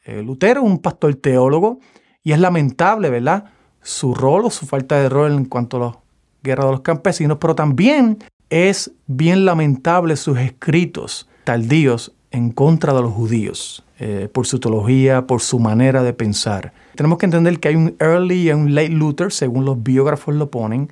Eh, 0.03 0.21
Lutero 0.21 0.61
es 0.61 0.67
un 0.67 0.79
pastor 0.79 1.15
teólogo 1.15 1.79
y 2.23 2.33
es 2.33 2.39
lamentable, 2.39 3.09
¿verdad? 3.09 3.45
Su 3.81 4.13
rol 4.13 4.45
o 4.45 4.49
su 4.49 4.65
falta 4.65 4.99
de 4.99 5.09
rol 5.09 5.31
en 5.33 5.45
cuanto 5.45 5.77
a 5.77 5.79
la 5.79 5.99
guerra 6.43 6.65
de 6.65 6.71
los 6.71 6.81
campesinos, 6.81 7.37
pero 7.39 7.55
también 7.55 8.19
es 8.49 8.91
bien 9.07 9.45
lamentable 9.45 10.15
sus 10.15 10.37
escritos 10.37 11.27
tardíos 11.47 12.11
en 12.31 12.51
contra 12.51 12.93
de 12.93 13.01
los 13.01 13.13
judíos, 13.13 13.81
eh, 13.99 14.27
por 14.29 14.45
su 14.45 14.59
teología, 14.59 15.27
por 15.27 15.39
su 15.39 15.59
manera 15.59 16.03
de 16.03 16.11
pensar. 16.11 16.73
Tenemos 16.93 17.17
que 17.19 17.25
entender 17.25 17.57
que 17.61 17.69
hay 17.69 17.75
un 17.77 17.95
early 18.01 18.49
y 18.49 18.51
un 18.51 18.75
late 18.75 18.89
Luther, 18.89 19.31
según 19.31 19.63
los 19.63 19.81
biógrafos 19.81 20.35
lo 20.35 20.51
ponen, 20.51 20.91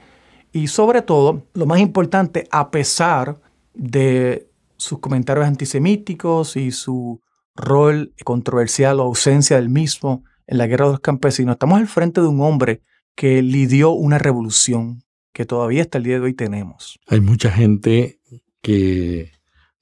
y 0.54 0.68
sobre 0.68 1.02
todo, 1.02 1.44
lo 1.54 1.66
más 1.66 1.82
importante, 1.82 2.48
a 2.52 2.72
pesar 2.72 3.42
de 3.74 4.48
sus 4.78 5.00
comentarios 5.00 5.46
antisemíticos 5.46 6.56
y 6.56 6.72
su 6.72 7.20
rol 7.54 8.14
controversial 8.24 9.02
o 9.02 9.04
ausencia 9.04 9.58
del 9.58 9.68
mismo 9.68 10.24
en 10.48 10.58
la 10.58 10.68
guerra 10.68 10.86
de 10.86 10.92
los 10.92 11.02
campesinos, 11.02 11.56
estamos 11.56 11.80
al 11.80 11.88
frente 11.88 12.22
de 12.22 12.28
un 12.28 12.40
hombre 12.40 12.82
que 13.14 13.42
lidió 13.42 13.92
una 13.92 14.20
revolución 14.20 15.04
que 15.34 15.46
todavía 15.46 15.82
hasta 15.82 15.98
el 15.98 16.06
día 16.06 16.16
de 16.16 16.22
hoy 16.22 16.34
tenemos. 16.34 16.98
Hay 17.08 17.20
mucha 17.20 17.52
gente 17.52 18.22
que 18.62 19.35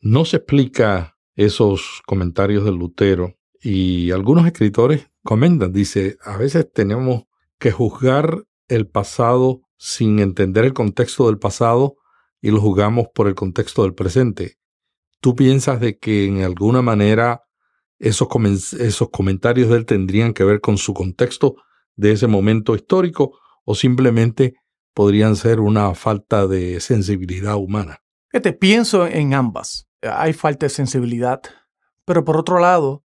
no 0.04 0.26
se 0.26 0.38
explica 0.38 1.18
esos 1.36 2.02
comentarios 2.06 2.66
de 2.66 2.72
Lutero 2.72 3.38
y 3.62 4.12
algunos 4.12 4.46
escritores 4.46 5.10
comentan, 5.24 5.72
dice, 5.72 6.18
a 6.22 6.36
veces 6.36 6.70
tenemos 6.74 7.24
que 7.58 7.72
juzgar 7.72 8.44
el 8.68 8.86
pasado 8.86 9.62
sin 9.78 10.20
entender 10.20 10.66
el 10.66 10.74
contexto 10.74 11.28
del 11.28 11.40
pasado 11.40 11.96
y 12.42 12.52
lo 12.52 12.60
jugamos 12.60 13.08
por 13.16 13.30
el 13.30 13.36
contexto 13.36 13.84
del 13.84 13.94
presente, 13.94 14.58
¿tú 15.22 15.38
piensas 15.38 15.80
de 15.80 15.98
que 15.98 16.26
en 16.26 16.42
alguna 16.42 16.82
manera 16.82 17.44
esos, 17.98 18.28
esos 18.74 19.10
comentarios 19.10 19.70
de 19.70 19.78
él 19.78 19.86
tendrían 19.86 20.34
que 20.34 20.44
ver 20.44 20.60
con 20.60 20.78
su 20.78 20.94
contexto 20.94 21.56
de 21.96 22.12
ese 22.12 22.28
momento 22.28 22.76
histórico 22.76 23.40
o 23.64 23.74
simplemente 23.74 24.56
podrían 24.94 25.38
ser 25.38 25.62
una 25.62 25.96
falta 25.96 26.46
de 26.46 26.82
sensibilidad 26.82 27.56
humana? 27.56 28.00
Te 28.30 28.52
pienso 28.52 29.08
en 29.08 29.34
ambas. 29.34 29.88
Hay 30.12 30.34
falta 30.34 30.66
de 30.66 30.70
sensibilidad, 30.70 31.42
pero 32.06 32.26
por 32.26 32.38
otro 32.38 32.60
lado, 32.60 33.04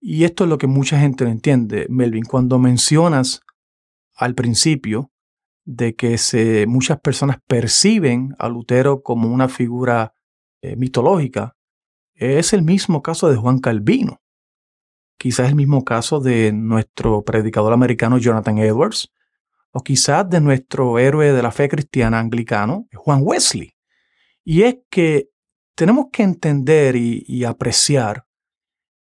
y 0.00 0.24
esto 0.24 0.44
es 0.44 0.50
lo 0.50 0.58
que 0.58 0.66
mucha 0.66 0.98
gente 0.98 1.24
no 1.24 1.30
entiende, 1.30 1.86
Melvin, 1.88 2.24
cuando 2.24 2.58
mencionas 2.58 3.42
al 4.14 4.34
principio 4.34 5.10
de 5.64 5.94
que 5.94 6.18
se, 6.18 6.66
muchas 6.66 7.00
personas 7.00 7.38
perciben 7.46 8.34
a 8.38 8.48
Lutero 8.48 9.02
como 9.02 9.28
una 9.28 9.48
figura 9.48 10.14
eh, 10.62 10.76
mitológica, 10.76 11.56
es 12.14 12.52
el 12.52 12.62
mismo 12.62 13.02
caso 13.02 13.28
de 13.28 13.36
Juan 13.36 13.58
Calvino. 13.58 14.20
Quizás 15.18 15.48
el 15.48 15.54
mismo 15.54 15.84
caso 15.84 16.20
de 16.20 16.52
nuestro 16.52 17.22
predicador 17.22 17.72
americano 17.72 18.18
Jonathan 18.18 18.58
Edwards, 18.58 19.12
o 19.70 19.82
quizás 19.82 20.28
de 20.28 20.40
nuestro 20.40 20.98
héroe 20.98 21.32
de 21.32 21.42
la 21.42 21.50
fe 21.50 21.68
cristiana 21.68 22.18
anglicano, 22.18 22.86
Juan 22.94 23.20
Wesley. 23.22 23.74
Y 24.44 24.62
es 24.62 24.78
que 24.90 25.28
tenemos 25.78 26.06
que 26.10 26.24
entender 26.24 26.96
y 26.96 27.44
apreciar 27.44 28.26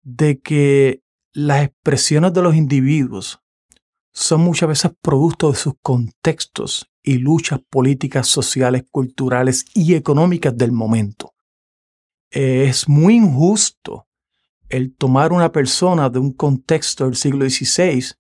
de 0.03 0.41
que 0.41 1.05
las 1.33 1.63
expresiones 1.63 2.33
de 2.33 2.43
los 2.43 2.57
individuos 2.57 3.41
son 4.13 4.41
muchas 4.41 4.69
veces 4.69 4.91
producto 5.01 5.53
de 5.53 5.57
sus 5.57 5.75
contextos 5.83 6.91
y 7.01 7.19
luchas 7.19 7.61
políticas, 7.71 8.27
sociales, 8.27 8.83
culturales 8.91 9.67
y 9.73 9.95
económicas 9.95 10.57
del 10.57 10.73
momento. 10.73 11.33
Es 12.31 12.89
muy 12.89 13.17
injusto 13.17 14.09
el 14.69 14.97
tomar 14.97 15.33
una 15.33 15.53
persona 15.53 16.11
de 16.11 16.19
un 16.19 16.33
contexto 16.33 17.05
del 17.05 17.15
siglo 17.15 17.49
XVI 17.49 18.17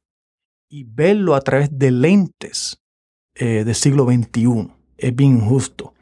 y 0.68 0.84
verlo 0.84 1.34
a 1.34 1.40
través 1.40 1.76
de 1.76 1.90
lentes 1.90 2.80
eh, 3.34 3.64
del 3.64 3.74
siglo 3.74 4.04
XXI. 4.04 4.70
Es 4.96 5.16
bien 5.16 5.38
injusto. 5.38 5.93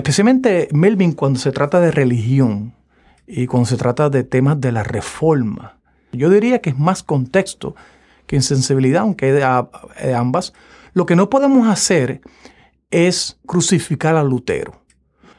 Especialmente 0.00 0.68
Melvin 0.72 1.12
cuando 1.12 1.38
se 1.38 1.52
trata 1.52 1.78
de 1.78 1.90
religión 1.90 2.72
y 3.26 3.46
cuando 3.46 3.68
se 3.68 3.76
trata 3.76 4.08
de 4.08 4.24
temas 4.24 4.58
de 4.58 4.72
la 4.72 4.82
reforma. 4.82 5.78
Yo 6.10 6.30
diría 6.30 6.62
que 6.62 6.70
es 6.70 6.78
más 6.78 7.02
contexto 7.02 7.76
que 8.26 8.36
insensibilidad, 8.36 9.02
aunque 9.02 9.30
de, 9.30 9.44
ambas. 10.14 10.54
Lo 10.94 11.04
que 11.04 11.16
no 11.16 11.28
podemos 11.28 11.68
hacer 11.68 12.22
es 12.90 13.38
crucificar 13.44 14.16
a 14.16 14.24
Lutero. 14.24 14.82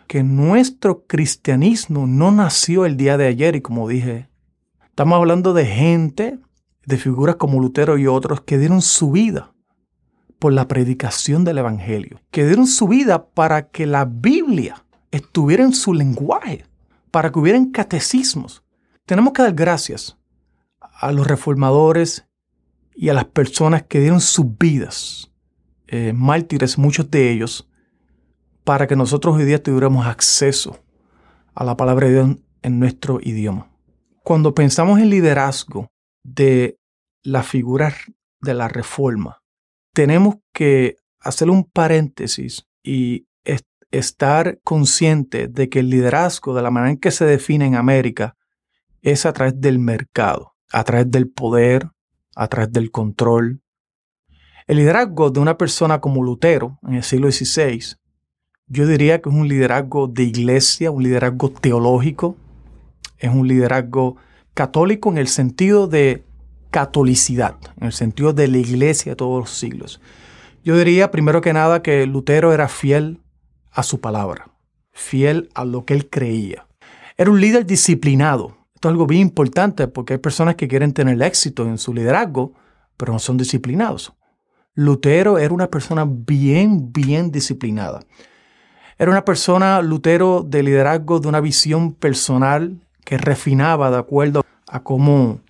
Que 0.06 0.22
nuestro 0.22 1.08
cristianismo 1.08 2.06
no 2.06 2.32
nació 2.32 2.86
el 2.86 2.98
día 2.98 3.18
de 3.18 3.26
ayer 3.26 3.56
y 3.56 3.62
como 3.62 3.88
dije, 3.88 4.30
estamos 4.86 5.18
hablando 5.18 5.54
de 5.56 5.66
gente, 5.66 6.38
de 6.86 6.98
figuras 6.98 7.38
como 7.38 7.60
Lutero 7.60 7.98
y 7.98 8.06
otros 8.06 8.42
que 8.42 8.60
dieron 8.60 8.84
su 8.84 9.10
vida 9.10 9.51
por 10.42 10.54
la 10.54 10.68
predicación 10.68 11.44
del 11.44 11.60
Evangelio, 11.60 12.20
que 12.32 12.48
dieron 12.48 12.66
su 12.66 12.88
vida 12.88 13.28
para 13.28 13.70
que 13.70 13.86
la 13.86 14.06
Biblia 14.06 14.84
estuviera 15.12 15.64
en 15.64 15.72
su 15.72 15.94
lenguaje, 15.94 16.66
para 17.12 17.32
que 17.32 17.38
hubieran 17.38 17.70
catecismos. 17.70 18.64
Tenemos 19.06 19.34
que 19.34 19.44
dar 19.44 19.54
gracias 19.54 20.18
a 20.80 21.12
los 21.12 21.28
reformadores 21.28 22.28
y 22.96 23.10
a 23.10 23.14
las 23.14 23.26
personas 23.26 23.84
que 23.84 24.00
dieron 24.00 24.20
sus 24.20 24.58
vidas, 24.58 25.32
eh, 25.86 26.12
mártires 26.12 26.76
muchos 26.76 27.12
de 27.12 27.32
ellos, 27.32 27.70
para 28.64 28.88
que 28.88 28.96
nosotros 28.96 29.36
hoy 29.36 29.46
día 29.46 29.62
tuviéramos 29.62 30.08
acceso 30.08 30.84
a 31.54 31.64
la 31.64 31.78
palabra 31.78 32.08
de 32.08 32.14
Dios 32.14 32.38
en 32.64 32.80
nuestro 32.80 33.20
idioma. 33.22 33.70
Cuando 34.24 34.56
pensamos 34.56 35.00
en 35.00 35.12
liderazgo 35.12 35.92
de 36.24 36.80
la 37.22 37.44
figura 37.44 37.94
de 38.42 38.56
la 38.56 38.68
reforma, 38.70 39.41
tenemos 39.94 40.36
que 40.54 40.98
hacer 41.20 41.50
un 41.50 41.64
paréntesis 41.64 42.68
y 42.84 43.28
estar 43.92 44.60
consciente 44.64 45.48
de 45.48 45.70
que 45.70 45.80
el 45.80 45.90
liderazgo, 45.90 46.56
de 46.56 46.62
la 46.62 46.72
manera 46.72 46.92
en 46.92 46.98
que 46.98 47.12
se 47.12 47.26
define 47.26 47.66
en 47.66 47.76
América, 47.76 48.38
es 49.02 49.26
a 49.26 49.34
través 49.34 49.60
del 49.60 49.80
mercado, 49.80 50.54
a 50.72 50.84
través 50.84 51.12
del 51.12 51.30
poder, 51.30 51.90
a 52.36 52.48
través 52.48 52.72
del 52.72 52.92
control. 52.92 53.62
El 54.68 54.78
liderazgo 54.78 55.30
de 55.30 55.40
una 55.40 55.58
persona 55.58 56.00
como 56.00 56.24
Lutero 56.24 56.80
en 56.84 56.94
el 56.94 57.04
siglo 57.04 57.30
XVI, 57.30 57.98
yo 58.68 58.88
diría 58.88 59.22
que 59.22 59.30
es 59.30 59.36
un 59.36 59.50
liderazgo 59.50 60.08
de 60.08 60.24
iglesia, 60.24 60.92
un 60.92 61.04
liderazgo 61.04 61.52
teológico, 61.52 62.38
es 63.18 63.30
un 63.30 63.48
liderazgo 63.48 64.16
católico 64.54 65.10
en 65.12 65.18
el 65.18 65.28
sentido 65.28 65.88
de 65.88 66.24
catolicidad, 66.72 67.58
en 67.80 67.88
el 67.88 67.94
sentido 67.94 68.34
de 68.34 68.48
la 68.48 68.58
iglesia 68.58 69.12
de 69.12 69.16
todos 69.16 69.40
los 69.42 69.52
siglos. 69.52 70.02
Yo 70.64 70.78
diría 70.78 71.12
primero 71.12 71.42
que 71.42 71.54
nada 71.54 71.82
que 71.82 72.06
Lutero 72.08 72.54
era 72.54 72.68
fiel 72.68 73.20
a 73.72 73.84
su 73.84 74.02
palabra, 74.02 74.52
fiel 74.92 75.50
a 75.54 75.66
lo 75.66 75.86
que 75.86 75.94
él 75.94 76.10
creía. 76.10 76.68
Era 77.18 77.30
un 77.30 77.40
líder 77.40 77.66
disciplinado, 77.66 78.58
esto 78.82 78.88
es 78.88 78.94
algo 78.94 79.06
bien 79.06 79.22
importante 79.22 79.88
porque 79.88 80.14
hay 80.14 80.20
personas 80.20 80.56
que 80.56 80.68
quieren 80.68 80.94
tener 80.94 81.22
éxito 81.22 81.68
en 81.68 81.78
su 81.78 81.94
liderazgo, 81.94 82.54
pero 82.98 83.14
no 83.14 83.20
son 83.20 83.38
disciplinados. 83.38 84.14
Lutero 84.74 85.38
era 85.38 85.54
una 85.54 85.68
persona 85.68 86.06
bien, 86.08 86.92
bien 86.92 87.32
disciplinada. 87.32 88.00
Era 88.98 89.12
una 89.12 89.26
persona, 89.26 89.82
Lutero, 89.82 90.44
de 90.44 90.64
liderazgo, 90.64 91.20
de 91.20 91.28
una 91.28 91.42
visión 91.42 91.94
personal 91.94 92.80
que 93.04 93.18
refinaba 93.18 93.92
de 93.92 93.98
acuerdo 93.98 94.46
a 94.68 94.84
cómo 94.84 95.42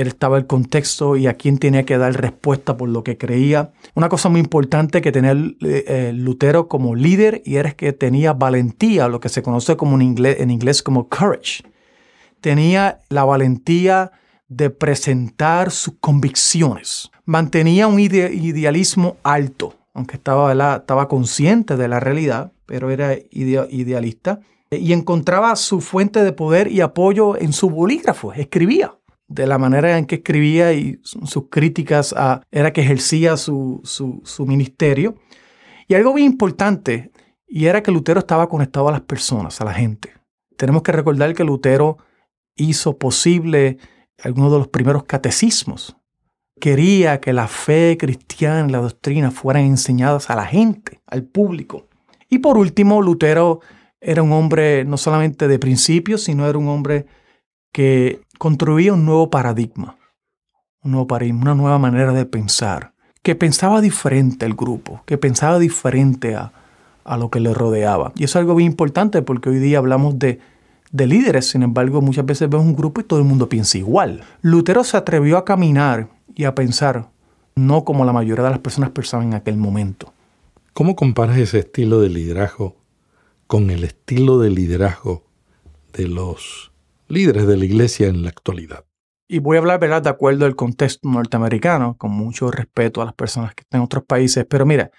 estaba 0.00 0.38
el 0.38 0.46
contexto 0.46 1.16
y 1.16 1.26
a 1.26 1.34
quién 1.34 1.58
tenía 1.58 1.84
que 1.84 1.98
dar 1.98 2.20
respuesta 2.20 2.76
por 2.76 2.88
lo 2.88 3.04
que 3.04 3.16
creía. 3.16 3.72
Una 3.94 4.08
cosa 4.08 4.28
muy 4.28 4.40
importante 4.40 5.00
que 5.00 5.12
tenía 5.12 5.32
eh, 5.62 6.12
Lutero 6.14 6.68
como 6.68 6.94
líder 6.94 7.42
y 7.44 7.56
era 7.56 7.72
que 7.72 7.92
tenía 7.92 8.32
valentía, 8.32 9.08
lo 9.08 9.20
que 9.20 9.28
se 9.28 9.42
conoce 9.42 9.76
como 9.76 9.96
en 9.96 10.02
inglés, 10.02 10.36
en 10.40 10.50
inglés 10.50 10.82
como 10.82 11.08
courage 11.08 11.62
tenía 12.42 13.00
la 13.08 13.24
valentía 13.24 14.12
de 14.48 14.68
presentar 14.68 15.70
sus 15.70 15.94
convicciones. 16.00 17.10
Mantenía 17.24 17.86
un 17.86 17.98
idealismo 17.98 19.16
alto, 19.22 19.74
aunque 19.94 20.16
estaba, 20.16 20.52
estaba 20.52 21.08
consciente 21.08 21.78
de 21.78 21.88
la 21.88 22.00
realidad, 22.00 22.52
pero 22.66 22.90
era 22.90 23.16
idealista. 23.30 24.40
Y 24.70 24.92
encontraba 24.92 25.54
su 25.56 25.80
fuente 25.80 26.22
de 26.22 26.32
poder 26.32 26.70
y 26.70 26.80
apoyo 26.80 27.38
en 27.38 27.52
su 27.52 27.70
bolígrafo, 27.70 28.32
escribía. 28.32 28.94
De 29.32 29.46
la 29.46 29.56
manera 29.56 29.96
en 29.96 30.04
que 30.04 30.16
escribía 30.16 30.72
y 30.72 31.00
sus 31.02 31.48
críticas 31.48 32.14
a, 32.16 32.42
era 32.50 32.72
que 32.72 32.82
ejercía 32.82 33.36
su, 33.36 33.80
su 33.84 34.46
ministerio. 34.46 35.16
Y 35.88 35.94
algo 35.94 36.12
bien 36.14 36.32
importante, 36.32 37.10
y 37.46 37.66
era 37.66 37.82
que 37.82 37.90
Lutero 37.90 38.20
estaba 38.20 38.48
conectado 38.48 38.88
a 38.88 38.92
las 38.92 39.00
personas, 39.02 39.60
a 39.60 39.64
la 39.64 39.74
gente. 39.74 40.12
Tenemos 40.56 40.82
que 40.82 40.92
recordar 40.92 41.34
que 41.34 41.44
Lutero 41.44 41.98
hizo 42.56 42.98
posible 42.98 43.78
algunos 44.22 44.52
de 44.52 44.58
los 44.58 44.68
primeros 44.68 45.04
catecismos. 45.04 45.96
Quería 46.60 47.20
que 47.20 47.32
la 47.32 47.48
fe 47.48 47.96
cristiana 47.98 48.68
y 48.68 48.70
la 48.70 48.78
doctrina 48.78 49.30
fueran 49.30 49.64
enseñadas 49.64 50.30
a 50.30 50.36
la 50.36 50.46
gente, 50.46 51.00
al 51.06 51.24
público. 51.24 51.88
Y 52.28 52.38
por 52.38 52.56
último, 52.56 53.02
Lutero 53.02 53.60
era 54.00 54.22
un 54.22 54.32
hombre 54.32 54.84
no 54.84 54.96
solamente 54.96 55.48
de 55.48 55.58
principios, 55.58 56.24
sino 56.24 56.48
era 56.48 56.58
un 56.58 56.68
hombre 56.68 57.06
que 57.72 58.20
construía 58.42 58.92
un 58.92 59.04
nuevo 59.04 59.30
paradigma, 59.30 59.98
un 60.82 60.90
nuevo 60.90 61.06
paradigma, 61.06 61.42
una 61.42 61.54
nueva 61.54 61.78
manera 61.78 62.12
de 62.12 62.26
pensar, 62.26 62.92
que 63.22 63.36
pensaba 63.36 63.80
diferente 63.80 64.44
al 64.44 64.54
grupo, 64.54 65.00
que 65.06 65.16
pensaba 65.16 65.60
diferente 65.60 66.34
a, 66.34 66.52
a 67.04 67.16
lo 67.16 67.30
que 67.30 67.38
le 67.38 67.54
rodeaba. 67.54 68.10
Y 68.16 68.24
eso 68.24 68.40
es 68.40 68.42
algo 68.42 68.56
bien 68.56 68.72
importante 68.72 69.22
porque 69.22 69.48
hoy 69.48 69.60
día 69.60 69.78
hablamos 69.78 70.18
de 70.18 70.40
de 70.90 71.06
líderes. 71.06 71.50
Sin 71.50 71.62
embargo, 71.62 72.02
muchas 72.02 72.26
veces 72.26 72.50
vemos 72.50 72.66
un 72.66 72.74
grupo 72.74 73.00
y 73.00 73.04
todo 73.04 73.20
el 73.20 73.24
mundo 73.24 73.48
piensa 73.48 73.78
igual. 73.78 74.24
Lutero 74.40 74.82
se 74.82 74.96
atrevió 74.96 75.38
a 75.38 75.44
caminar 75.44 76.08
y 76.34 76.42
a 76.42 76.56
pensar 76.56 77.10
no 77.54 77.84
como 77.84 78.04
la 78.04 78.12
mayoría 78.12 78.42
de 78.42 78.50
las 78.50 78.58
personas 78.58 78.90
pensaban 78.90 79.28
en 79.28 79.34
aquel 79.34 79.56
momento. 79.56 80.12
¿Cómo 80.72 80.96
comparas 80.96 81.38
ese 81.38 81.60
estilo 81.60 82.00
de 82.00 82.08
liderazgo 82.08 82.74
con 83.46 83.70
el 83.70 83.84
estilo 83.84 84.40
de 84.40 84.50
liderazgo 84.50 85.22
de 85.92 86.08
los 86.08 86.71
líderes 87.12 87.46
de 87.46 87.56
la 87.56 87.64
iglesia 87.64 88.08
en 88.08 88.22
la 88.22 88.30
actualidad? 88.30 88.84
Y 89.28 89.38
voy 89.38 89.56
a 89.56 89.60
hablar, 89.60 89.80
¿verdad?, 89.80 90.02
de 90.02 90.10
acuerdo 90.10 90.44
al 90.44 90.56
contexto 90.56 91.08
norteamericano, 91.08 91.96
con 91.96 92.10
mucho 92.10 92.50
respeto 92.50 93.00
a 93.00 93.04
las 93.04 93.14
personas 93.14 93.54
que 93.54 93.62
están 93.62 93.80
en 93.80 93.84
otros 93.84 94.04
países. 94.04 94.44
Pero 94.48 94.66
mira, 94.66 94.90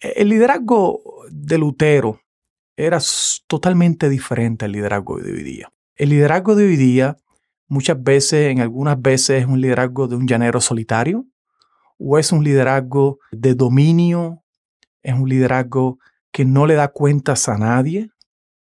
el 0.00 0.28
liderazgo 0.28 1.00
de 1.30 1.58
Lutero 1.58 2.20
era 2.76 2.98
totalmente 3.46 4.08
diferente 4.08 4.64
al 4.64 4.72
liderazgo 4.72 5.18
de 5.18 5.32
hoy 5.32 5.42
día. 5.42 5.70
El 5.96 6.10
liderazgo 6.10 6.56
de 6.56 6.64
hoy 6.64 6.76
día 6.76 7.16
muchas 7.68 8.02
veces, 8.02 8.50
en 8.50 8.60
algunas 8.60 9.00
veces, 9.00 9.42
es 9.42 9.46
un 9.46 9.60
liderazgo 9.60 10.08
de 10.08 10.16
un 10.16 10.26
llanero 10.26 10.60
solitario 10.60 11.26
o 11.98 12.18
es 12.18 12.32
un 12.32 12.42
liderazgo 12.42 13.18
de 13.30 13.54
dominio, 13.54 14.42
es 15.02 15.14
un 15.14 15.28
liderazgo 15.28 15.98
que 16.32 16.44
no 16.44 16.66
le 16.66 16.74
da 16.74 16.88
cuentas 16.88 17.48
a 17.48 17.56
nadie, 17.56 18.10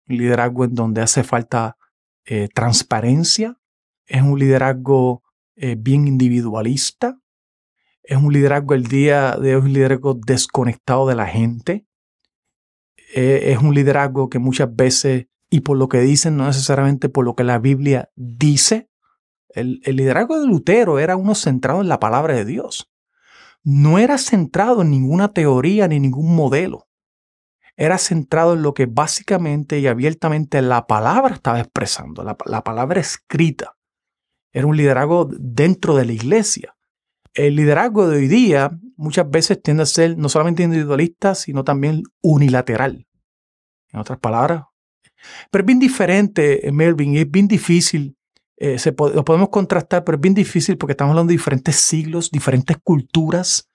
un 0.08 0.16
liderazgo 0.16 0.64
en 0.64 0.74
donde 0.74 1.00
hace 1.00 1.22
falta 1.22 1.76
eh, 2.24 2.48
transparencia, 2.54 3.58
es 4.06 4.22
un 4.22 4.38
liderazgo 4.38 5.22
eh, 5.56 5.76
bien 5.78 6.06
individualista, 6.06 7.18
es 8.02 8.16
un 8.16 8.32
liderazgo 8.32 8.74
el 8.74 8.86
día 8.86 9.36
de 9.36 9.56
hoy, 9.56 9.62
un 9.62 9.72
liderazgo 9.72 10.14
desconectado 10.14 11.06
de 11.06 11.14
la 11.14 11.26
gente, 11.26 11.86
eh, 13.14 13.52
es 13.52 13.58
un 13.58 13.74
liderazgo 13.74 14.28
que 14.28 14.38
muchas 14.38 14.74
veces, 14.74 15.26
y 15.50 15.60
por 15.60 15.76
lo 15.76 15.88
que 15.88 16.00
dicen, 16.00 16.36
no 16.36 16.46
necesariamente 16.46 17.08
por 17.08 17.24
lo 17.24 17.34
que 17.34 17.44
la 17.44 17.58
Biblia 17.58 18.10
dice, 18.16 18.88
el, 19.48 19.80
el 19.84 19.96
liderazgo 19.96 20.40
de 20.40 20.46
Lutero 20.46 20.98
era 20.98 21.16
uno 21.16 21.34
centrado 21.34 21.80
en 21.80 21.88
la 21.88 22.00
palabra 22.00 22.34
de 22.34 22.44
Dios. 22.44 22.90
No 23.62 23.98
era 23.98 24.16
centrado 24.16 24.82
en 24.82 24.90
ninguna 24.90 25.32
teoría 25.32 25.86
ni 25.88 26.00
ningún 26.00 26.34
modelo 26.34 26.88
era 27.82 27.98
centrado 27.98 28.52
en 28.52 28.62
lo 28.62 28.74
que 28.74 28.86
básicamente 28.86 29.80
y 29.80 29.88
abiertamente 29.88 30.62
la 30.62 30.86
palabra 30.86 31.34
estaba 31.34 31.58
expresando, 31.58 32.22
la, 32.22 32.62
palabra 32.62 33.00
escrita. 33.00 33.74
Era 34.52 34.68
un 34.68 34.76
liderazgo 34.76 35.28
dentro 35.36 35.96
de 35.96 36.04
la 36.04 36.12
iglesia. 36.12 36.76
El 37.34 37.56
liderazgo 37.56 38.06
de 38.06 38.18
hoy 38.18 38.28
día 38.28 38.70
muchas 38.96 39.28
veces 39.28 39.60
tiende 39.60 39.82
a 39.82 39.86
ser 39.86 40.16
no 40.16 40.28
solamente 40.28 40.62
individualista, 40.62 41.34
sino 41.34 41.64
también 41.64 42.04
unilateral. 42.22 43.04
En 43.90 43.98
otras 43.98 44.20
palabras. 44.20 44.62
Pero 45.50 45.62
es 45.62 45.66
bien 45.66 45.80
diferente, 45.80 46.68
eh, 46.68 46.70
Melvin, 46.70 47.14
y 47.14 47.18
es 47.18 47.30
bien 47.32 47.48
difícil. 47.48 48.16
Eh, 48.58 48.76
lo 49.12 49.24
podemos 49.24 49.48
contrastar, 49.48 50.04
pero 50.04 50.14
es 50.18 50.22
bien 50.22 50.34
difícil 50.34 50.78
porque 50.78 50.92
estamos 50.92 51.10
hablando 51.14 51.30
de 51.30 51.36
diferentes 51.36 51.74
siglos, 51.74 52.30
diferentes 52.30 52.76
culturas, 52.80 53.68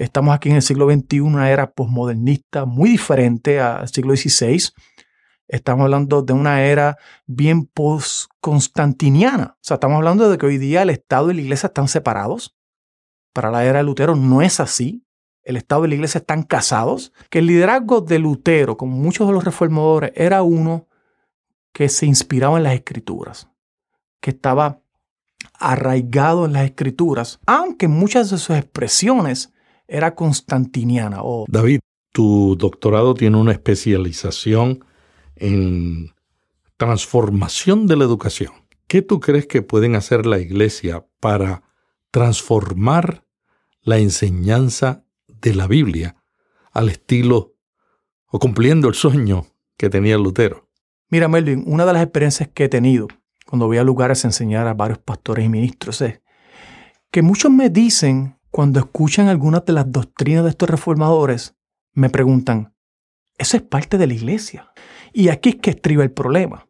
Estamos 0.00 0.34
aquí 0.34 0.48
en 0.48 0.56
el 0.56 0.62
siglo 0.62 0.90
XXI, 0.90 1.20
una 1.20 1.50
era 1.50 1.72
posmodernista 1.72 2.64
muy 2.64 2.88
diferente 2.88 3.60
al 3.60 3.86
siglo 3.86 4.16
XVI. 4.16 4.70
Estamos 5.46 5.84
hablando 5.84 6.22
de 6.22 6.32
una 6.32 6.64
era 6.64 6.96
bien 7.26 7.66
post-constantiniana. 7.66 9.56
O 9.56 9.60
sea, 9.60 9.74
estamos 9.74 9.96
hablando 9.96 10.30
de 10.30 10.38
que 10.38 10.46
hoy 10.46 10.56
día 10.56 10.80
el 10.80 10.88
Estado 10.88 11.30
y 11.30 11.34
la 11.34 11.42
Iglesia 11.42 11.66
están 11.66 11.86
separados. 11.86 12.56
Para 13.34 13.50
la 13.50 13.62
era 13.66 13.80
de 13.80 13.84
Lutero 13.84 14.16
no 14.16 14.40
es 14.40 14.58
así. 14.58 15.04
El 15.42 15.58
Estado 15.58 15.84
y 15.84 15.88
la 15.88 15.96
Iglesia 15.96 16.20
están 16.20 16.44
casados. 16.44 17.12
Que 17.28 17.40
el 17.40 17.46
liderazgo 17.48 18.00
de 18.00 18.20
Lutero, 18.20 18.78
como 18.78 18.96
muchos 18.96 19.26
de 19.26 19.34
los 19.34 19.44
reformadores, 19.44 20.12
era 20.14 20.40
uno 20.40 20.88
que 21.74 21.90
se 21.90 22.06
inspiraba 22.06 22.56
en 22.56 22.62
las 22.62 22.72
escrituras, 22.72 23.50
que 24.22 24.30
estaba 24.30 24.80
arraigado 25.58 26.46
en 26.46 26.54
las 26.54 26.64
escrituras, 26.64 27.38
aunque 27.44 27.86
muchas 27.86 28.30
de 28.30 28.38
sus 28.38 28.56
expresiones 28.56 29.52
era 29.90 30.14
constantiniana. 30.14 31.18
O... 31.22 31.44
David, 31.48 31.80
tu 32.12 32.56
doctorado 32.56 33.14
tiene 33.14 33.36
una 33.36 33.52
especialización 33.52 34.84
en 35.36 36.12
transformación 36.76 37.86
de 37.86 37.96
la 37.96 38.04
educación. 38.04 38.52
¿Qué 38.86 39.02
tú 39.02 39.20
crees 39.20 39.46
que 39.46 39.62
pueden 39.62 39.94
hacer 39.94 40.26
la 40.26 40.38
iglesia 40.38 41.06
para 41.20 41.62
transformar 42.10 43.24
la 43.82 43.98
enseñanza 43.98 45.04
de 45.28 45.54
la 45.54 45.66
Biblia 45.66 46.16
al 46.72 46.88
estilo 46.88 47.54
o 48.26 48.38
cumpliendo 48.38 48.88
el 48.88 48.94
sueño 48.94 49.46
que 49.76 49.90
tenía 49.90 50.16
Lutero? 50.16 50.68
Mira, 51.08 51.28
Melvin, 51.28 51.64
una 51.66 51.86
de 51.86 51.92
las 51.92 52.02
experiencias 52.02 52.48
que 52.52 52.64
he 52.64 52.68
tenido 52.68 53.08
cuando 53.46 53.66
voy 53.66 53.78
a 53.78 53.84
lugares 53.84 54.24
a 54.24 54.28
enseñar 54.28 54.66
a 54.66 54.74
varios 54.74 54.98
pastores 54.98 55.44
y 55.44 55.48
ministros 55.48 56.00
es 56.00 56.20
que 57.10 57.22
muchos 57.22 57.50
me 57.50 57.68
dicen 57.68 58.39
cuando 58.50 58.80
escuchan 58.80 59.28
algunas 59.28 59.64
de 59.64 59.72
las 59.72 59.90
doctrinas 59.90 60.44
de 60.44 60.50
estos 60.50 60.68
reformadores, 60.68 61.56
me 61.92 62.10
preguntan, 62.10 62.74
¿eso 63.38 63.56
es 63.56 63.62
parte 63.62 63.98
de 63.98 64.06
la 64.06 64.14
iglesia? 64.14 64.72
Y 65.12 65.28
aquí 65.28 65.50
es 65.50 65.56
que 65.56 65.70
estriba 65.70 66.02
el 66.02 66.12
problema. 66.12 66.66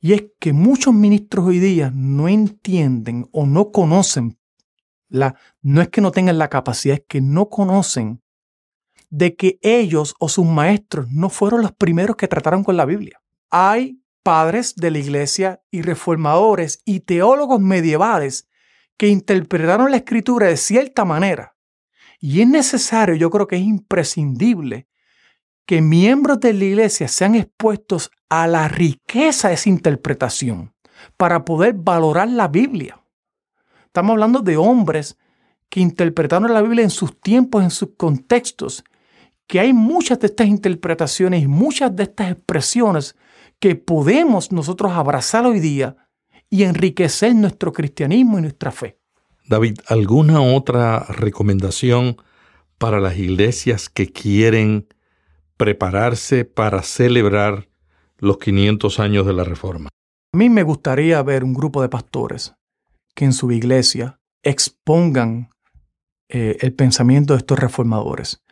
Y 0.00 0.12
es 0.12 0.24
que 0.38 0.52
muchos 0.52 0.94
ministros 0.94 1.46
hoy 1.46 1.58
día 1.58 1.90
no 1.94 2.28
entienden 2.28 3.28
o 3.32 3.46
no 3.46 3.72
conocen, 3.72 4.38
la, 5.08 5.36
no 5.60 5.80
es 5.80 5.88
que 5.88 6.00
no 6.00 6.12
tengan 6.12 6.38
la 6.38 6.48
capacidad, 6.48 6.96
es 6.96 7.04
que 7.08 7.20
no 7.20 7.48
conocen 7.48 8.22
de 9.10 9.34
que 9.34 9.58
ellos 9.62 10.14
o 10.20 10.28
sus 10.28 10.46
maestros 10.46 11.10
no 11.10 11.30
fueron 11.30 11.62
los 11.62 11.72
primeros 11.72 12.16
que 12.16 12.28
trataron 12.28 12.62
con 12.62 12.76
la 12.76 12.84
Biblia. 12.84 13.20
Hay 13.50 14.02
padres 14.22 14.76
de 14.76 14.90
la 14.90 14.98
iglesia 14.98 15.62
y 15.70 15.82
reformadores 15.82 16.82
y 16.84 17.00
teólogos 17.00 17.60
medievales 17.60 18.47
que 18.98 19.08
interpretaron 19.08 19.90
la 19.90 19.98
escritura 19.98 20.48
de 20.48 20.56
cierta 20.56 21.04
manera. 21.04 21.54
Y 22.20 22.42
es 22.42 22.48
necesario, 22.48 23.14
yo 23.14 23.30
creo 23.30 23.46
que 23.46 23.56
es 23.56 23.62
imprescindible, 23.62 24.88
que 25.64 25.80
miembros 25.80 26.40
de 26.40 26.52
la 26.52 26.64
iglesia 26.64 27.08
sean 27.08 27.34
expuestos 27.36 28.10
a 28.28 28.46
la 28.46 28.68
riqueza 28.68 29.48
de 29.48 29.54
esa 29.54 29.68
interpretación 29.68 30.74
para 31.16 31.44
poder 31.44 31.74
valorar 31.74 32.28
la 32.28 32.48
Biblia. 32.48 33.00
Estamos 33.86 34.12
hablando 34.12 34.40
de 34.40 34.56
hombres 34.56 35.16
que 35.68 35.80
interpretaron 35.80 36.52
la 36.52 36.62
Biblia 36.62 36.82
en 36.82 36.90
sus 36.90 37.20
tiempos, 37.20 37.62
en 37.62 37.70
sus 37.70 37.90
contextos, 37.96 38.82
que 39.46 39.60
hay 39.60 39.72
muchas 39.72 40.18
de 40.18 40.26
estas 40.26 40.48
interpretaciones 40.48 41.42
y 41.42 41.46
muchas 41.46 41.94
de 41.94 42.02
estas 42.04 42.32
expresiones 42.32 43.16
que 43.60 43.76
podemos 43.76 44.50
nosotros 44.50 44.92
abrazar 44.92 45.46
hoy 45.46 45.60
día 45.60 45.96
y 46.50 46.64
enriquecer 46.64 47.34
nuestro 47.34 47.72
cristianismo 47.72 48.38
y 48.38 48.42
nuestra 48.42 48.72
fe. 48.72 48.98
David, 49.46 49.78
¿alguna 49.86 50.40
otra 50.42 51.00
recomendación 51.08 52.16
para 52.78 53.00
las 53.00 53.16
iglesias 53.18 53.88
que 53.88 54.12
quieren 54.12 54.86
prepararse 55.56 56.44
para 56.44 56.82
celebrar 56.82 57.68
los 58.18 58.38
500 58.38 59.00
años 59.00 59.26
de 59.26 59.32
la 59.32 59.44
Reforma? 59.44 59.88
A 60.32 60.36
mí 60.36 60.50
me 60.50 60.62
gustaría 60.62 61.22
ver 61.22 61.44
un 61.44 61.54
grupo 61.54 61.82
de 61.82 61.88
pastores 61.88 62.54
que 63.14 63.24
en 63.24 63.32
su 63.32 63.50
iglesia 63.50 64.20
expongan 64.42 65.50
eh, 66.28 66.58
el 66.60 66.74
pensamiento 66.74 67.32
de 67.32 67.38
estos 67.38 67.58
reformadores, 67.58 68.42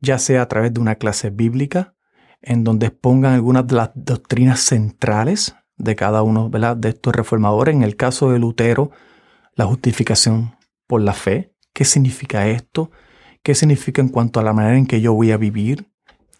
ya 0.00 0.18
sea 0.18 0.42
a 0.42 0.48
través 0.48 0.72
de 0.72 0.80
una 0.80 0.96
clase 0.96 1.30
bíblica, 1.30 1.94
en 2.40 2.64
donde 2.64 2.86
expongan 2.86 3.34
algunas 3.34 3.66
de 3.66 3.76
las 3.76 3.90
doctrinas 3.94 4.60
centrales 4.60 5.54
de 5.78 5.96
cada 5.96 6.22
uno 6.22 6.48
de 6.48 6.88
estos 6.88 7.14
reformadores. 7.14 7.74
En 7.74 7.82
el 7.82 7.96
caso 7.96 8.30
de 8.30 8.38
Lutero, 8.38 8.90
la 9.54 9.66
justificación 9.66 10.56
por 10.86 11.00
la 11.00 11.12
fe. 11.12 11.52
¿Qué 11.72 11.84
significa 11.84 12.48
esto? 12.48 12.90
¿Qué 13.42 13.54
significa 13.54 14.00
en 14.00 14.08
cuanto 14.08 14.40
a 14.40 14.42
la 14.42 14.52
manera 14.52 14.76
en 14.76 14.86
que 14.86 15.00
yo 15.00 15.12
voy 15.12 15.32
a 15.32 15.36
vivir? 15.36 15.86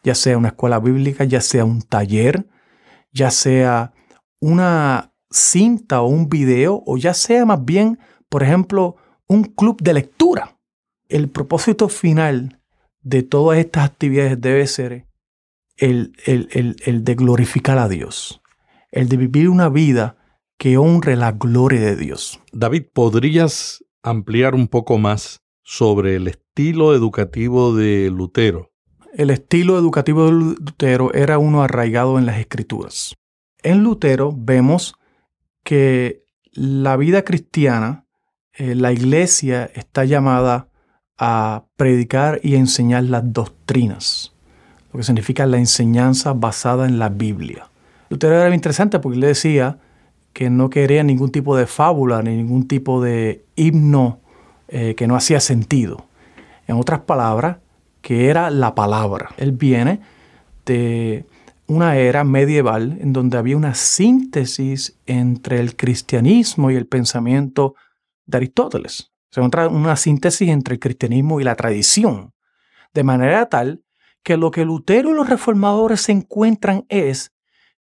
Ya 0.02 0.14
sea 0.14 0.38
una 0.38 0.48
escuela 0.48 0.78
bíblica, 0.78 1.24
ya 1.24 1.40
sea 1.40 1.64
un 1.64 1.82
taller, 1.82 2.46
ya 3.12 3.30
sea 3.30 3.92
una 4.40 5.12
cinta 5.30 6.00
o 6.02 6.06
un 6.06 6.28
video, 6.28 6.82
o 6.86 6.96
ya 6.96 7.12
sea 7.12 7.44
más 7.44 7.64
bien, 7.64 7.98
por 8.28 8.42
ejemplo, 8.42 8.96
un 9.26 9.44
club 9.44 9.80
de 9.82 9.94
lectura. 9.94 10.58
El 11.08 11.28
propósito 11.28 11.88
final 11.88 12.60
de 13.02 13.22
todas 13.22 13.58
estas 13.58 13.84
actividades 13.84 14.40
debe 14.40 14.66
ser 14.66 15.06
el, 15.76 16.12
el 16.24 17.04
de 17.04 17.14
glorificar 17.14 17.78
a 17.78 17.88
Dios 17.88 18.40
el 18.96 19.10
de 19.10 19.18
vivir 19.18 19.50
una 19.50 19.68
vida 19.68 20.16
que 20.58 20.78
honre 20.78 21.16
la 21.16 21.32
gloria 21.32 21.80
de 21.80 21.96
Dios. 21.96 22.40
David, 22.50 22.84
¿podrías 22.94 23.84
ampliar 24.02 24.54
un 24.54 24.68
poco 24.68 24.96
más 24.96 25.42
sobre 25.62 26.16
el 26.16 26.28
estilo 26.28 26.94
educativo 26.94 27.76
de 27.76 28.10
Lutero? 28.10 28.72
El 29.12 29.28
estilo 29.28 29.78
educativo 29.78 30.26
de 30.26 30.32
Lutero 30.32 31.12
era 31.12 31.36
uno 31.38 31.62
arraigado 31.62 32.18
en 32.18 32.24
las 32.24 32.38
escrituras. 32.38 33.14
En 33.62 33.84
Lutero 33.84 34.32
vemos 34.34 34.94
que 35.62 36.24
la 36.52 36.96
vida 36.96 37.22
cristiana, 37.22 38.06
eh, 38.54 38.74
la 38.74 38.92
iglesia 38.92 39.70
está 39.74 40.06
llamada 40.06 40.70
a 41.18 41.66
predicar 41.76 42.40
y 42.42 42.54
enseñar 42.54 43.04
las 43.04 43.30
doctrinas, 43.30 44.34
lo 44.90 44.98
que 44.98 45.04
significa 45.04 45.44
la 45.44 45.58
enseñanza 45.58 46.32
basada 46.32 46.86
en 46.86 46.98
la 46.98 47.10
Biblia. 47.10 47.68
Lutero 48.08 48.34
era 48.34 48.54
interesante 48.54 48.98
porque 48.98 49.18
le 49.18 49.28
decía 49.28 49.78
que 50.32 50.50
no 50.50 50.70
quería 50.70 51.02
ningún 51.02 51.32
tipo 51.32 51.56
de 51.56 51.66
fábula 51.66 52.22
ni 52.22 52.36
ningún 52.36 52.68
tipo 52.68 53.02
de 53.02 53.44
himno 53.56 54.20
eh, 54.68 54.94
que 54.94 55.06
no 55.06 55.16
hacía 55.16 55.40
sentido. 55.40 56.06
En 56.66 56.76
otras 56.76 57.00
palabras, 57.00 57.58
que 58.02 58.28
era 58.28 58.50
la 58.50 58.74
palabra. 58.74 59.30
Él 59.36 59.52
viene 59.52 60.00
de 60.64 61.24
una 61.66 61.96
era 61.96 62.22
medieval 62.22 62.98
en 63.00 63.12
donde 63.12 63.38
había 63.38 63.56
una 63.56 63.74
síntesis 63.74 64.98
entre 65.06 65.58
el 65.58 65.76
cristianismo 65.76 66.70
y 66.70 66.76
el 66.76 66.86
pensamiento 66.86 67.74
de 68.26 68.38
Aristóteles. 68.38 69.12
Se 69.30 69.40
encuentra 69.40 69.68
una 69.68 69.96
síntesis 69.96 70.48
entre 70.48 70.74
el 70.74 70.80
cristianismo 70.80 71.40
y 71.40 71.44
la 71.44 71.56
tradición. 71.56 72.32
De 72.94 73.02
manera 73.02 73.48
tal 73.48 73.82
que 74.22 74.36
lo 74.36 74.50
que 74.50 74.64
Lutero 74.64 75.10
y 75.10 75.14
los 75.14 75.28
reformadores 75.28 76.02
se 76.02 76.12
encuentran 76.12 76.84
es 76.88 77.32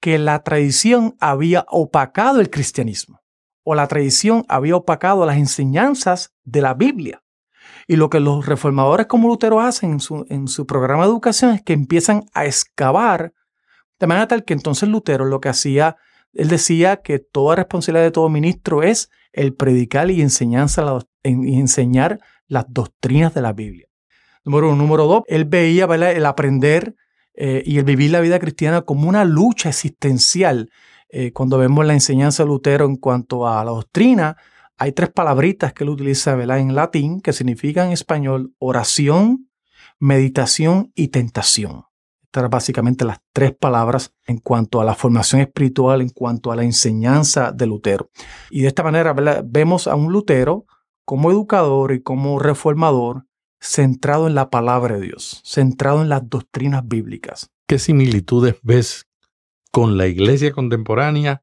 que 0.00 0.18
la 0.18 0.42
tradición 0.42 1.16
había 1.20 1.64
opacado 1.68 2.40
el 2.40 2.50
cristianismo 2.50 3.20
o 3.64 3.74
la 3.74 3.88
tradición 3.88 4.44
había 4.48 4.76
opacado 4.76 5.26
las 5.26 5.36
enseñanzas 5.36 6.32
de 6.44 6.60
la 6.60 6.74
Biblia. 6.74 7.22
Y 7.88 7.96
lo 7.96 8.10
que 8.10 8.20
los 8.20 8.46
reformadores 8.46 9.06
como 9.06 9.28
Lutero 9.28 9.60
hacen 9.60 9.92
en 9.92 10.00
su, 10.00 10.24
en 10.28 10.46
su 10.46 10.66
programa 10.66 11.04
de 11.04 11.10
educación 11.10 11.52
es 11.52 11.62
que 11.62 11.72
empiezan 11.72 12.24
a 12.32 12.46
excavar 12.46 13.32
de 13.98 14.06
manera 14.06 14.28
tal 14.28 14.44
que 14.44 14.52
entonces 14.52 14.88
Lutero 14.88 15.24
lo 15.24 15.40
que 15.40 15.48
hacía, 15.48 15.96
él 16.32 16.48
decía 16.48 16.98
que 16.98 17.18
toda 17.18 17.56
responsabilidad 17.56 18.04
de 18.04 18.10
todo 18.10 18.28
ministro 18.28 18.82
es 18.82 19.10
el 19.32 19.54
predicar 19.54 20.10
y, 20.10 20.20
enseñanza, 20.20 20.98
y 21.22 21.58
enseñar 21.58 22.20
las 22.46 22.66
doctrinas 22.68 23.34
de 23.34 23.42
la 23.42 23.52
Biblia. 23.52 23.88
Número 24.44 24.68
uno. 24.68 24.76
Número 24.76 25.06
dos, 25.06 25.22
él 25.26 25.44
veía 25.44 25.86
el 25.86 26.26
aprender 26.26 26.94
eh, 27.36 27.62
y 27.66 27.78
el 27.78 27.84
vivir 27.84 28.10
la 28.10 28.20
vida 28.20 28.38
cristiana 28.38 28.82
como 28.82 29.08
una 29.08 29.24
lucha 29.24 29.68
existencial. 29.68 30.70
Eh, 31.08 31.32
cuando 31.32 31.58
vemos 31.58 31.84
la 31.86 31.92
enseñanza 31.92 32.42
de 32.42 32.48
Lutero 32.48 32.86
en 32.86 32.96
cuanto 32.96 33.46
a 33.46 33.62
la 33.64 33.70
doctrina, 33.70 34.36
hay 34.78 34.92
tres 34.92 35.10
palabritas 35.10 35.72
que 35.72 35.84
él 35.84 35.90
utiliza 35.90 36.32
en 36.32 36.74
latín 36.74 37.20
que 37.20 37.32
significan 37.32 37.88
en 37.88 37.92
español 37.92 38.54
oración, 38.58 39.48
meditación 39.98 40.92
y 40.94 41.08
tentación. 41.08 41.84
Estas 42.24 42.40
eran 42.40 42.50
básicamente 42.50 43.04
las 43.04 43.18
tres 43.32 43.54
palabras 43.54 44.12
en 44.26 44.38
cuanto 44.38 44.80
a 44.80 44.84
la 44.84 44.94
formación 44.94 45.40
espiritual, 45.40 46.02
en 46.02 46.10
cuanto 46.10 46.52
a 46.52 46.56
la 46.56 46.64
enseñanza 46.64 47.52
de 47.52 47.66
Lutero. 47.66 48.10
Y 48.50 48.62
de 48.62 48.68
esta 48.68 48.82
manera 48.82 49.14
vemos 49.44 49.86
a 49.86 49.94
un 49.94 50.12
Lutero 50.12 50.66
como 51.04 51.30
educador 51.30 51.92
y 51.92 52.02
como 52.02 52.38
reformador 52.38 53.25
centrado 53.60 54.26
en 54.26 54.34
la 54.34 54.50
palabra 54.50 54.96
de 54.96 55.06
Dios, 55.06 55.40
centrado 55.44 56.02
en 56.02 56.08
las 56.08 56.28
doctrinas 56.28 56.86
bíblicas. 56.86 57.50
¿Qué 57.66 57.78
similitudes 57.78 58.56
ves 58.62 59.06
con 59.72 59.96
la 59.96 60.06
iglesia 60.06 60.52
contemporánea 60.52 61.42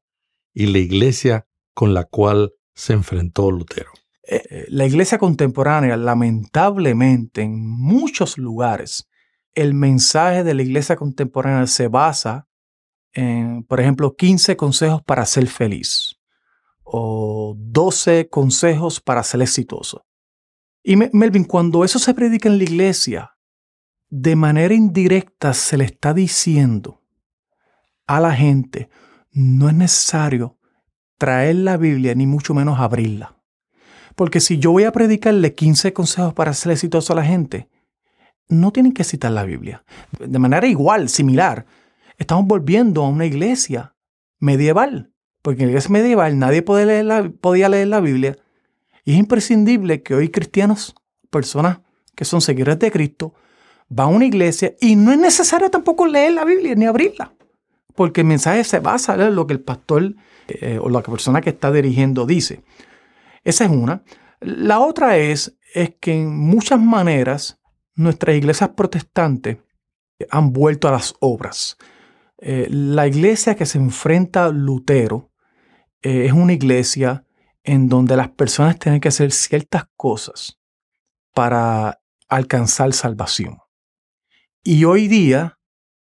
y 0.52 0.66
la 0.66 0.78
iglesia 0.78 1.46
con 1.74 1.94
la 1.94 2.04
cual 2.04 2.54
se 2.74 2.92
enfrentó 2.94 3.50
Lutero? 3.50 3.90
Eh, 4.26 4.66
la 4.68 4.86
iglesia 4.86 5.18
contemporánea, 5.18 5.96
lamentablemente, 5.96 7.42
en 7.42 7.68
muchos 7.68 8.38
lugares, 8.38 9.08
el 9.54 9.74
mensaje 9.74 10.44
de 10.44 10.54
la 10.54 10.62
iglesia 10.62 10.96
contemporánea 10.96 11.66
se 11.66 11.88
basa 11.88 12.48
en, 13.12 13.64
por 13.64 13.80
ejemplo, 13.80 14.16
15 14.16 14.56
consejos 14.56 15.02
para 15.02 15.26
ser 15.26 15.46
feliz 15.46 16.18
o 16.82 17.54
12 17.56 18.28
consejos 18.28 19.00
para 19.00 19.22
ser 19.22 19.42
exitoso. 19.42 20.04
Y 20.86 20.96
Melvin, 20.96 21.44
cuando 21.44 21.82
eso 21.82 21.98
se 21.98 22.12
predica 22.12 22.46
en 22.50 22.58
la 22.58 22.64
iglesia, 22.64 23.30
de 24.10 24.36
manera 24.36 24.74
indirecta 24.74 25.54
se 25.54 25.78
le 25.78 25.86
está 25.86 26.12
diciendo 26.12 27.02
a 28.06 28.20
la 28.20 28.34
gente, 28.34 28.90
no 29.32 29.70
es 29.70 29.74
necesario 29.74 30.58
traer 31.16 31.56
la 31.56 31.78
Biblia 31.78 32.14
ni 32.14 32.26
mucho 32.26 32.52
menos 32.52 32.78
abrirla. 32.78 33.34
Porque 34.14 34.40
si 34.40 34.58
yo 34.58 34.72
voy 34.72 34.84
a 34.84 34.92
predicarle 34.92 35.54
15 35.54 35.94
consejos 35.94 36.34
para 36.34 36.52
ser 36.52 36.72
exitoso 36.72 37.14
a 37.14 37.16
la 37.16 37.24
gente, 37.24 37.70
no 38.48 38.70
tienen 38.70 38.92
que 38.92 39.04
citar 39.04 39.32
la 39.32 39.44
Biblia. 39.44 39.84
De 40.20 40.38
manera 40.38 40.66
igual, 40.66 41.08
similar, 41.08 41.64
estamos 42.18 42.46
volviendo 42.46 43.02
a 43.02 43.08
una 43.08 43.24
iglesia 43.24 43.96
medieval, 44.38 45.14
porque 45.40 45.62
en 45.62 45.68
la 45.68 45.70
iglesia 45.72 45.90
medieval 45.90 46.38
nadie 46.38 46.60
podía 46.60 46.84
leer 46.84 47.04
la, 47.06 47.30
podía 47.30 47.70
leer 47.70 47.88
la 47.88 48.00
Biblia, 48.00 48.36
y 49.04 49.12
es 49.12 49.18
imprescindible 49.18 50.02
que 50.02 50.14
hoy 50.14 50.30
cristianos, 50.30 50.94
personas 51.30 51.80
que 52.14 52.24
son 52.24 52.40
seguidores 52.40 52.78
de 52.78 52.90
Cristo, 52.90 53.34
van 53.88 54.08
a 54.08 54.10
una 54.10 54.24
iglesia 54.24 54.74
y 54.80 54.96
no 54.96 55.12
es 55.12 55.18
necesario 55.18 55.70
tampoco 55.70 56.06
leer 56.06 56.32
la 56.32 56.44
Biblia 56.44 56.74
ni 56.74 56.86
abrirla, 56.86 57.34
porque 57.94 58.22
el 58.22 58.26
mensaje 58.26 58.64
se 58.64 58.80
basa 58.80 59.14
en 59.14 59.34
lo 59.34 59.46
que 59.46 59.52
el 59.52 59.60
pastor 59.60 60.14
eh, 60.48 60.78
o 60.80 60.88
la 60.88 61.02
persona 61.02 61.40
que 61.40 61.50
está 61.50 61.70
dirigiendo 61.70 62.26
dice. 62.26 62.62
Esa 63.42 63.64
es 63.64 63.70
una. 63.70 64.02
La 64.40 64.80
otra 64.80 65.18
es, 65.18 65.56
es 65.74 65.94
que 66.00 66.14
en 66.14 66.36
muchas 66.36 66.80
maneras 66.80 67.60
nuestras 67.94 68.36
iglesias 68.36 68.70
protestantes 68.70 69.58
han 70.30 70.52
vuelto 70.52 70.88
a 70.88 70.92
las 70.92 71.14
obras. 71.20 71.76
Eh, 72.38 72.66
la 72.70 73.06
iglesia 73.06 73.54
que 73.54 73.66
se 73.66 73.78
enfrenta 73.78 74.46
a 74.46 74.50
Lutero 74.50 75.30
eh, 76.02 76.26
es 76.26 76.32
una 76.32 76.52
iglesia 76.52 77.24
en 77.64 77.88
donde 77.88 78.16
las 78.16 78.28
personas 78.28 78.78
tienen 78.78 79.00
que 79.00 79.08
hacer 79.08 79.32
ciertas 79.32 79.84
cosas 79.96 80.60
para 81.32 82.00
alcanzar 82.28 82.92
salvación. 82.92 83.58
Y 84.62 84.84
hoy 84.84 85.08
día 85.08 85.58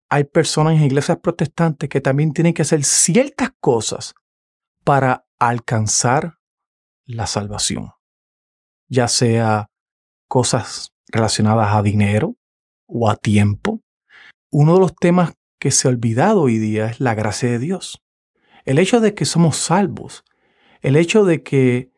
hay 0.08 0.24
personas 0.24 0.74
en 0.74 0.82
iglesias 0.82 1.18
protestantes 1.22 1.88
que 1.88 2.00
también 2.00 2.32
tienen 2.32 2.52
que 2.52 2.62
hacer 2.62 2.84
ciertas 2.84 3.50
cosas 3.60 4.14
para 4.84 5.24
alcanzar 5.38 6.38
la 7.04 7.26
salvación, 7.26 7.92
ya 8.88 9.08
sea 9.08 9.70
cosas 10.28 10.92
relacionadas 11.08 11.74
a 11.74 11.82
dinero 11.82 12.36
o 12.86 13.08
a 13.08 13.16
tiempo. 13.16 13.80
Uno 14.50 14.74
de 14.74 14.80
los 14.80 14.94
temas 14.96 15.32
que 15.58 15.70
se 15.70 15.86
ha 15.86 15.90
olvidado 15.90 16.42
hoy 16.42 16.58
día 16.58 16.86
es 16.86 17.00
la 17.00 17.14
gracia 17.14 17.50
de 17.50 17.58
Dios. 17.58 18.02
El 18.64 18.78
hecho 18.78 19.00
de 19.00 19.14
que 19.14 19.24
somos 19.24 19.56
salvos, 19.56 20.24
el 20.82 20.96
hecho 20.96 21.24
de 21.24 21.42
que, 21.42 21.90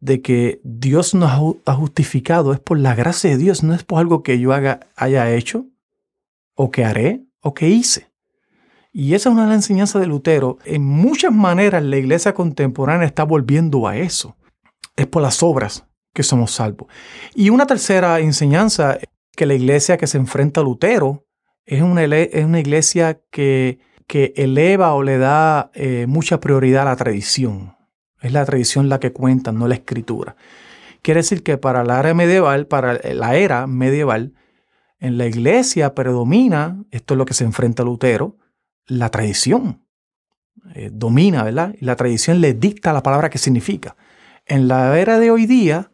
de 0.00 0.22
que 0.22 0.60
Dios 0.62 1.14
nos 1.14 1.56
ha 1.64 1.74
justificado 1.74 2.52
es 2.52 2.60
por 2.60 2.78
la 2.78 2.94
gracia 2.94 3.30
de 3.30 3.38
Dios, 3.38 3.62
no 3.62 3.74
es 3.74 3.82
por 3.82 3.98
algo 3.98 4.22
que 4.22 4.38
yo 4.38 4.52
haga, 4.52 4.80
haya 4.94 5.32
hecho 5.32 5.66
o 6.54 6.70
que 6.70 6.84
haré 6.84 7.24
o 7.40 7.54
que 7.54 7.68
hice. 7.68 8.10
Y 8.92 9.14
esa 9.14 9.28
es 9.28 9.34
una 9.34 9.42
de 9.42 9.48
las 9.48 9.56
enseñanzas 9.56 10.00
de 10.00 10.08
Lutero. 10.08 10.58
En 10.64 10.82
muchas 10.82 11.30
maneras 11.30 11.82
la 11.82 11.98
iglesia 11.98 12.32
contemporánea 12.32 13.06
está 13.06 13.24
volviendo 13.24 13.86
a 13.86 13.96
eso. 13.98 14.36
Es 14.96 15.06
por 15.06 15.20
las 15.20 15.42
obras 15.42 15.86
que 16.14 16.22
somos 16.22 16.52
salvos. 16.52 16.88
Y 17.34 17.50
una 17.50 17.66
tercera 17.66 18.20
enseñanza 18.20 18.98
que 19.36 19.44
la 19.44 19.52
iglesia 19.52 19.98
que 19.98 20.06
se 20.06 20.16
enfrenta 20.16 20.62
a 20.62 20.64
Lutero 20.64 21.26
es 21.66 21.82
una, 21.82 22.04
es 22.04 22.44
una 22.44 22.58
iglesia 22.58 23.20
que, 23.30 23.80
que, 24.06 24.32
eleva 24.36 24.94
o 24.94 25.02
le 25.02 25.18
da 25.18 25.70
eh, 25.74 26.06
mucha 26.08 26.40
prioridad 26.40 26.82
a 26.82 26.90
la 26.92 26.96
tradición. 26.96 27.75
Es 28.26 28.32
la 28.32 28.44
tradición 28.44 28.88
la 28.88 28.98
que 28.98 29.12
cuenta, 29.12 29.52
no 29.52 29.68
la 29.68 29.76
escritura. 29.76 30.34
Quiere 31.00 31.20
decir 31.20 31.44
que 31.44 31.58
para 31.58 31.84
la 31.84 32.00
era 32.00 32.12
medieval, 32.12 32.66
para 32.66 32.94
la 32.94 33.36
era 33.36 33.68
medieval, 33.68 34.34
en 34.98 35.16
la 35.16 35.26
iglesia 35.26 35.94
predomina, 35.94 36.82
esto 36.90 37.14
es 37.14 37.18
lo 37.18 37.24
que 37.24 37.34
se 37.34 37.44
enfrenta 37.44 37.84
a 37.84 37.86
Lutero, 37.86 38.36
la 38.88 39.10
tradición. 39.10 39.86
Eh, 40.74 40.90
domina, 40.92 41.44
¿verdad? 41.44 41.76
Y 41.80 41.84
la 41.84 41.94
tradición 41.94 42.40
le 42.40 42.52
dicta 42.54 42.92
la 42.92 43.04
palabra 43.04 43.30
que 43.30 43.38
significa. 43.38 43.94
En 44.44 44.66
la 44.66 44.98
era 44.98 45.20
de 45.20 45.30
hoy 45.30 45.46
día, 45.46 45.92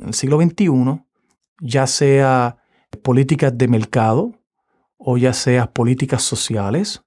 en 0.00 0.08
el 0.08 0.14
siglo 0.14 0.40
XXI, 0.40 1.02
ya 1.58 1.88
sea 1.88 2.58
políticas 3.02 3.58
de 3.58 3.66
mercado, 3.66 4.40
o 4.96 5.16
ya 5.16 5.32
sea 5.32 5.72
políticas 5.72 6.22
sociales, 6.22 7.02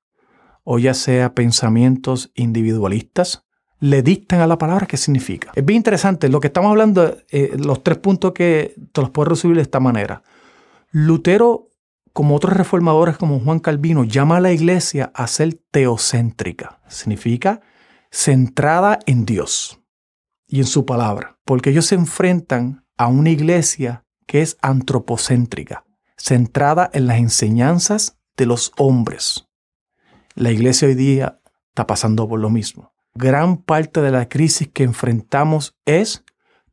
o 0.65 0.78
ya 0.78 0.93
sea 0.93 1.34
pensamientos 1.36 2.34
individualistas, 2.36 3.46
le 3.80 4.01
dictan 4.01 4.41
a 4.41 4.47
la 4.47 4.57
palabra 4.57 4.88
qué 4.88 4.97
significa. 4.97 5.51
Es 5.55 5.65
bien 5.65 5.78
interesante, 5.78 6.30
lo 6.30 6.39
que 6.39 6.47
estamos 6.47 6.71
hablando, 6.71 7.17
eh, 7.30 7.55
los 7.57 7.84
tres 7.84 7.97
puntos 7.97 8.34
que 8.34 8.75
te 8.91 9.01
los 9.01 9.11
puedo 9.11 9.30
resumir 9.30 9.57
de 9.57 9.63
esta 9.63 9.80
manera. 9.80 10.23
Lutero 10.91 11.67
como 12.17 12.34
otros 12.34 12.57
reformadores 12.57 13.15
como 13.15 13.39
Juan 13.39 13.59
Calvino, 13.59 14.03
llama 14.03 14.38
a 14.38 14.41
la 14.41 14.51
iglesia 14.51 15.11
a 15.13 15.28
ser 15.28 15.59
teocéntrica. 15.69 16.82
Significa 16.88 17.61
centrada 18.09 18.97
en 19.05 19.23
Dios 19.23 19.80
y 20.47 20.57
en 20.57 20.65
su 20.65 20.84
palabra, 20.84 21.38
porque 21.45 21.69
ellos 21.69 21.86
se 21.86 21.93
enfrentan 21.93 22.84
a 22.97 23.05
una 23.05 23.30
iglesia 23.30 24.03
que 24.25 24.41
es 24.41 24.57
antropocéntrica, 24.63 25.86
centrada 26.17 26.89
en 26.91 27.05
las 27.05 27.19
enseñanzas 27.19 28.17
de 28.36 28.47
los 28.47 28.71
hombres. 28.80 29.47
La 30.34 30.49
iglesia 30.49 30.88
hoy 30.88 30.95
día 30.95 31.39
está 31.69 31.86
pasando 31.86 32.28
por 32.28 32.39
lo 32.39 32.49
mismo. 32.49 32.95
Gran 33.18 33.57
parte 33.57 33.99
de 34.01 34.11
la 34.11 34.30
crisis 34.30 34.70
que 34.72 34.84
enfrentamos 34.84 35.76
es 35.88 36.24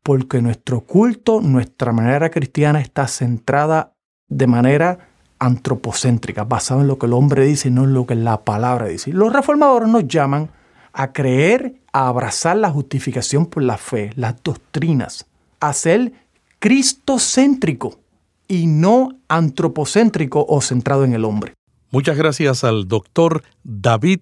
porque 0.02 0.42
nuestro 0.42 0.82
culto, 0.82 1.40
nuestra 1.40 1.90
manera 1.92 2.30
cristiana 2.30 2.82
está 2.82 3.08
centrada 3.08 3.94
de 4.28 4.46
manera 4.46 5.08
antropocéntrica, 5.38 6.44
basada 6.44 6.82
en 6.82 6.88
lo 6.88 6.98
que 6.98 7.06
el 7.06 7.14
hombre 7.14 7.46
dice 7.46 7.68
y 7.68 7.70
no 7.70 7.84
en 7.84 7.94
lo 7.94 8.06
que 8.06 8.14
la 8.14 8.44
palabra 8.44 8.88
dice. 8.88 9.10
Los 9.10 9.32
reformadores 9.32 9.88
nos 9.88 10.06
llaman 10.06 10.50
a 10.92 11.14
creer, 11.14 11.80
a 11.94 12.08
abrazar 12.08 12.58
la 12.58 12.70
justificación 12.70 13.46
por 13.46 13.62
la 13.62 13.78
fe, 13.78 14.10
las 14.14 14.34
doctrinas, 14.42 15.24
a 15.60 15.72
ser 15.72 16.12
cristocéntrico 16.58 18.00
y 18.48 18.66
no 18.66 19.18
antropocéntrico 19.28 20.44
o 20.46 20.60
centrado 20.60 21.04
en 21.04 21.14
el 21.14 21.24
hombre. 21.24 21.54
Muchas 21.90 22.18
gracias 22.18 22.64
al 22.64 22.86
doctor 22.86 23.44
David 23.62 24.20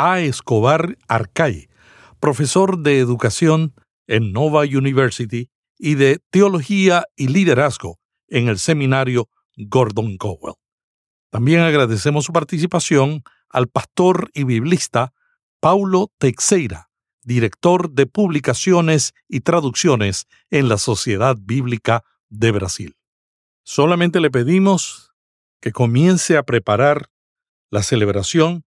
A. 0.00 0.20
Escobar 0.20 0.96
Arcay, 1.08 1.68
profesor 2.20 2.78
de 2.78 3.00
educación 3.00 3.74
en 4.06 4.32
Nova 4.32 4.60
University 4.60 5.50
y 5.76 5.96
de 5.96 6.20
teología 6.30 7.06
y 7.16 7.26
liderazgo 7.26 7.98
en 8.28 8.46
el 8.46 8.60
seminario 8.60 9.28
Gordon 9.56 10.16
Cowell. 10.16 10.54
También 11.30 11.62
agradecemos 11.62 12.26
su 12.26 12.32
participación 12.32 13.24
al 13.48 13.66
pastor 13.66 14.30
y 14.34 14.44
biblista 14.44 15.14
Paulo 15.58 16.12
Teixeira, 16.18 16.90
director 17.24 17.90
de 17.90 18.06
publicaciones 18.06 19.14
y 19.26 19.40
traducciones 19.40 20.26
en 20.50 20.68
la 20.68 20.78
Sociedad 20.78 21.36
Bíblica 21.40 22.04
de 22.28 22.52
Brasil. 22.52 22.94
Solamente 23.64 24.20
le 24.20 24.30
pedimos 24.30 25.10
que 25.60 25.72
comience 25.72 26.36
a 26.36 26.44
preparar 26.44 27.10
la 27.68 27.82
celebración 27.82 28.64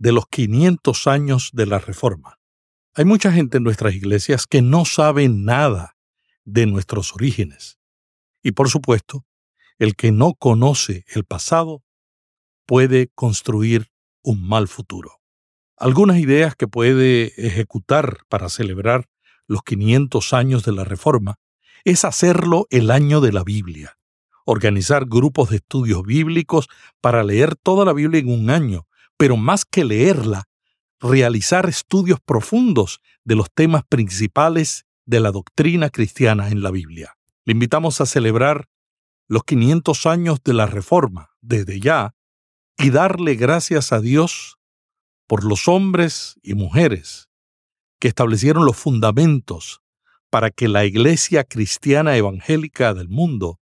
de 0.00 0.12
los 0.12 0.26
500 0.26 1.06
años 1.06 1.50
de 1.52 1.66
la 1.66 1.78
Reforma. 1.78 2.38
Hay 2.94 3.04
mucha 3.04 3.30
gente 3.30 3.58
en 3.58 3.64
nuestras 3.64 3.94
iglesias 3.94 4.46
que 4.46 4.62
no 4.62 4.84
sabe 4.86 5.28
nada 5.28 5.96
de 6.44 6.66
nuestros 6.66 7.14
orígenes. 7.14 7.78
Y 8.42 8.52
por 8.52 8.70
supuesto, 8.70 9.26
el 9.78 9.94
que 9.94 10.10
no 10.10 10.34
conoce 10.34 11.04
el 11.08 11.24
pasado 11.24 11.84
puede 12.66 13.08
construir 13.14 13.88
un 14.22 14.48
mal 14.48 14.68
futuro. 14.68 15.20
Algunas 15.76 16.16
ideas 16.16 16.56
que 16.56 16.66
puede 16.66 17.34
ejecutar 17.46 18.20
para 18.28 18.48
celebrar 18.48 19.06
los 19.46 19.62
500 19.62 20.32
años 20.32 20.64
de 20.64 20.72
la 20.72 20.84
Reforma 20.84 21.36
es 21.84 22.06
hacerlo 22.06 22.66
el 22.70 22.90
año 22.90 23.20
de 23.20 23.32
la 23.32 23.44
Biblia, 23.44 23.98
organizar 24.46 25.04
grupos 25.04 25.50
de 25.50 25.56
estudios 25.56 26.02
bíblicos 26.04 26.68
para 27.02 27.22
leer 27.22 27.54
toda 27.56 27.84
la 27.84 27.92
Biblia 27.92 28.20
en 28.20 28.28
un 28.28 28.48
año, 28.48 28.86
pero 29.20 29.36
más 29.36 29.66
que 29.66 29.84
leerla, 29.84 30.44
realizar 30.98 31.68
estudios 31.68 32.20
profundos 32.24 33.02
de 33.22 33.34
los 33.34 33.52
temas 33.52 33.82
principales 33.86 34.86
de 35.04 35.20
la 35.20 35.30
doctrina 35.30 35.90
cristiana 35.90 36.48
en 36.48 36.62
la 36.62 36.70
Biblia. 36.70 37.18
Le 37.44 37.52
invitamos 37.52 38.00
a 38.00 38.06
celebrar 38.06 38.70
los 39.28 39.44
500 39.44 40.06
años 40.06 40.42
de 40.42 40.54
la 40.54 40.64
Reforma 40.64 41.32
desde 41.42 41.80
ya 41.80 42.14
y 42.78 42.88
darle 42.88 43.34
gracias 43.34 43.92
a 43.92 44.00
Dios 44.00 44.56
por 45.26 45.44
los 45.44 45.68
hombres 45.68 46.36
y 46.42 46.54
mujeres 46.54 47.28
que 47.98 48.08
establecieron 48.08 48.64
los 48.64 48.78
fundamentos 48.78 49.82
para 50.30 50.50
que 50.50 50.66
la 50.66 50.86
Iglesia 50.86 51.44
cristiana 51.44 52.16
evangélica 52.16 52.94
del 52.94 53.10
mundo 53.10 53.60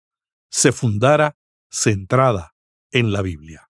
se 0.49 0.71
fundara 0.71 1.37
centrada 1.69 2.55
en 2.93 3.11
la 3.11 3.23
Biblia. 3.23 3.70